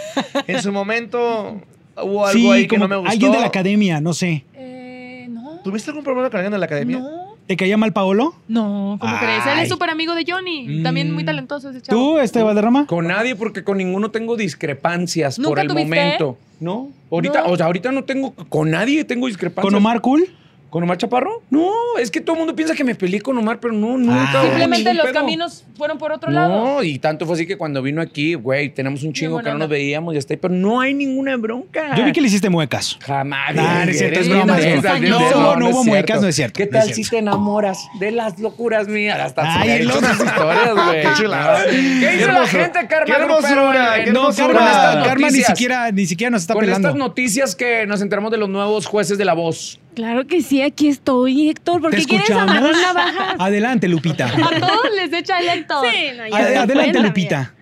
en 0.47 0.61
su 0.61 0.71
momento 0.71 1.59
hubo 2.01 2.25
algo 2.25 2.31
sí, 2.39 2.49
ahí 2.51 2.61
que 2.63 2.67
como 2.69 2.83
no 2.83 2.87
me 2.89 2.95
gustó. 2.97 3.11
alguien 3.11 3.31
de 3.33 3.39
la 3.39 3.45
academia, 3.47 4.01
no 4.01 4.13
sé. 4.13 4.45
Eh, 4.55 5.27
no. 5.29 5.59
¿Tuviste 5.63 5.91
algún 5.91 6.03
problema 6.03 6.29
con 6.29 6.37
alguien 6.37 6.51
de 6.53 6.57
la 6.59 6.65
academia? 6.65 6.99
No. 6.99 7.28
¿Te 7.49 7.57
caía 7.57 7.77
mal 7.77 7.91
Paolo? 7.93 8.35
No, 8.47 8.99
¿cómo 9.01 9.11
Ay. 9.11 9.25
crees? 9.25 9.43
Él 9.47 9.63
es 9.63 9.69
súper 9.69 9.89
amigo 9.89 10.13
de 10.13 10.23
Johnny. 10.27 10.83
También 10.83 11.11
muy 11.11 11.23
Mm. 11.23 11.25
talentoso 11.25 11.71
ese 11.71 11.81
chavo. 11.81 11.99
¿Tú, 11.99 12.19
este 12.19 12.43
Valderrama? 12.43 12.85
Con 12.85 13.07
nadie, 13.07 13.35
porque 13.35 13.63
con 13.63 13.79
ninguno 13.79 14.11
tengo 14.11 14.37
discrepancias 14.37 15.39
¿Nunca 15.39 15.49
por 15.49 15.59
el 15.59 15.67
tuviste? 15.67 15.83
momento. 15.89 16.37
No, 16.59 16.89
ahorita, 17.09 17.41
No. 17.45 17.49
o 17.51 17.57
sea, 17.57 17.65
ahorita 17.65 17.91
no 17.91 18.03
tengo, 18.03 18.35
con 18.49 18.69
nadie 18.69 19.03
tengo 19.03 19.25
discrepancias. 19.25 19.63
¿Con 19.65 19.73
Omar 19.73 19.99
Cool? 20.01 20.27
¿Con 20.69 20.83
Omar 20.83 20.97
Chaparro? 20.97 21.41
No, 21.49 21.71
es 21.99 22.11
que 22.11 22.21
todo 22.21 22.33
el 22.35 22.39
mundo 22.41 22.55
piensa 22.55 22.75
que 22.75 22.83
me 22.83 22.93
peleé 22.93 23.21
con 23.21 23.35
Omar, 23.37 23.59
pero 23.59 23.73
no, 23.73 23.97
nunca. 23.97 24.39
Ah. 24.39 24.41
Simplemente 24.43 24.83
ningún 24.89 24.97
los 24.97 25.05
pedo. 25.07 25.13
caminos 25.15 25.63
fueron 25.75 25.97
por 25.97 26.11
otro 26.11 26.29
lado. 26.29 26.63
No, 26.63 26.83
y 26.83 26.99
tanto 26.99 27.25
fue 27.25 27.33
así 27.35 27.47
que 27.47 27.57
cuando 27.57 27.81
vino 27.81 28.01
aquí, 28.01 28.35
güey, 28.35 28.69
tenemos 28.73 29.01
un 29.03 29.11
chingo 29.13 29.39
que 29.39 29.49
no 29.49 29.57
nos 29.57 29.69
veíamos 29.69 30.13
y 30.13 30.17
hasta 30.19 30.33
ahí, 30.33 30.37
pero 30.39 30.53
no 30.53 30.79
hay 30.79 30.93
ninguna 30.93 31.35
bronca. 31.37 31.95
Yo 31.95 32.05
vi 32.05 32.11
que 32.11 32.21
le 32.21 32.27
hiciste 32.27 32.49
muecas. 32.49 32.97
Jamás. 33.01 33.49
Ah, 33.57 33.83
no 33.85 33.91
es 33.91 33.97
cierto, 33.97 34.19
es 34.19 34.29
broma, 34.29 34.57
No, 34.99 35.19
no, 35.31 35.55
no 35.55 35.69
hubo 35.69 35.83
muecas, 35.83 36.21
no 36.21 36.27
es 36.27 36.35
cierto, 36.35 36.57
¿Qué 36.57 36.65
no 36.65 36.71
tal 36.71 36.83
cierto. 36.83 37.03
si 37.03 37.09
te 37.09 37.17
enamoras 37.17 37.87
de 37.99 38.11
las 38.11 38.37
locuras 38.39 38.87
mías? 38.87 39.19
Hasta 39.19 39.61
Ay, 39.61 39.81
historias, 39.81 40.75
güey. 40.85 41.01
Qué 41.01 41.07
chulada. 41.17 41.65
¿Qué 41.65 41.71
dice 42.11 42.27
la 42.27 42.45
gente, 42.47 42.79
Karma? 42.87 43.05
Qué 43.05 43.11
hermosura, 43.13 43.51
Grupero, 43.51 43.93
qué 43.95 44.03
en- 44.03 44.13
No, 44.13 44.21
con 44.25 44.31
estas 44.57 45.07
Karma 45.07 45.29
ni 45.31 45.41
siquiera, 45.41 45.91
ni 45.91 46.05
siquiera 46.05 46.29
nos 46.29 46.41
está 46.43 46.53
Con 46.53 46.61
pelando. 46.61 46.87
estas 46.89 46.97
noticias 46.99 47.55
que 47.55 47.87
nos 47.87 48.01
enteramos 48.01 48.29
de 48.31 48.37
los 48.37 48.49
nuevos 48.49 48.85
jueces 48.85 49.17
de 49.17 49.25
la 49.25 49.33
voz. 49.33 49.79
Claro 49.95 50.25
que 50.27 50.41
sí, 50.41 50.61
aquí 50.61 50.87
estoy, 50.87 51.49
Héctor. 51.49 51.81
¿Por 51.81 51.91
¿Te 51.91 51.97
qué 51.97 52.05
quieres 52.05 52.29
escuchamos? 52.29 52.55
amarrar 52.55 52.75
navajas? 52.81 53.35
Adelante, 53.39 53.87
Lupita. 53.87 54.25
A 54.27 54.59
todos 54.59 54.87
les 54.95 55.11
echa 55.13 55.39
el 55.39 55.49
Héctor. 55.49 55.85
Sí, 55.91 55.97
no, 56.17 56.27
ya 56.27 56.37
Ade- 56.37 56.47
se 56.51 56.57
Adelante, 56.57 56.99
Lupita. 57.01 57.53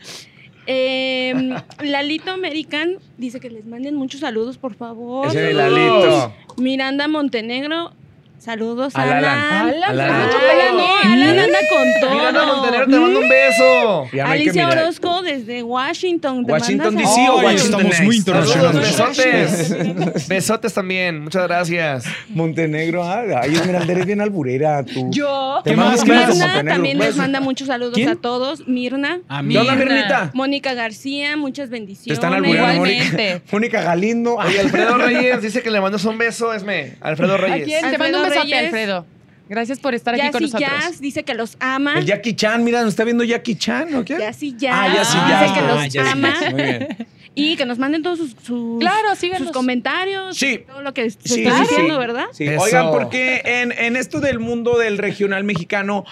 Eh, 0.68 1.56
Lalito 1.82 2.32
American 2.32 2.98
dice 3.18 3.40
que 3.40 3.50
les 3.50 3.66
manden 3.66 3.96
muchos 3.96 4.20
saludos, 4.20 4.58
por 4.58 4.76
favor. 4.76 5.28
Ese 5.28 5.54
Lalito. 5.54 6.34
Miranda 6.58 7.08
Montenegro, 7.08 7.94
saludos 8.40 8.96
Al 8.96 9.10
a 9.12 9.18
Alan. 9.18 9.34
Alan. 9.40 9.84
Alan, 9.84 9.84
Alan. 9.84 10.12
Alan. 10.12 10.52
Alan, 10.52 10.78
no, 10.78 10.96
Alan 11.14 11.40
anda 11.40 11.60
con 11.70 11.88
todo. 12.02 12.12
Miranda 12.16 12.46
Montenegro 12.46 12.86
te 12.88 13.00
mando 13.00 13.20
un 13.20 13.30
beso. 13.30 14.04
Hay 14.04 14.10
que 14.10 14.22
Alicia. 14.22 14.68
Orozco 14.70 15.22
desde 15.24 15.64
Washington. 15.64 16.46
te 16.46 16.52
Washington, 16.52 16.96
D.C. 16.96 17.30
o 17.30 17.36
Washington 17.38 17.82
estamos 17.86 18.02
muy 18.02 18.16
internacionales. 18.18 18.98
Besotes. 18.98 20.28
besotes 20.28 20.74
también. 20.74 21.24
Muchas 21.24 21.44
gracias. 21.48 22.06
Montenegro, 22.30 23.04
ah, 23.04 23.24
ay, 23.42 23.56
Esmeralda, 23.56 23.92
eres 23.92 24.06
bien 24.06 24.22
alburera, 24.22 24.84
tú. 24.84 25.10
Yo. 25.12 25.62
¿Qué 25.66 25.76
más? 25.76 26.00
un 26.02 26.06
¿Qué 26.06 26.12
beso, 26.14 26.28
más? 26.36 26.56
Mirna 26.56 26.72
también 26.74 26.98
les 26.98 27.08
Beso. 27.08 27.18
manda 27.20 27.40
muchos 27.40 27.68
saludos 27.68 27.96
¿Quién? 27.96 28.10
a 28.10 28.16
todos. 28.16 28.68
Mirna, 28.68 29.20
A 29.28 29.42
¿Qué 29.44 29.58
onda, 29.58 29.76
Mirna. 29.76 29.94
Mirnita? 29.96 30.32
Mónica 30.34 30.74
García, 30.74 31.36
muchas 31.38 31.70
Te 31.70 31.74
bendiciones. 31.74 32.18
están 32.18 32.34
albureando, 32.34 32.80
Mónica. 32.82 33.04
Igualmente. 33.06 33.42
Mónica 33.52 33.82
Galindo. 33.82 34.36
Oye, 34.36 34.60
Alfredo 34.60 34.98
Reyes 34.98 35.42
dice 35.42 35.62
que 35.62 35.72
le 35.72 35.82
mandas 35.82 36.06
un 36.06 36.18
beso, 36.18 36.54
Esme. 36.54 36.96
Alfredo 37.02 37.34
¿A 37.36 37.38
Reyes. 37.38 37.66
quién? 37.66 37.82
Te 37.82 37.88
Alfredo 37.88 38.04
mando 38.04 38.24
un 38.24 38.27
besote. 38.30 38.58
Alfredo. 38.58 39.06
Gracias 39.50 39.80
por 39.80 39.96
estar 39.96 40.14
aquí 40.14 40.30
con 40.30 40.42
nosotros. 40.42 40.70
Jazz 40.70 41.00
dice 41.00 41.24
que 41.24 41.34
los 41.34 41.56
ama. 41.62 41.98
El 42.00 42.06
Jackie 42.06 42.36
Chan, 42.36 42.64
mira, 42.66 42.82
nos 42.82 42.90
está 42.90 43.06
viendo 43.06 43.24
Jackie 43.24 43.56
Chan, 43.56 43.96
¿o 43.96 44.04
qué? 44.04 44.18
Yassi 44.20 44.56
Jazz 44.58 44.76
Ah, 44.78 44.94
ya 44.94 45.06
sí, 45.06 45.18
Ah, 45.22 45.30
ya. 45.30 45.42
dice 45.44 45.54
que 45.60 45.68
los 45.68 45.92
sí, 45.94 45.98
ama. 46.00 46.34
Muy 46.52 46.62
bien. 46.64 46.88
Y 47.40 47.56
que 47.56 47.68
nos 47.68 47.78
manden 47.78 48.02
todos 48.02 48.18
sus, 48.18 48.36
sus, 48.42 48.80
Claro, 48.80 49.10
sus 49.16 49.52
comentarios. 49.52 50.36
Sí. 50.36 50.64
Todo 50.68 50.82
lo 50.82 50.92
que 50.96 51.12
se 51.12 51.20
Sí, 51.24 51.44
está 51.44 51.58
sí, 51.58 51.62
diciendo, 51.70 51.94
sí. 51.94 52.00
¿verdad? 52.00 52.26
Oigan, 52.60 52.90
porque 52.90 53.44
en, 53.46 53.72
en 53.74 53.96
esto 53.96 54.20
del 54.20 54.40
mundo 54.40 54.80
del 54.80 54.98
regional 54.98 55.44
mexicano 55.44 56.04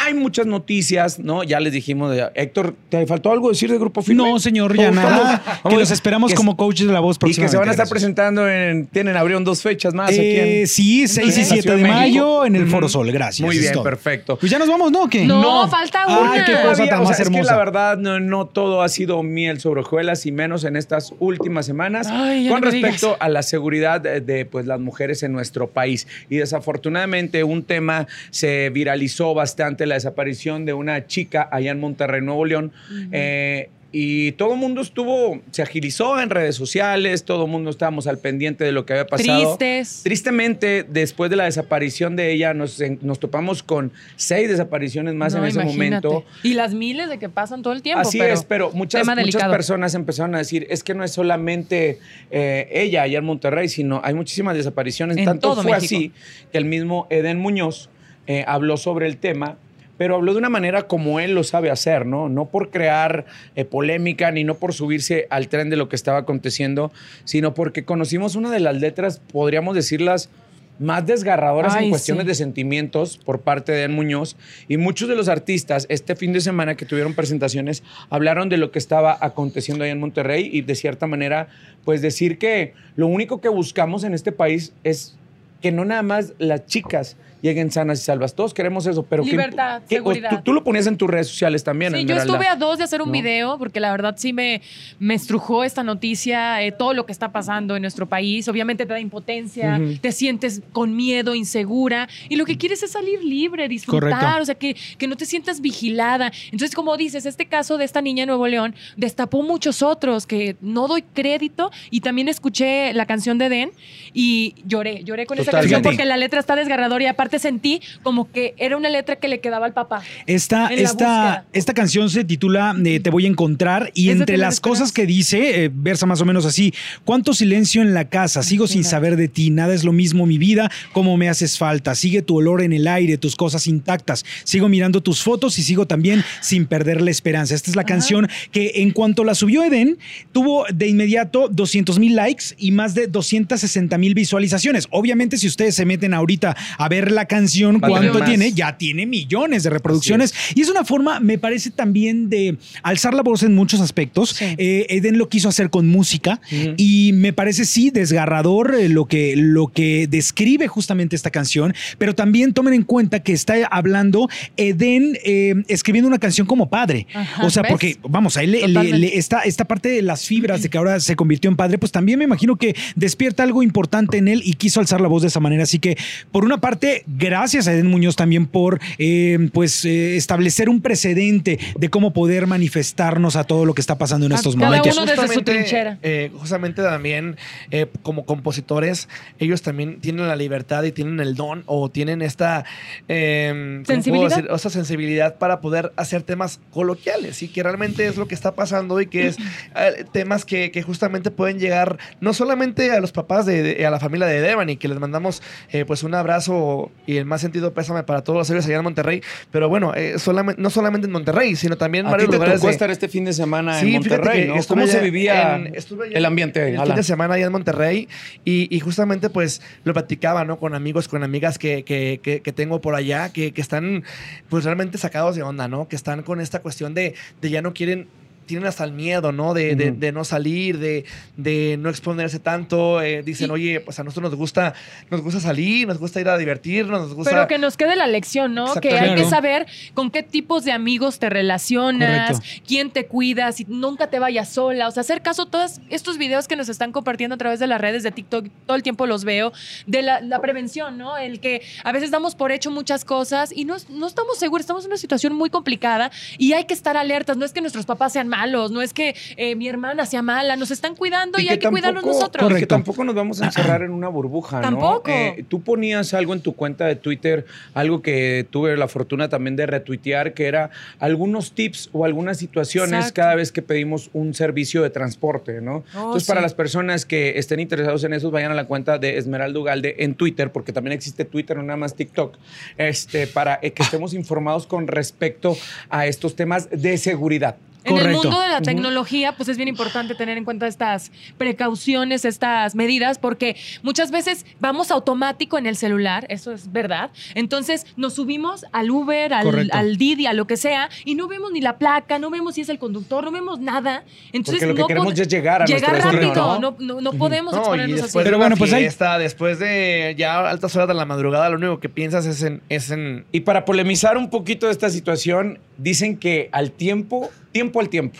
hay 0.00 0.14
muchas 0.14 0.46
noticias, 0.46 1.18
¿no? 1.18 1.42
Ya 1.44 1.60
les 1.60 1.72
dijimos, 1.72 2.14
de- 2.14 2.30
Héctor, 2.34 2.74
¿te 2.88 3.06
faltó 3.06 3.30
algo 3.30 3.50
decir 3.50 3.70
de 3.70 3.78
Grupo 3.78 4.02
Firme? 4.02 4.22
No, 4.24 4.38
señor, 4.38 4.76
ya 4.76 4.90
nada. 4.90 5.42
que 5.68 5.76
los 5.76 5.90
esperamos 5.90 6.30
Que- 6.30 6.36
como 6.36 6.56
coaches 6.56 6.86
de 6.86 6.92
la 6.92 7.00
voz 7.00 7.18
Y 7.24 7.34
que 7.34 7.48
se 7.48 7.56
van 7.56 7.68
a 7.68 7.72
estar 7.72 7.88
presentando 7.88 8.48
en. 8.48 8.86
Tienen, 8.86 9.16
abrieron 9.16 9.44
dos 9.44 9.62
fechas 9.62 9.94
más 9.94 10.08
aquí 10.10 10.18
Eh, 10.20 10.60
en- 10.62 10.66
sí, 10.68 11.06
6 11.06 11.36
y 11.36 11.40
en 11.40 11.46
7 11.46 11.62
Ciudad 11.62 11.76
de 11.76 11.82
México. 11.82 11.98
mayo 11.98 12.44
en 12.46 12.56
el. 12.56 12.66
Foro 12.68 12.88
Sol. 12.88 13.10
Gracias. 13.12 13.44
Muy 13.44 13.58
bien, 13.58 13.82
perfecto. 13.82 14.36
Pues 14.38 14.50
ya 14.50 14.58
nos 14.58 14.68
vamos, 14.68 14.90
¿no? 14.90 15.02
¿o 15.02 15.08
¿Qué? 15.08 15.26
No, 15.26 15.68
falta 15.68 16.04
Ay, 16.06 16.14
una. 16.22 16.44
qué 16.44 16.52
cosa 16.52 16.62
Todavía, 16.62 16.88
tan 16.90 17.00
o 17.00 17.04
más 17.04 17.16
sea, 17.16 17.24
es 17.24 17.28
que 17.30 17.36
hermosa. 17.36 17.52
la 17.52 17.58
verdad 17.58 17.98
no, 17.98 18.18
no 18.20 18.46
todo 18.46 18.82
ha 18.82 18.88
sido 18.88 19.22
miel 19.22 19.60
sobre 19.60 19.80
hojuelas 19.82 20.24
y 20.26 20.32
menos 20.32 20.64
en 20.64 20.76
estas 20.76 21.12
últimas 21.18 21.66
semanas 21.66 22.06
Ay, 22.10 22.48
con 22.48 22.60
no 22.60 22.66
respecto 22.70 23.06
digas. 23.08 23.20
a 23.20 23.28
la 23.28 23.42
seguridad 23.42 24.00
de, 24.00 24.20
de, 24.20 24.44
pues, 24.46 24.66
las 24.66 24.80
mujeres 24.80 25.22
en 25.22 25.32
nuestro 25.32 25.68
país. 25.68 26.06
Y 26.30 26.36
desafortunadamente 26.36 27.44
un 27.44 27.62
tema 27.64 28.06
se 28.30 28.70
viralizó 28.70 29.34
bastante, 29.34 29.81
la 29.86 29.94
desaparición 29.94 30.64
de 30.64 30.72
una 30.72 31.06
chica 31.06 31.48
allá 31.50 31.70
en 31.70 31.80
Monterrey, 31.80 32.20
Nuevo 32.20 32.44
León. 32.44 32.72
Eh, 33.12 33.68
y 33.94 34.32
todo 34.32 34.54
el 34.54 34.58
mundo 34.58 34.80
estuvo, 34.80 35.42
se 35.50 35.60
agilizó 35.60 36.18
en 36.18 36.30
redes 36.30 36.56
sociales, 36.56 37.24
todo 37.24 37.44
el 37.44 37.50
mundo 37.50 37.68
estábamos 37.68 38.06
al 38.06 38.16
pendiente 38.16 38.64
de 38.64 38.72
lo 38.72 38.86
que 38.86 38.94
había 38.94 39.06
pasado. 39.06 39.58
Tristes. 39.58 40.00
Tristemente, 40.02 40.82
después 40.88 41.28
de 41.30 41.36
la 41.36 41.44
desaparición 41.44 42.16
de 42.16 42.32
ella, 42.32 42.54
nos, 42.54 42.80
nos 43.02 43.20
topamos 43.20 43.62
con 43.62 43.92
seis 44.16 44.48
desapariciones 44.48 45.14
más 45.14 45.34
No, 45.34 45.40
en 45.40 45.44
ese 45.44 45.60
imagínate. 45.60 46.08
momento. 46.08 46.24
Y 46.42 46.54
las 46.54 46.72
miles 46.72 47.10
de 47.10 47.18
que 47.18 47.28
pasan 47.28 47.60
todo 47.60 47.74
el 47.74 47.82
tiempo. 47.82 48.00
Así 48.00 48.16
pero 48.18 48.32
es, 48.32 48.44
pero 48.44 48.70
muchas, 48.72 49.06
muchas 49.06 49.50
personas 49.50 49.94
empezaron 49.94 50.34
a 50.36 50.38
decir, 50.38 50.66
es 50.70 50.82
que 50.82 50.94
no 50.94 51.04
es 51.04 51.10
solamente 51.12 51.98
eh, 52.30 52.68
ella 52.72 53.02
allá 53.02 53.18
en 53.18 53.24
Monterrey, 53.26 53.68
sino 53.68 54.00
hay 54.02 54.14
muchísimas 54.14 54.56
desapariciones. 54.56 55.18
En 55.18 55.26
Tanto 55.26 55.50
todo 55.50 55.62
fue 55.64 55.72
México. 55.72 55.84
así 55.96 56.12
que 56.50 56.56
el 56.56 56.64
mismo 56.64 57.06
Eden 57.10 57.38
Muñoz 57.38 57.90
eh, 58.26 58.42
habló 58.46 58.78
sobre 58.78 59.06
el 59.06 59.18
tema, 59.18 59.58
pero 59.98 60.16
habló 60.16 60.32
de 60.32 60.38
una 60.38 60.48
manera 60.48 60.82
como 60.82 61.20
él 61.20 61.34
lo 61.34 61.44
sabe 61.44 61.70
hacer, 61.70 62.06
¿no? 62.06 62.28
No 62.28 62.46
por 62.46 62.70
crear 62.70 63.26
eh, 63.54 63.64
polémica 63.64 64.30
ni 64.30 64.44
no 64.44 64.54
por 64.54 64.72
subirse 64.72 65.26
al 65.30 65.48
tren 65.48 65.70
de 65.70 65.76
lo 65.76 65.88
que 65.88 65.96
estaba 65.96 66.18
aconteciendo, 66.18 66.92
sino 67.24 67.54
porque 67.54 67.84
conocimos 67.84 68.34
una 68.34 68.50
de 68.50 68.60
las 68.60 68.76
letras, 68.76 69.20
podríamos 69.32 69.74
decirlas, 69.74 70.30
más 70.78 71.06
desgarradoras 71.06 71.74
Ay, 71.74 71.84
en 71.84 71.90
cuestiones 71.90 72.24
sí. 72.24 72.28
de 72.28 72.34
sentimientos 72.34 73.18
por 73.18 73.40
parte 73.40 73.72
de 73.72 73.80
Eden 73.80 73.94
Muñoz. 73.94 74.36
Y 74.68 74.76
muchos 74.76 75.08
de 75.08 75.14
los 75.14 75.28
artistas 75.28 75.86
este 75.88 76.16
fin 76.16 76.32
de 76.32 76.40
semana 76.40 76.74
que 76.74 76.86
tuvieron 76.86 77.14
presentaciones 77.14 77.82
hablaron 78.10 78.48
de 78.48 78.56
lo 78.56 78.70
que 78.70 78.78
estaba 78.78 79.16
aconteciendo 79.20 79.84
ahí 79.84 79.90
en 79.90 80.00
Monterrey 80.00 80.48
y 80.52 80.62
de 80.62 80.74
cierta 80.74 81.06
manera, 81.06 81.48
pues 81.84 82.02
decir 82.02 82.38
que 82.38 82.74
lo 82.96 83.06
único 83.06 83.40
que 83.40 83.48
buscamos 83.48 84.04
en 84.04 84.14
este 84.14 84.32
país 84.32 84.72
es 84.82 85.16
que 85.60 85.72
no 85.72 85.84
nada 85.84 86.02
más 86.02 86.34
las 86.38 86.66
chicas 86.66 87.16
lleguen 87.42 87.70
sanas 87.70 88.00
y 88.00 88.04
salvas. 88.04 88.34
Todos 88.34 88.54
queremos 88.54 88.86
eso, 88.86 89.02
pero 89.02 89.22
¿qué- 89.24 89.32
Libertad, 89.32 89.82
qué- 89.88 89.96
seguridad. 89.96 90.30
Tú, 90.30 90.36
tú 90.44 90.52
lo 90.54 90.64
ponías 90.64 90.86
en 90.86 90.96
tus 90.96 91.10
redes 91.10 91.26
sociales 91.28 91.62
también, 91.64 91.92
Sí, 91.94 92.04
yo 92.06 92.16
estuve 92.16 92.46
a 92.46 92.56
dos 92.56 92.78
de 92.78 92.84
hacer 92.84 93.02
un 93.02 93.08
¿No? 93.08 93.12
video 93.12 93.58
porque 93.58 93.80
la 93.80 93.90
verdad 93.90 94.14
sí 94.16 94.32
me, 94.32 94.62
me 94.98 95.14
estrujó 95.14 95.64
esta 95.64 95.82
noticia, 95.82 96.62
eh, 96.62 96.72
todo 96.72 96.94
lo 96.94 97.04
que 97.04 97.12
está 97.12 97.32
pasando 97.32 97.76
en 97.76 97.82
nuestro 97.82 98.06
país. 98.08 98.48
Obviamente 98.48 98.86
te 98.86 98.92
da 98.92 99.00
impotencia, 99.00 99.80
te 100.00 100.12
sientes 100.12 100.62
con 100.72 100.94
miedo, 100.96 101.34
insegura 101.34 102.08
y 102.28 102.36
lo 102.36 102.44
que 102.44 102.56
quieres 102.56 102.82
es 102.82 102.92
salir 102.92 103.22
libre, 103.24 103.68
disfrutar, 103.68 104.10
Correcto. 104.12 104.42
o 104.42 104.44
sea, 104.46 104.54
que, 104.54 104.76
que 104.96 105.06
no 105.08 105.16
te 105.16 105.26
sientas 105.26 105.60
vigilada. 105.60 106.30
Entonces, 106.52 106.74
como 106.76 106.96
dices, 106.96 107.26
este 107.26 107.46
caso 107.46 107.76
de 107.76 107.84
esta 107.84 108.00
niña 108.00 108.22
en 108.22 108.28
Nuevo 108.28 108.46
León 108.46 108.74
destapó 108.96 109.42
muchos 109.42 109.82
otros 109.82 110.26
que 110.26 110.56
no 110.60 110.86
doy 110.86 111.02
crédito 111.02 111.72
y 111.90 112.00
también 112.02 112.28
escuché 112.28 112.92
la 112.92 113.04
canción 113.06 113.36
de 113.38 113.48
Den 113.48 113.72
y 114.12 114.54
lloré, 114.64 115.02
lloré 115.04 115.26
con 115.26 115.38
esa 115.38 115.50
canción 115.50 115.82
porque 115.82 116.04
la 116.04 116.16
letra 116.16 116.38
está 116.38 116.54
desgarradora 116.54 117.02
y 117.02 117.06
aparte 117.08 117.31
sentí 117.38 117.80
como 118.02 118.30
que 118.30 118.54
era 118.58 118.76
una 118.76 118.88
letra 118.88 119.16
que 119.16 119.28
le 119.28 119.40
quedaba 119.40 119.66
al 119.66 119.72
papá. 119.72 120.02
Esta, 120.26 120.68
esta, 120.68 121.44
esta 121.52 121.74
canción 121.74 122.10
se 122.10 122.24
titula 122.24 122.74
eh, 122.84 123.00
Te 123.00 123.10
voy 123.10 123.26
a 123.26 123.28
encontrar 123.28 123.90
y 123.94 124.10
entre 124.10 124.36
las 124.36 124.60
cosas 124.60 124.92
que 124.92 125.06
dice, 125.06 125.64
eh, 125.64 125.70
versa 125.72 126.06
más 126.06 126.20
o 126.20 126.24
menos 126.24 126.44
así, 126.44 126.72
cuánto 127.04 127.34
silencio 127.34 127.82
en 127.82 127.94
la 127.94 128.08
casa, 128.08 128.42
sigo 128.42 128.66
sin 128.66 128.84
saber 128.84 129.16
de 129.16 129.28
ti, 129.28 129.50
nada 129.50 129.74
es 129.74 129.84
lo 129.84 129.92
mismo 129.92 130.26
mi 130.26 130.38
vida, 130.38 130.70
como 130.92 131.16
me 131.16 131.28
haces 131.28 131.58
falta, 131.58 131.94
sigue 131.94 132.22
tu 132.22 132.36
olor 132.36 132.62
en 132.62 132.72
el 132.72 132.86
aire, 132.86 133.18
tus 133.18 133.36
cosas 133.36 133.66
intactas, 133.66 134.24
sigo 134.44 134.68
mirando 134.68 135.02
tus 135.02 135.22
fotos 135.22 135.58
y 135.58 135.62
sigo 135.62 135.86
también 135.86 136.24
sin 136.40 136.66
perder 136.66 137.00
la 137.00 137.10
esperanza. 137.10 137.54
Esta 137.54 137.70
es 137.70 137.76
la 137.76 137.84
canción 137.84 138.28
que 138.50 138.72
en 138.76 138.90
cuanto 138.90 139.24
la 139.24 139.34
subió 139.34 139.62
Eden, 139.64 139.98
tuvo 140.32 140.64
de 140.72 140.88
inmediato 140.88 141.48
200 141.48 141.98
mil 141.98 142.16
likes 142.16 142.44
y 142.58 142.70
más 142.70 142.94
de 142.94 143.06
260 143.06 143.98
mil 143.98 144.14
visualizaciones. 144.14 144.88
Obviamente 144.90 145.38
si 145.38 145.46
ustedes 145.46 145.74
se 145.74 145.84
meten 145.84 146.14
ahorita 146.14 146.56
a 146.78 146.88
ver 146.88 147.10
la 147.12 147.21
canción, 147.26 147.80
cuánto 147.80 148.18
más. 148.18 148.28
tiene, 148.28 148.52
ya 148.52 148.76
tiene 148.78 149.06
millones 149.06 149.62
de 149.62 149.70
reproducciones. 149.70 150.34
Y 150.54 150.60
es 150.60 150.68
una 150.68 150.84
forma, 150.84 151.20
me 151.20 151.38
parece 151.38 151.70
también 151.70 152.28
de 152.30 152.56
alzar 152.82 153.14
la 153.14 153.22
voz 153.22 153.42
en 153.42 153.54
muchos 153.54 153.80
aspectos. 153.80 154.30
Sí. 154.30 154.44
Eh, 154.58 154.86
Eden 154.88 155.18
lo 155.18 155.28
quiso 155.28 155.48
hacer 155.48 155.70
con 155.70 155.88
música 155.88 156.40
y 156.76 157.12
me 157.14 157.32
parece 157.32 157.64
sí 157.64 157.90
desgarrador 157.90 158.74
eh, 158.74 158.88
lo 158.88 159.06
que, 159.06 159.34
lo 159.36 159.68
que 159.68 160.06
describe 160.08 160.68
justamente 160.68 161.16
esta 161.16 161.30
canción, 161.30 161.74
pero 161.98 162.14
también 162.14 162.52
tomen 162.52 162.74
en 162.74 162.82
cuenta 162.82 163.22
que 163.22 163.32
está 163.32 163.54
hablando 163.70 164.28
Eden 164.56 165.16
eh, 165.24 165.54
escribiendo 165.68 166.08
una 166.08 166.18
canción 166.18 166.46
como 166.46 166.68
padre. 166.70 167.06
Ajá, 167.14 167.44
o 167.46 167.50
sea, 167.50 167.62
¿ves? 167.62 167.70
porque 167.72 167.96
vamos, 168.08 168.36
a 168.36 168.42
él 168.42 168.52
le- 168.52 168.60
le- 168.60 168.66
Totalmente. 168.68 168.98
le- 168.98 169.16
esta, 169.18 169.40
esta 169.40 169.64
parte 169.66 169.88
de 169.88 170.02
las 170.02 170.26
fibras 170.26 170.62
de 170.62 170.68
que 170.70 170.78
ahora 170.78 171.00
se 171.00 171.16
convirtió 171.16 171.50
en 171.50 171.56
padre, 171.56 171.78
pues 171.78 171.92
también 171.92 172.18
me 172.18 172.24
imagino 172.24 172.56
que 172.56 172.74
despierta 172.96 173.42
algo 173.42 173.62
importante 173.62 174.18
en 174.18 174.28
él 174.28 174.42
y 174.44 174.54
quiso 174.54 174.80
alzar 174.80 175.00
la 175.00 175.08
voz 175.08 175.22
de 175.22 175.28
esa 175.28 175.40
manera. 175.40 175.62
Así 175.64 175.78
que, 175.78 175.96
por 176.30 176.44
una 176.44 176.60
parte, 176.60 177.04
gracias 177.16 177.68
a 177.68 177.72
Eden 177.72 177.86
Muñoz 177.88 178.16
también 178.16 178.46
por 178.46 178.80
eh, 178.98 179.48
pues 179.52 179.84
eh, 179.84 180.16
establecer 180.16 180.68
un 180.68 180.80
precedente 180.80 181.58
de 181.78 181.90
cómo 181.90 182.12
poder 182.12 182.46
manifestarnos 182.46 183.36
a 183.36 183.44
todo 183.44 183.64
lo 183.64 183.74
que 183.74 183.80
está 183.80 183.98
pasando 183.98 184.26
en 184.26 184.32
A 184.32 184.36
estos 184.36 184.54
cada 184.56 184.66
momentos. 184.66 184.96
uno 184.96 185.06
desde 185.06 185.16
su 185.16 185.22
Justamente, 185.22 185.52
trinchera. 185.52 185.98
eh, 186.02 186.30
justamente 186.36 186.82
también 186.82 187.36
eh, 187.70 187.86
como 188.02 188.24
compositores, 188.24 189.08
ellos 189.38 189.62
también 189.62 190.00
tienen 190.00 190.26
la 190.28 190.36
libertad 190.36 190.82
y 190.84 190.92
tienen 190.92 191.20
el 191.20 191.34
don 191.34 191.62
o 191.66 191.90
tienen 191.90 192.22
esta 192.22 192.64
eh, 193.08 193.50
¿cómo 193.52 193.84
puedo 193.84 193.94
¿Sensibilidad? 193.94 194.36
decir? 194.36 194.50
O 194.50 194.58
sensibilidad 194.58 195.36
para 195.38 195.60
poder 195.60 195.92
hacer 195.96 196.22
temas 196.22 196.60
coloquiales 196.70 197.42
y 197.42 197.48
que 197.48 197.62
realmente 197.62 198.06
es 198.06 198.16
lo 198.16 198.26
que 198.26 198.34
está 198.34 198.54
pasando 198.54 199.00
y 199.00 199.06
que 199.06 199.26
es 199.28 199.36
eh, 199.76 200.04
temas 200.12 200.44
que, 200.44 200.70
que 200.70 200.82
justamente 200.82 201.30
pueden 201.30 201.58
llegar 201.58 201.98
no 202.20 202.32
solamente 202.32 202.90
a 202.92 203.00
los 203.00 203.12
papás 203.12 203.44
de, 203.46 203.62
de- 203.62 203.86
a 203.86 203.90
la 203.90 204.00
familia 204.00 204.26
de 204.26 204.40
Devani, 204.40 204.76
que 204.76 204.88
les 204.88 204.98
mandamos 204.98 205.42
eh, 205.70 205.84
pues 205.84 206.02
un 206.02 206.14
abrazo 206.14 206.90
y 207.06 207.16
el 207.16 207.24
más 207.24 207.40
sentido 207.40 207.72
pésame 207.74 208.02
para 208.04 208.22
todos 208.22 208.38
los 208.38 208.50
héroes 208.50 208.66
allá 208.66 208.76
en 208.78 208.84
Monterrey, 208.84 209.22
pero 209.50 209.68
bueno, 209.68 209.94
eh, 209.94 210.18
solamente, 210.18 210.60
no 210.62 210.70
solamente 210.70 211.06
en 211.06 211.12
Monterrey, 211.12 211.56
sino 211.56 211.76
también 211.76 212.04
en 212.06 212.12
varios 212.12 212.30
te 212.30 212.36
lugares 212.36 212.54
tocó 212.56 212.66
de- 212.68 212.72
estar 212.72 212.90
este 212.90 213.08
fin 213.08 213.24
de 213.24 213.32
semana 213.32 213.78
Sí, 213.80 213.86
en 213.88 213.92
Monterrey, 213.94 214.48
¿no? 214.48 214.54
¿Cómo 214.68 214.86
se 214.86 215.00
vivía 215.00 215.56
en- 215.56 215.74
el 216.14 216.24
ambiente? 216.24 216.74
El 216.74 216.80
fin 216.82 216.94
de 216.94 217.02
semana 217.02 217.34
allá 217.34 217.46
en 217.46 217.52
Monterrey 217.52 218.08
y, 218.44 218.74
y 218.74 218.80
justamente 218.80 219.30
pues 219.30 219.62
lo 219.84 219.92
platicaba, 219.92 220.44
¿no? 220.44 220.58
Con 220.58 220.74
amigos, 220.74 221.08
con 221.08 221.22
amigas 221.24 221.58
que, 221.58 221.82
que- 221.84 222.20
que- 222.22 222.40
que 222.40 222.52
tengo 222.52 222.80
por 222.80 222.94
allá, 222.94 223.32
que, 223.32 223.52
que 223.52 223.60
están 223.60 224.04
pues 224.48 224.64
realmente 224.64 224.98
sacados 224.98 225.36
de 225.36 225.42
onda, 225.42 225.68
¿no? 225.68 225.88
Que 225.88 225.96
están 225.96 226.22
con 226.22 226.40
esta 226.40 226.60
cuestión 226.60 226.94
de, 226.94 227.14
de 227.40 227.50
ya 227.50 227.62
no 227.62 227.74
quieren 227.74 228.08
tienen 228.52 228.68
hasta 228.68 228.84
el 228.84 228.92
miedo, 228.92 229.32
¿no? 229.32 229.54
De, 229.54 230.12
no 230.12 230.24
salir, 230.24 230.78
de, 230.78 231.04
de 231.36 231.76
no 231.78 231.88
exponerse 231.88 232.38
tanto. 232.38 233.00
eh, 233.02 233.22
dicen, 233.22 233.48
Y- 233.48 233.52
oye, 233.52 233.80
pues 233.80 233.98
a 233.98 234.04
nosotros 234.04 234.30
nos 234.30 234.38
gusta, 234.38 234.74
nos 235.10 235.20
gusta 235.22 235.40
salir, 235.40 235.86
nos 235.88 235.98
gusta 235.98 236.20
ir 236.20 236.28
a 236.28 236.36
divertirnos, 236.38 237.00
nos 237.00 237.14
gusta. 237.14 237.30
Pero 237.30 237.48
que 237.48 237.58
nos 237.58 237.76
quede 237.76 237.96
la 237.96 238.06
lección, 238.06 238.54
¿no? 238.54 238.74
Que 238.74 238.98
hay 238.98 239.14
que 239.14 239.24
saber 239.24 239.66
con 239.94 240.10
qué 240.10 240.22
tipos 240.22 240.64
de 240.64 240.72
amigos 240.72 241.18
te 241.18 241.30
relacionas, 241.30 242.38
Correcto. 242.38 242.62
quién 242.66 242.90
te 242.90 243.06
cuida, 243.06 243.52
si 243.52 243.64
nunca 243.68 244.08
te 244.08 244.18
vayas 244.18 244.48
sola. 244.50 244.88
O 244.88 244.90
sea, 244.90 245.00
hacer 245.02 245.22
caso 245.22 245.42
a 245.42 245.50
todos 245.50 245.80
estos 245.90 246.18
videos 246.18 246.48
que 246.48 246.56
nos 246.56 246.68
están 246.68 246.92
compartiendo 246.92 247.34
a 247.34 247.38
través 247.38 247.58
de 247.60 247.66
las 247.66 247.80
redes 247.80 248.02
de 248.02 248.10
TikTok, 248.10 248.46
todo 248.66 248.76
el 248.76 248.82
tiempo 248.82 249.06
los 249.06 249.24
veo, 249.24 249.52
de 249.86 250.02
la, 250.02 250.20
la 250.20 250.40
prevención, 250.40 250.98
¿no? 250.98 251.16
El 251.16 251.40
que 251.40 251.62
a 251.84 251.92
veces 251.92 252.10
damos 252.10 252.34
por 252.34 252.52
hecho 252.52 252.70
muchas 252.70 253.04
cosas 253.04 253.52
y 253.54 253.64
no, 253.64 253.76
no 253.88 254.06
estamos 254.06 254.38
seguros, 254.38 254.62
estamos 254.62 254.84
en 254.84 254.90
una 254.90 254.96
situación 254.98 255.34
muy 255.34 255.48
complicada 255.50 256.10
y 256.38 256.52
hay 256.52 256.64
que 256.64 256.74
estar 256.74 256.96
alertas. 256.96 257.36
No 257.36 257.44
es 257.44 257.52
que 257.52 257.60
nuestros 257.60 257.86
papás 257.86 258.12
sean 258.12 258.28
malos, 258.28 258.41
no 258.46 258.82
es 258.82 258.92
que 258.92 259.14
eh, 259.36 259.54
mi 259.54 259.68
hermana 259.68 260.06
sea 260.06 260.22
mala, 260.22 260.56
nos 260.56 260.70
están 260.70 260.94
cuidando 260.94 261.40
y, 261.40 261.48
hay 261.48 261.58
que 261.58 261.68
cuidarnos 261.68 262.04
nosotros. 262.04 262.42
y 262.42 262.46
que 262.46 262.54
Correcto. 262.54 262.74
tampoco 262.74 263.04
nos 263.04 263.14
vamos 263.14 263.40
a 263.40 263.46
encerrar 263.46 263.82
en 263.82 263.90
una 263.90 264.08
burbuja, 264.08 264.56
¿no? 264.56 264.62
Tampoco. 264.62 265.10
Eh, 265.10 265.44
tú 265.48 265.62
ponías 265.62 266.14
algo 266.14 266.32
en 266.32 266.40
tu 266.40 266.54
cuenta 266.54 266.86
de 266.86 266.96
Twitter, 266.96 267.46
algo 267.74 268.02
que 268.02 268.46
tuve 268.50 268.76
la 268.76 268.88
fortuna 268.88 269.28
también 269.28 269.56
de 269.56 269.66
retuitear, 269.66 270.34
que 270.34 270.46
era 270.46 270.70
algunos 270.98 271.52
tips 271.52 271.90
o 271.92 272.04
algunas 272.04 272.38
situaciones 272.38 272.92
Exacto. 272.92 273.20
cada 273.20 273.34
vez 273.34 273.52
que 273.52 273.62
pedimos 273.62 274.10
un 274.12 274.34
servicio 274.34 274.82
de 274.82 274.90
transporte, 274.90 275.60
¿no? 275.60 275.84
Oh, 275.94 275.98
Entonces, 275.98 276.24
sí. 276.24 276.28
para 276.28 276.40
las 276.40 276.54
personas 276.54 277.06
que 277.06 277.38
estén 277.38 277.60
interesados 277.60 278.04
en 278.04 278.12
eso, 278.12 278.30
vayan 278.30 278.52
a 278.52 278.54
la 278.54 278.64
cuenta 278.64 278.98
de 278.98 279.18
Esmeralda 279.18 279.58
Ugalde 279.58 279.96
en 279.98 280.14
Twitter, 280.14 280.52
porque 280.52 280.72
también 280.72 280.92
existe 280.92 281.24
Twitter, 281.24 281.56
no 281.56 281.62
nada 281.62 281.76
más 281.76 281.94
TikTok, 281.94 282.36
este, 282.76 283.26
para 283.26 283.58
eh, 283.62 283.72
que 283.72 283.82
estemos 283.82 284.14
informados 284.14 284.66
con 284.66 284.86
respecto 284.86 285.56
a 285.90 286.06
estos 286.06 286.36
temas 286.36 286.68
de 286.70 286.98
seguridad. 286.98 287.56
En 287.84 287.96
el 287.98 288.12
mundo 288.12 288.40
de 288.40 288.48
la 288.48 288.60
tecnología, 288.62 289.36
pues 289.36 289.48
es 289.48 289.56
bien 289.56 289.68
importante 289.68 290.14
tener 290.14 290.38
en 290.38 290.44
cuenta 290.44 290.66
estas 290.66 291.10
precauciones, 291.38 292.24
estas 292.24 292.74
medidas, 292.74 293.18
porque 293.18 293.56
muchas 293.82 294.10
veces 294.10 294.46
vamos 294.60 294.90
automático 294.90 295.58
en 295.58 295.66
el 295.66 295.76
celular, 295.76 296.26
eso 296.28 296.52
es 296.52 296.72
verdad. 296.72 297.10
Entonces 297.34 297.86
nos 297.96 298.14
subimos 298.14 298.64
al 298.72 298.90
Uber, 298.90 299.34
al, 299.34 299.70
al 299.72 299.96
Didi, 299.96 300.26
a 300.26 300.32
lo 300.32 300.46
que 300.46 300.56
sea, 300.56 300.88
y 301.04 301.14
no 301.14 301.28
vemos 301.28 301.52
ni 301.52 301.60
la 301.60 301.78
placa, 301.78 302.18
no 302.18 302.30
vemos 302.30 302.54
si 302.54 302.60
es 302.62 302.68
el 302.68 302.78
conductor, 302.78 303.24
no 303.24 303.30
vemos 303.32 303.60
nada. 303.60 304.04
Entonces 304.32 304.62
Porque 304.62 304.66
lo 304.66 304.74
que 304.74 304.80
no 304.82 304.86
queremos 304.86 305.14
pod- 305.14 305.20
es 305.20 305.28
llegar 305.28 305.62
a 305.62 305.66
llegar 305.66 305.90
nuestro 305.92 306.12
rápido, 306.12 306.34
¿no? 306.34 306.58
no, 306.60 306.76
no, 306.78 307.00
no 307.00 307.12
podemos 307.12 307.54
y 307.54 307.58
exponernos 307.58 308.02
así. 308.02 308.18
Pero 308.22 308.38
bueno, 308.38 308.56
pues 308.56 308.72
hay- 308.72 308.82
fiesta, 308.82 309.18
después 309.18 309.58
de 309.58 310.14
ya 310.16 310.48
altas 310.48 310.74
horas 310.76 310.88
de 310.88 310.94
la 310.94 311.04
madrugada, 311.04 311.48
lo 311.50 311.56
único 311.56 311.80
que 311.80 311.88
piensas 311.88 312.26
es 312.26 312.42
en, 312.42 312.62
es 312.68 312.90
en 312.90 313.24
Y 313.32 313.40
para 313.40 313.64
polemizar 313.64 314.16
un 314.16 314.30
poquito 314.30 314.66
de 314.66 314.72
esta 314.72 314.90
situación, 314.90 315.58
dicen 315.78 316.16
que 316.16 316.48
al 316.52 316.70
tiempo, 316.70 317.30
tiempo 317.52 317.80
al 317.80 317.88
tiempo, 317.88 318.18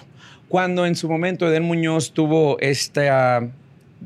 cuando 0.48 0.86
en 0.86 0.94
su 0.94 1.08
momento 1.08 1.48
Eden 1.48 1.64
Muñoz 1.64 2.12
tuvo 2.12 2.58
esta 2.60 3.48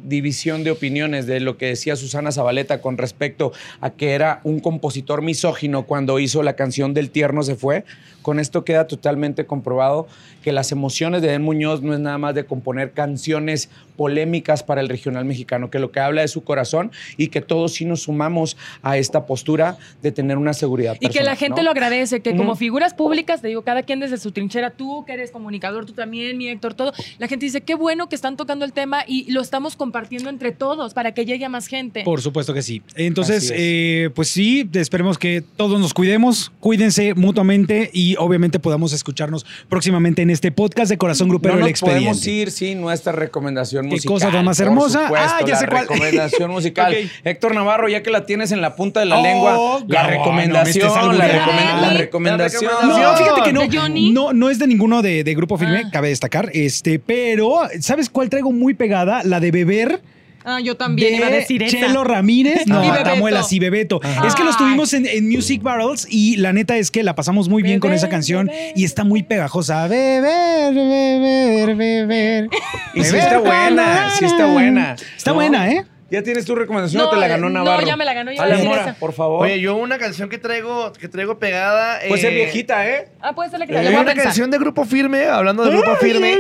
división 0.04 0.62
de 0.62 0.70
opiniones 0.70 1.26
de 1.26 1.40
lo 1.40 1.56
que 1.56 1.66
decía 1.66 1.96
Susana 1.96 2.32
Zabaleta 2.32 2.80
con 2.80 2.98
respecto 2.98 3.52
a 3.80 3.90
que 3.90 4.12
era 4.12 4.40
un 4.44 4.60
compositor 4.60 5.22
misógino 5.22 5.86
cuando 5.86 6.18
hizo 6.18 6.42
la 6.42 6.54
canción 6.54 6.94
del 6.94 7.10
tierno 7.10 7.42
se 7.42 7.56
fue, 7.56 7.84
con 8.22 8.38
esto 8.38 8.64
queda 8.64 8.86
totalmente 8.86 9.46
comprobado 9.46 10.06
que 10.46 10.52
las 10.52 10.70
emociones 10.70 11.22
de 11.22 11.30
Eden 11.30 11.42
Muñoz 11.42 11.82
no 11.82 11.92
es 11.92 11.98
nada 11.98 12.18
más 12.18 12.32
de 12.36 12.46
componer 12.46 12.92
canciones 12.92 13.68
polémicas 13.96 14.62
para 14.62 14.80
el 14.80 14.88
regional 14.88 15.24
mexicano, 15.24 15.70
que 15.70 15.80
lo 15.80 15.90
que 15.90 15.98
habla 15.98 16.22
es 16.22 16.30
su 16.30 16.44
corazón 16.44 16.92
y 17.16 17.28
que 17.28 17.40
todos 17.40 17.74
sí 17.74 17.84
nos 17.84 18.02
sumamos 18.02 18.56
a 18.80 18.96
esta 18.96 19.26
postura 19.26 19.76
de 20.02 20.12
tener 20.12 20.36
una 20.36 20.54
seguridad. 20.54 20.98
Y 21.00 21.08
que 21.08 21.24
la 21.24 21.32
personal, 21.32 21.36
gente 21.36 21.60
¿no? 21.62 21.64
lo 21.64 21.70
agradece, 21.72 22.20
que 22.20 22.36
como 22.36 22.54
figuras 22.54 22.94
públicas, 22.94 23.42
te 23.42 23.48
digo, 23.48 23.62
cada 23.62 23.82
quien 23.82 23.98
desde 23.98 24.18
su 24.18 24.30
trinchera, 24.30 24.70
tú 24.70 25.04
que 25.04 25.14
eres 25.14 25.32
comunicador, 25.32 25.84
tú 25.84 25.94
también, 25.94 26.38
mi 26.38 26.46
Héctor, 26.46 26.74
todo, 26.74 26.92
la 27.18 27.26
gente 27.26 27.46
dice, 27.46 27.62
qué 27.62 27.74
bueno 27.74 28.08
que 28.08 28.14
están 28.14 28.36
tocando 28.36 28.64
el 28.64 28.72
tema 28.72 29.02
y 29.04 29.28
lo 29.32 29.40
estamos 29.40 29.74
compartiendo 29.74 30.30
entre 30.30 30.52
todos 30.52 30.94
para 30.94 31.12
que 31.12 31.24
llegue 31.24 31.44
a 31.44 31.48
más 31.48 31.66
gente. 31.66 32.04
Por 32.04 32.20
supuesto 32.20 32.54
que 32.54 32.62
sí. 32.62 32.82
Entonces, 32.94 33.52
eh, 33.52 34.10
pues 34.14 34.28
sí, 34.28 34.70
esperemos 34.74 35.18
que 35.18 35.42
todos 35.56 35.80
nos 35.80 35.92
cuidemos, 35.92 36.52
cuídense 36.60 37.14
mutuamente 37.14 37.90
y 37.92 38.14
obviamente 38.14 38.60
podamos 38.60 38.92
escucharnos 38.92 39.44
próximamente 39.68 40.22
en 40.22 40.30
este 40.30 40.35
podcast 40.52 40.90
de 40.90 40.98
Corazón 40.98 41.28
Grupero 41.28 41.56
no 41.56 41.62
El 41.64 41.68
Expediente. 41.70 42.04
podemos 42.06 42.26
ir 42.26 42.50
sin 42.50 42.80
nuestra 42.80 43.12
recomendación 43.12 43.86
¿Qué 43.86 43.96
musical. 43.96 44.12
cosa 44.14 44.30
tan 44.30 44.44
más 44.44 44.58
por 44.58 44.66
hermosa? 44.66 45.02
supuesto, 45.06 45.34
Ah, 45.36 45.40
ya 45.46 45.54
la 45.54 45.58
sé 45.60 45.66
cuál. 45.66 45.80
recomendación 45.88 46.50
musical. 46.52 46.96
Héctor 47.24 47.54
Navarro, 47.54 47.88
ya 47.88 48.02
que 48.02 48.10
la 48.10 48.26
tienes 48.26 48.52
en 48.52 48.60
la 48.60 48.76
punta 48.76 49.00
de 49.00 49.06
la 49.06 49.18
Oh, 49.18 49.22
lengua, 49.22 49.52
la 49.88 50.02
no, 50.04 50.08
recomendación, 50.10 50.88
no 50.88 51.12
la, 51.12 51.26
estés 51.26 51.40
recomen- 51.40 51.48
albureando. 51.48 51.82
la 51.86 51.92
recomendación. 51.98 52.72
No, 52.82 53.16
fíjate 53.16 53.42
que 53.44 53.52
no, 53.52 53.60
¿De 53.66 53.78
Johnny? 53.78 54.10
no, 54.10 54.32
no 54.32 54.50
es 54.50 54.58
de 54.58 54.66
ninguno 54.66 55.02
de, 55.02 55.24
de 55.24 55.34
Grupo 55.34 55.56
Firme, 55.58 55.82
Ah. 55.86 55.90
cabe 55.92 56.08
destacar, 56.08 56.50
este, 56.52 56.98
pero 56.98 57.60
¿sabes 57.80 58.10
cuál 58.10 58.30
traigo 58.30 58.52
muy 58.52 58.74
pegada? 58.74 59.22
La 59.24 59.40
de 59.40 59.50
Beber. 59.50 60.00
Ah, 60.48 60.60
yo 60.60 60.76
también 60.76 61.16
iba 61.16 61.26
a 61.26 61.30
de 61.30 61.36
decir 61.38 61.62
esa. 61.62 61.76
Chelo 61.76 62.04
Ramírez. 62.04 62.62
No, 62.66 62.84
Y. 62.84 63.02
Tamuelas 63.02 63.52
y 63.52 63.58
Bebeto. 63.58 64.00
Es 64.26 64.34
que 64.36 64.44
los 64.44 64.56
tuvimos 64.56 64.92
en, 64.94 65.06
en 65.06 65.28
Music 65.28 65.60
Battles 65.62 66.06
y 66.08 66.36
la 66.36 66.52
neta 66.52 66.76
es 66.76 66.90
que 66.90 67.02
la 67.02 67.14
pasamos 67.16 67.48
muy 67.48 67.62
bien 67.64 67.80
con 67.80 67.88
Beber, 67.90 67.98
esa 67.98 68.08
canción 68.08 68.46
beber. 68.46 68.72
y 68.76 68.84
está 68.84 69.02
muy 69.04 69.22
pegajosa. 69.24 69.88
Beber, 69.88 70.72
beber, 70.72 71.74
beber. 71.76 72.48
Y 72.94 73.02
sí 73.04 73.12
beber 73.12 73.20
está 73.20 73.38
buena, 73.40 74.10
sí 74.18 74.24
está 74.24 74.46
buena. 74.46 74.96
Está 75.16 75.30
¿No? 75.30 75.34
buena, 75.34 75.68
¿eh? 75.70 75.84
¿Ya 76.08 76.22
tienes 76.22 76.44
tu 76.44 76.54
recomendación 76.54 77.02
No, 77.02 77.08
o 77.08 77.10
te 77.12 77.16
la 77.16 77.26
ganó 77.26 77.48
no, 77.50 77.64
Navarro? 77.64 77.84
ya 77.84 77.96
me 77.96 78.04
la 78.04 78.14
ganó, 78.14 78.30
ya 78.30 78.42
Ale 78.44 78.62
Mora, 78.62 78.94
por 79.00 79.12
favor. 79.12 79.42
Oye, 79.44 79.60
yo 79.60 79.74
una 79.74 79.98
canción 79.98 80.28
que 80.28 80.38
traigo, 80.38 80.92
que 80.92 81.08
traigo 81.08 81.40
pegada. 81.40 81.98
pues 82.06 82.22
eh, 82.22 82.28
es 82.28 82.34
viejita, 82.34 82.88
¿eh? 82.88 83.08
Ah, 83.20 83.34
puede 83.34 83.50
ser 83.50 83.58
la 83.58 83.66
que 83.66 83.72
Eh, 83.72 83.82
la 83.82 83.88
Hay 83.88 83.94
una 83.96 84.04
pensar. 84.04 84.22
canción 84.24 84.50
de 84.52 84.58
Grupo 84.58 84.84
Firme, 84.84 85.24
hablando 85.26 85.64
de 85.64 85.70
Grupo 85.72 85.96
Firme, 85.96 86.32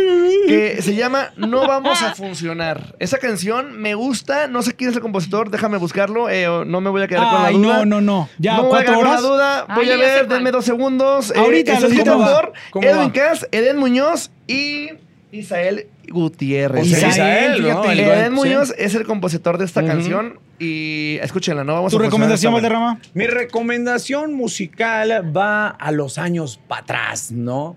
que 0.46 0.80
se 0.82 0.94
llama 0.94 1.32
No 1.36 1.66
vamos 1.66 2.00
a 2.00 2.14
funcionar. 2.14 2.94
Esa 3.00 3.18
canción 3.18 3.80
me 3.80 3.94
gusta, 3.96 4.46
no 4.46 4.62
sé 4.62 4.74
quién 4.76 4.90
es 4.90 4.96
el 4.96 5.02
compositor, 5.02 5.50
déjame 5.50 5.78
buscarlo, 5.78 6.30
eh, 6.30 6.46
no 6.64 6.80
me 6.80 6.90
voy 6.90 7.02
a 7.02 7.08
quedar 7.08 7.24
con 7.28 7.42
la 7.42 7.48
Ay, 7.48 7.56
duda. 7.56 7.78
no, 7.78 7.84
no, 7.86 8.00
no. 8.00 8.28
Ya, 8.38 8.56
no 8.56 8.62
me 8.62 8.68
voy 8.68 8.78
a 8.78 8.84
cuatro 8.84 8.94
con 8.94 9.06
horas. 9.08 9.22
la 9.22 9.28
duda, 9.28 9.66
voy 9.74 9.86
Ay, 9.86 9.92
a 9.92 9.96
ver, 9.96 10.28
denme 10.28 10.52
dos 10.52 10.64
segundos. 10.64 11.30
Eh, 11.32 11.38
Ahorita, 11.38 11.76
por 11.80 12.52
¿Cómo 12.70 12.86
Edwin 12.88 13.08
va? 13.08 13.12
Cass, 13.12 13.48
Eden 13.50 13.78
Muñoz 13.78 14.30
y 14.46 14.90
Isael 15.32 15.88
Gutiérrez. 16.08 16.82
O 16.82 16.96
sea, 16.96 17.08
Isael, 17.08 17.62
¿no? 17.62 17.82
fíjate. 17.82 17.92
El 17.92 18.00
Eden 18.00 18.34
dueño, 18.34 18.56
Muñoz 18.56 18.74
es 18.78 18.94
el 18.94 19.04
compositor 19.04 19.58
de 19.58 19.64
esta 19.64 19.84
canción 19.84 20.38
y 20.58 21.18
escúchenla, 21.20 21.64
no 21.64 21.74
vamos 21.74 21.90
¿Tu 21.92 21.96
a 21.96 22.00
funcionar 22.00 22.10
recomendación, 22.10 22.54
esta. 22.54 22.62
Valderrama? 22.62 23.00
Mi 23.14 23.26
recomendación 23.26 24.34
musical 24.34 25.36
va 25.36 25.68
a 25.68 25.90
los 25.92 26.18
años 26.18 26.60
para 26.68 26.82
atrás, 26.82 27.32
¿no? 27.32 27.76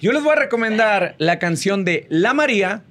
Yo 0.00 0.12
les 0.12 0.22
voy 0.22 0.32
a 0.32 0.36
recomendar 0.36 1.14
la 1.18 1.38
canción 1.38 1.84
de 1.84 2.06
La 2.10 2.34
María, 2.34 2.82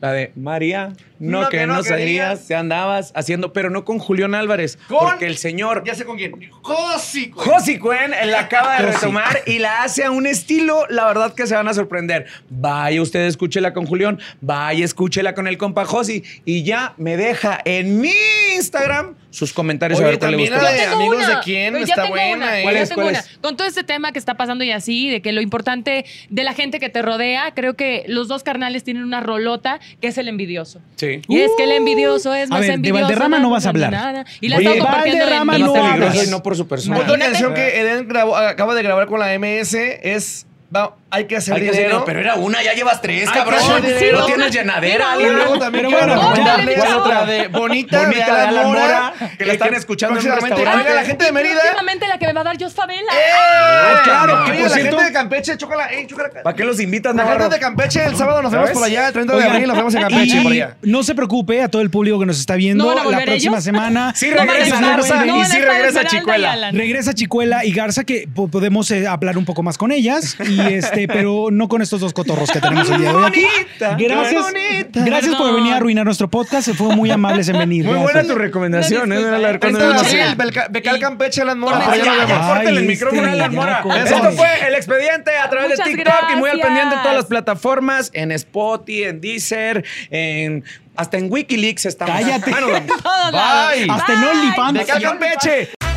la 0.00 0.12
de 0.12 0.32
María, 0.36 0.92
no, 1.18 1.42
No, 1.42 1.48
que, 1.48 1.58
que 1.58 1.66
no 1.66 1.82
querías. 1.82 2.46
te 2.46 2.54
andabas 2.54 3.12
haciendo, 3.14 3.52
pero 3.52 3.70
no 3.70 3.84
con 3.84 3.98
Julián 3.98 4.34
Álvarez, 4.34 4.78
Con- 4.88 4.98
porque 5.00 5.26
el 5.26 5.36
señor 5.36 5.82
Ya 5.84 5.94
sé 5.94 6.04
con 6.04 6.16
quién. 6.16 6.32
Josi, 6.62 7.30
güey. 7.30 7.48
Josi 7.48 7.78
Cuen 7.78 8.10
la 8.10 8.40
acaba 8.40 8.80
de 8.80 8.92
retomar 8.92 9.42
y 9.46 9.58
la 9.58 9.82
hace 9.82 10.04
a 10.04 10.10
un 10.10 10.26
estilo, 10.26 10.86
la 10.88 11.06
verdad 11.06 11.34
que 11.34 11.46
se 11.46 11.54
van 11.54 11.68
a 11.68 11.74
sorprender. 11.74 12.26
Vaya 12.50 13.00
usted, 13.02 13.20
escúchela 13.26 13.72
con 13.72 13.86
Julián, 13.86 14.18
vaya, 14.40 14.84
escúchela 14.84 15.34
con 15.34 15.46
el 15.46 15.58
compa 15.58 15.84
Josi 15.84 16.22
y 16.44 16.62
ya 16.62 16.94
me 16.96 17.16
deja 17.16 17.58
en 17.64 18.00
mi 18.00 18.12
Instagram 18.56 19.14
sus 19.30 19.52
comentarios 19.52 20.00
a 20.00 20.02
Oye, 20.02 20.10
ver 20.12 20.18
cuál 20.18 20.30
le 20.32 20.36
gustó. 20.38 20.56
la 20.56 20.70
de 20.72 20.84
amigos 20.84 21.16
una. 21.18 21.28
de 21.28 21.36
quién 21.44 21.72
Pero 21.74 21.84
está 21.84 22.06
buena. 22.06 22.58
¿eh? 22.60 22.62
¿Cuál 22.62 22.76
es? 22.76 22.92
¿Cuál 22.92 23.14
es? 23.16 23.38
Con 23.42 23.56
todo 23.56 23.66
este 23.68 23.84
tema 23.84 24.10
que 24.12 24.18
está 24.18 24.36
pasando 24.36 24.64
y 24.64 24.70
así, 24.72 25.10
de 25.10 25.20
que 25.20 25.32
lo 25.32 25.40
importante 25.42 26.04
de 26.30 26.44
la 26.44 26.54
gente 26.54 26.80
que 26.80 26.88
te 26.88 27.02
rodea, 27.02 27.52
creo 27.54 27.74
que 27.74 28.04
los 28.08 28.26
dos 28.28 28.42
carnales 28.42 28.84
tienen 28.84 29.04
una 29.04 29.20
rolota 29.20 29.80
que 30.00 30.08
es 30.08 30.18
el 30.18 30.28
envidioso. 30.28 30.80
Sí. 30.96 31.07
Y 31.28 31.40
es 31.40 31.50
que 31.56 31.64
el 31.64 31.72
envidioso 31.72 32.34
es 32.34 32.48
A 32.50 32.54
más 32.54 32.60
ver, 32.60 32.68
de 32.70 32.74
envidioso. 32.74 33.02
Valderrama 33.02 33.38
no 33.38 33.50
vas 33.50 33.66
a 33.66 33.70
hablar. 33.70 33.90
nada. 33.92 34.24
Y 34.40 34.48
la 34.48 34.56
Oye, 34.58 34.80
Valderrama 34.80 35.58
no 35.58 35.74
hablas. 35.74 36.26
y 36.26 36.30
no 36.30 36.42
por 36.42 36.56
su 36.56 36.66
persona. 36.68 36.98
Otra 36.98 37.18
canción 37.18 37.54
que 37.54 37.80
Eden 37.80 38.08
grabó- 38.08 38.36
acaba 38.36 38.74
de 38.74 38.82
grabar 38.82 39.06
con 39.06 39.20
la 39.20 39.32
MS 39.38 39.74
es 40.02 40.46
va, 40.74 40.96
Hay 41.10 41.24
que 41.26 41.36
hacer 41.36 41.54
Hay 41.54 41.60
que 41.62 41.66
dinero. 41.70 41.86
hacerlo, 41.88 42.04
pero 42.04 42.20
era 42.20 42.34
una, 42.34 42.62
ya 42.62 42.74
llevas 42.74 43.00
tres, 43.00 43.26
Hay 43.28 43.32
que 43.32 43.38
cabrón. 43.38 43.58
hacer. 43.58 44.12
No 44.12 44.26
tienes 44.26 44.52
llenadera. 44.52 45.06
Y 45.18 45.24
luego 45.24 45.58
también 45.58 45.90
bueno. 45.90 46.14
¿Cuál 46.20 46.38
otra? 46.38 47.20
la 47.20 47.24
de 47.26 47.48
Bonita, 47.48 48.00
Bonita 48.02 48.34
de 48.34 48.40
Alan 48.42 48.66
Mora, 48.66 49.12
que 49.38 49.44
la 49.46 49.52
están 49.54 49.72
escuchando 49.74 50.20
en 50.20 50.26
un 50.26 50.32
restaurante. 50.32 50.80
Oiga, 50.82 50.94
la 50.94 51.04
gente 51.04 51.24
de 51.24 51.32
Mérida. 51.32 51.60
Próximamente 51.62 52.08
la 52.08 52.18
que 52.18 52.26
me 52.26 52.32
va 52.34 52.40
a 52.42 52.44
dar 52.44 52.58
Jos 52.62 52.74
Favela. 52.74 53.10
¡Eh! 53.12 53.94
claro, 54.04 54.44
que 54.44 54.52
por 54.52 54.60
la 54.62 54.68
cierto- 54.68 54.90
gente 54.98 55.04
de 55.04 55.12
Campeche, 55.12 55.56
chócala, 55.56 55.92
eh, 55.92 56.06
chócala. 56.06 56.30
¿Para 56.42 56.56
qué 56.56 56.64
los 56.64 56.80
invitas, 56.80 57.14
La 57.14 57.26
gente 57.26 57.48
de 57.48 57.58
Campeche, 57.58 58.04
el 58.04 58.16
sábado 58.16 58.42
nos 58.42 58.52
vemos 58.52 58.70
por 58.70 58.84
allá, 58.84 59.06
el 59.08 59.12
30 59.12 59.36
de 59.36 59.44
abril 59.44 59.66
nos 59.68 59.76
vemos 59.76 59.94
en 59.94 60.00
Campeche, 60.02 60.36
y 60.38 60.42
por 60.42 60.52
allá. 60.52 60.76
No 60.82 61.02
se 61.02 61.14
preocupe 61.14 61.62
a 61.62 61.68
todo 61.68 61.80
el 61.82 61.90
público 61.90 62.18
que 62.20 62.26
nos 62.26 62.38
está 62.38 62.54
viendo. 62.56 62.84
¿No 62.84 63.10
la 63.10 63.20
próxima 63.24 63.60
semana. 63.60 64.12
Sí 64.18 64.28
No 64.30 64.42
regresa 64.44 64.80
Garza 64.80 65.24
no 65.24 65.40
y 65.40 65.44
sí 65.46 65.58
regresa 65.58 66.04
Chicuela. 66.04 66.70
Regresa 66.72 67.14
Chicuela 67.14 67.64
y 67.64 67.72
Garza, 67.72 68.04
que 68.04 68.28
po- 68.34 68.48
podemos 68.48 68.90
eh, 68.90 69.06
hablar 69.06 69.38
un 69.38 69.44
poco 69.44 69.62
más 69.62 69.78
con 69.78 69.92
ellas, 69.92 70.36
y 70.46 70.60
este, 70.74 70.97
pero 71.06 71.48
no 71.52 71.68
con 71.68 71.82
estos 71.82 72.00
dos 72.00 72.12
cotorros 72.12 72.50
que 72.50 72.60
tenemos 72.60 72.88
el 72.90 72.98
día 72.98 73.10
de 73.10 73.14
hoy 73.16 73.24
aquí. 73.26 73.42
Bonita, 73.44 73.96
Gracias, 73.98 74.42
bonita. 74.42 75.04
gracias 75.04 75.36
por 75.36 75.54
venir 75.54 75.72
a 75.72 75.76
arruinar 75.76 76.04
nuestro 76.04 76.28
podcast. 76.28 76.64
Se 76.64 76.74
fue 76.74 76.96
muy 76.96 77.10
amables 77.10 77.48
en 77.48 77.58
venir. 77.58 77.84
Muy 77.84 77.94
Gracias. 77.94 78.12
buena 78.14 78.28
tu 78.28 78.34
recomendación, 78.38 79.12
¿eh? 79.12 79.18
Una 79.18 79.28
A 79.36 79.38
ver 79.38 79.60
disculpa, 79.60 79.60
cuándo 79.60 79.78
nos 79.78 79.88
Esto 79.88 79.94
vamos 79.94 80.06
es 80.06 80.14
a 80.20 80.24
el 80.24 80.30
ir. 80.30 80.36
Beca- 80.38 80.68
Becal 80.70 80.98
Campeche, 80.98 81.42
Alan 81.42 81.58
Mora. 81.58 81.78
Ah, 81.78 81.84
córtale 81.84 82.70
el 82.70 82.76
este, 82.78 82.86
micrófono 82.88 83.28
a 83.28 83.32
Alan 83.32 83.54
Mora. 83.54 83.84
Esto 84.04 84.32
fue 84.32 84.48
El 84.66 84.74
Expediente 84.74 85.36
a 85.36 85.48
través 85.50 85.70
Muchas 85.70 85.86
de 85.86 85.94
TikTok 85.94 86.24
y 86.32 86.36
muy 86.36 86.50
al 86.50 86.60
pendiente 86.60 86.94
en 86.96 87.02
todas 87.02 87.16
las 87.16 87.26
plataformas, 87.26 88.10
en 88.14 88.32
Spotify, 88.32 89.04
en 89.04 89.20
Deezer, 89.20 89.84
en 90.10 90.64
hasta 90.96 91.16
en 91.18 91.30
Wikileaks 91.30 91.86
estamos. 91.86 92.14
Cállate. 92.14 92.50
Bueno, 92.50 92.66
Todos 93.02 93.32
lados. 93.32 93.72
Bye. 93.76 93.86
Hasta 93.90 94.12
en 94.14 94.20
Bye. 94.20 94.30
OnlyFans. 94.30 94.78
Becal 94.78 95.02
Campeche. 95.02 95.87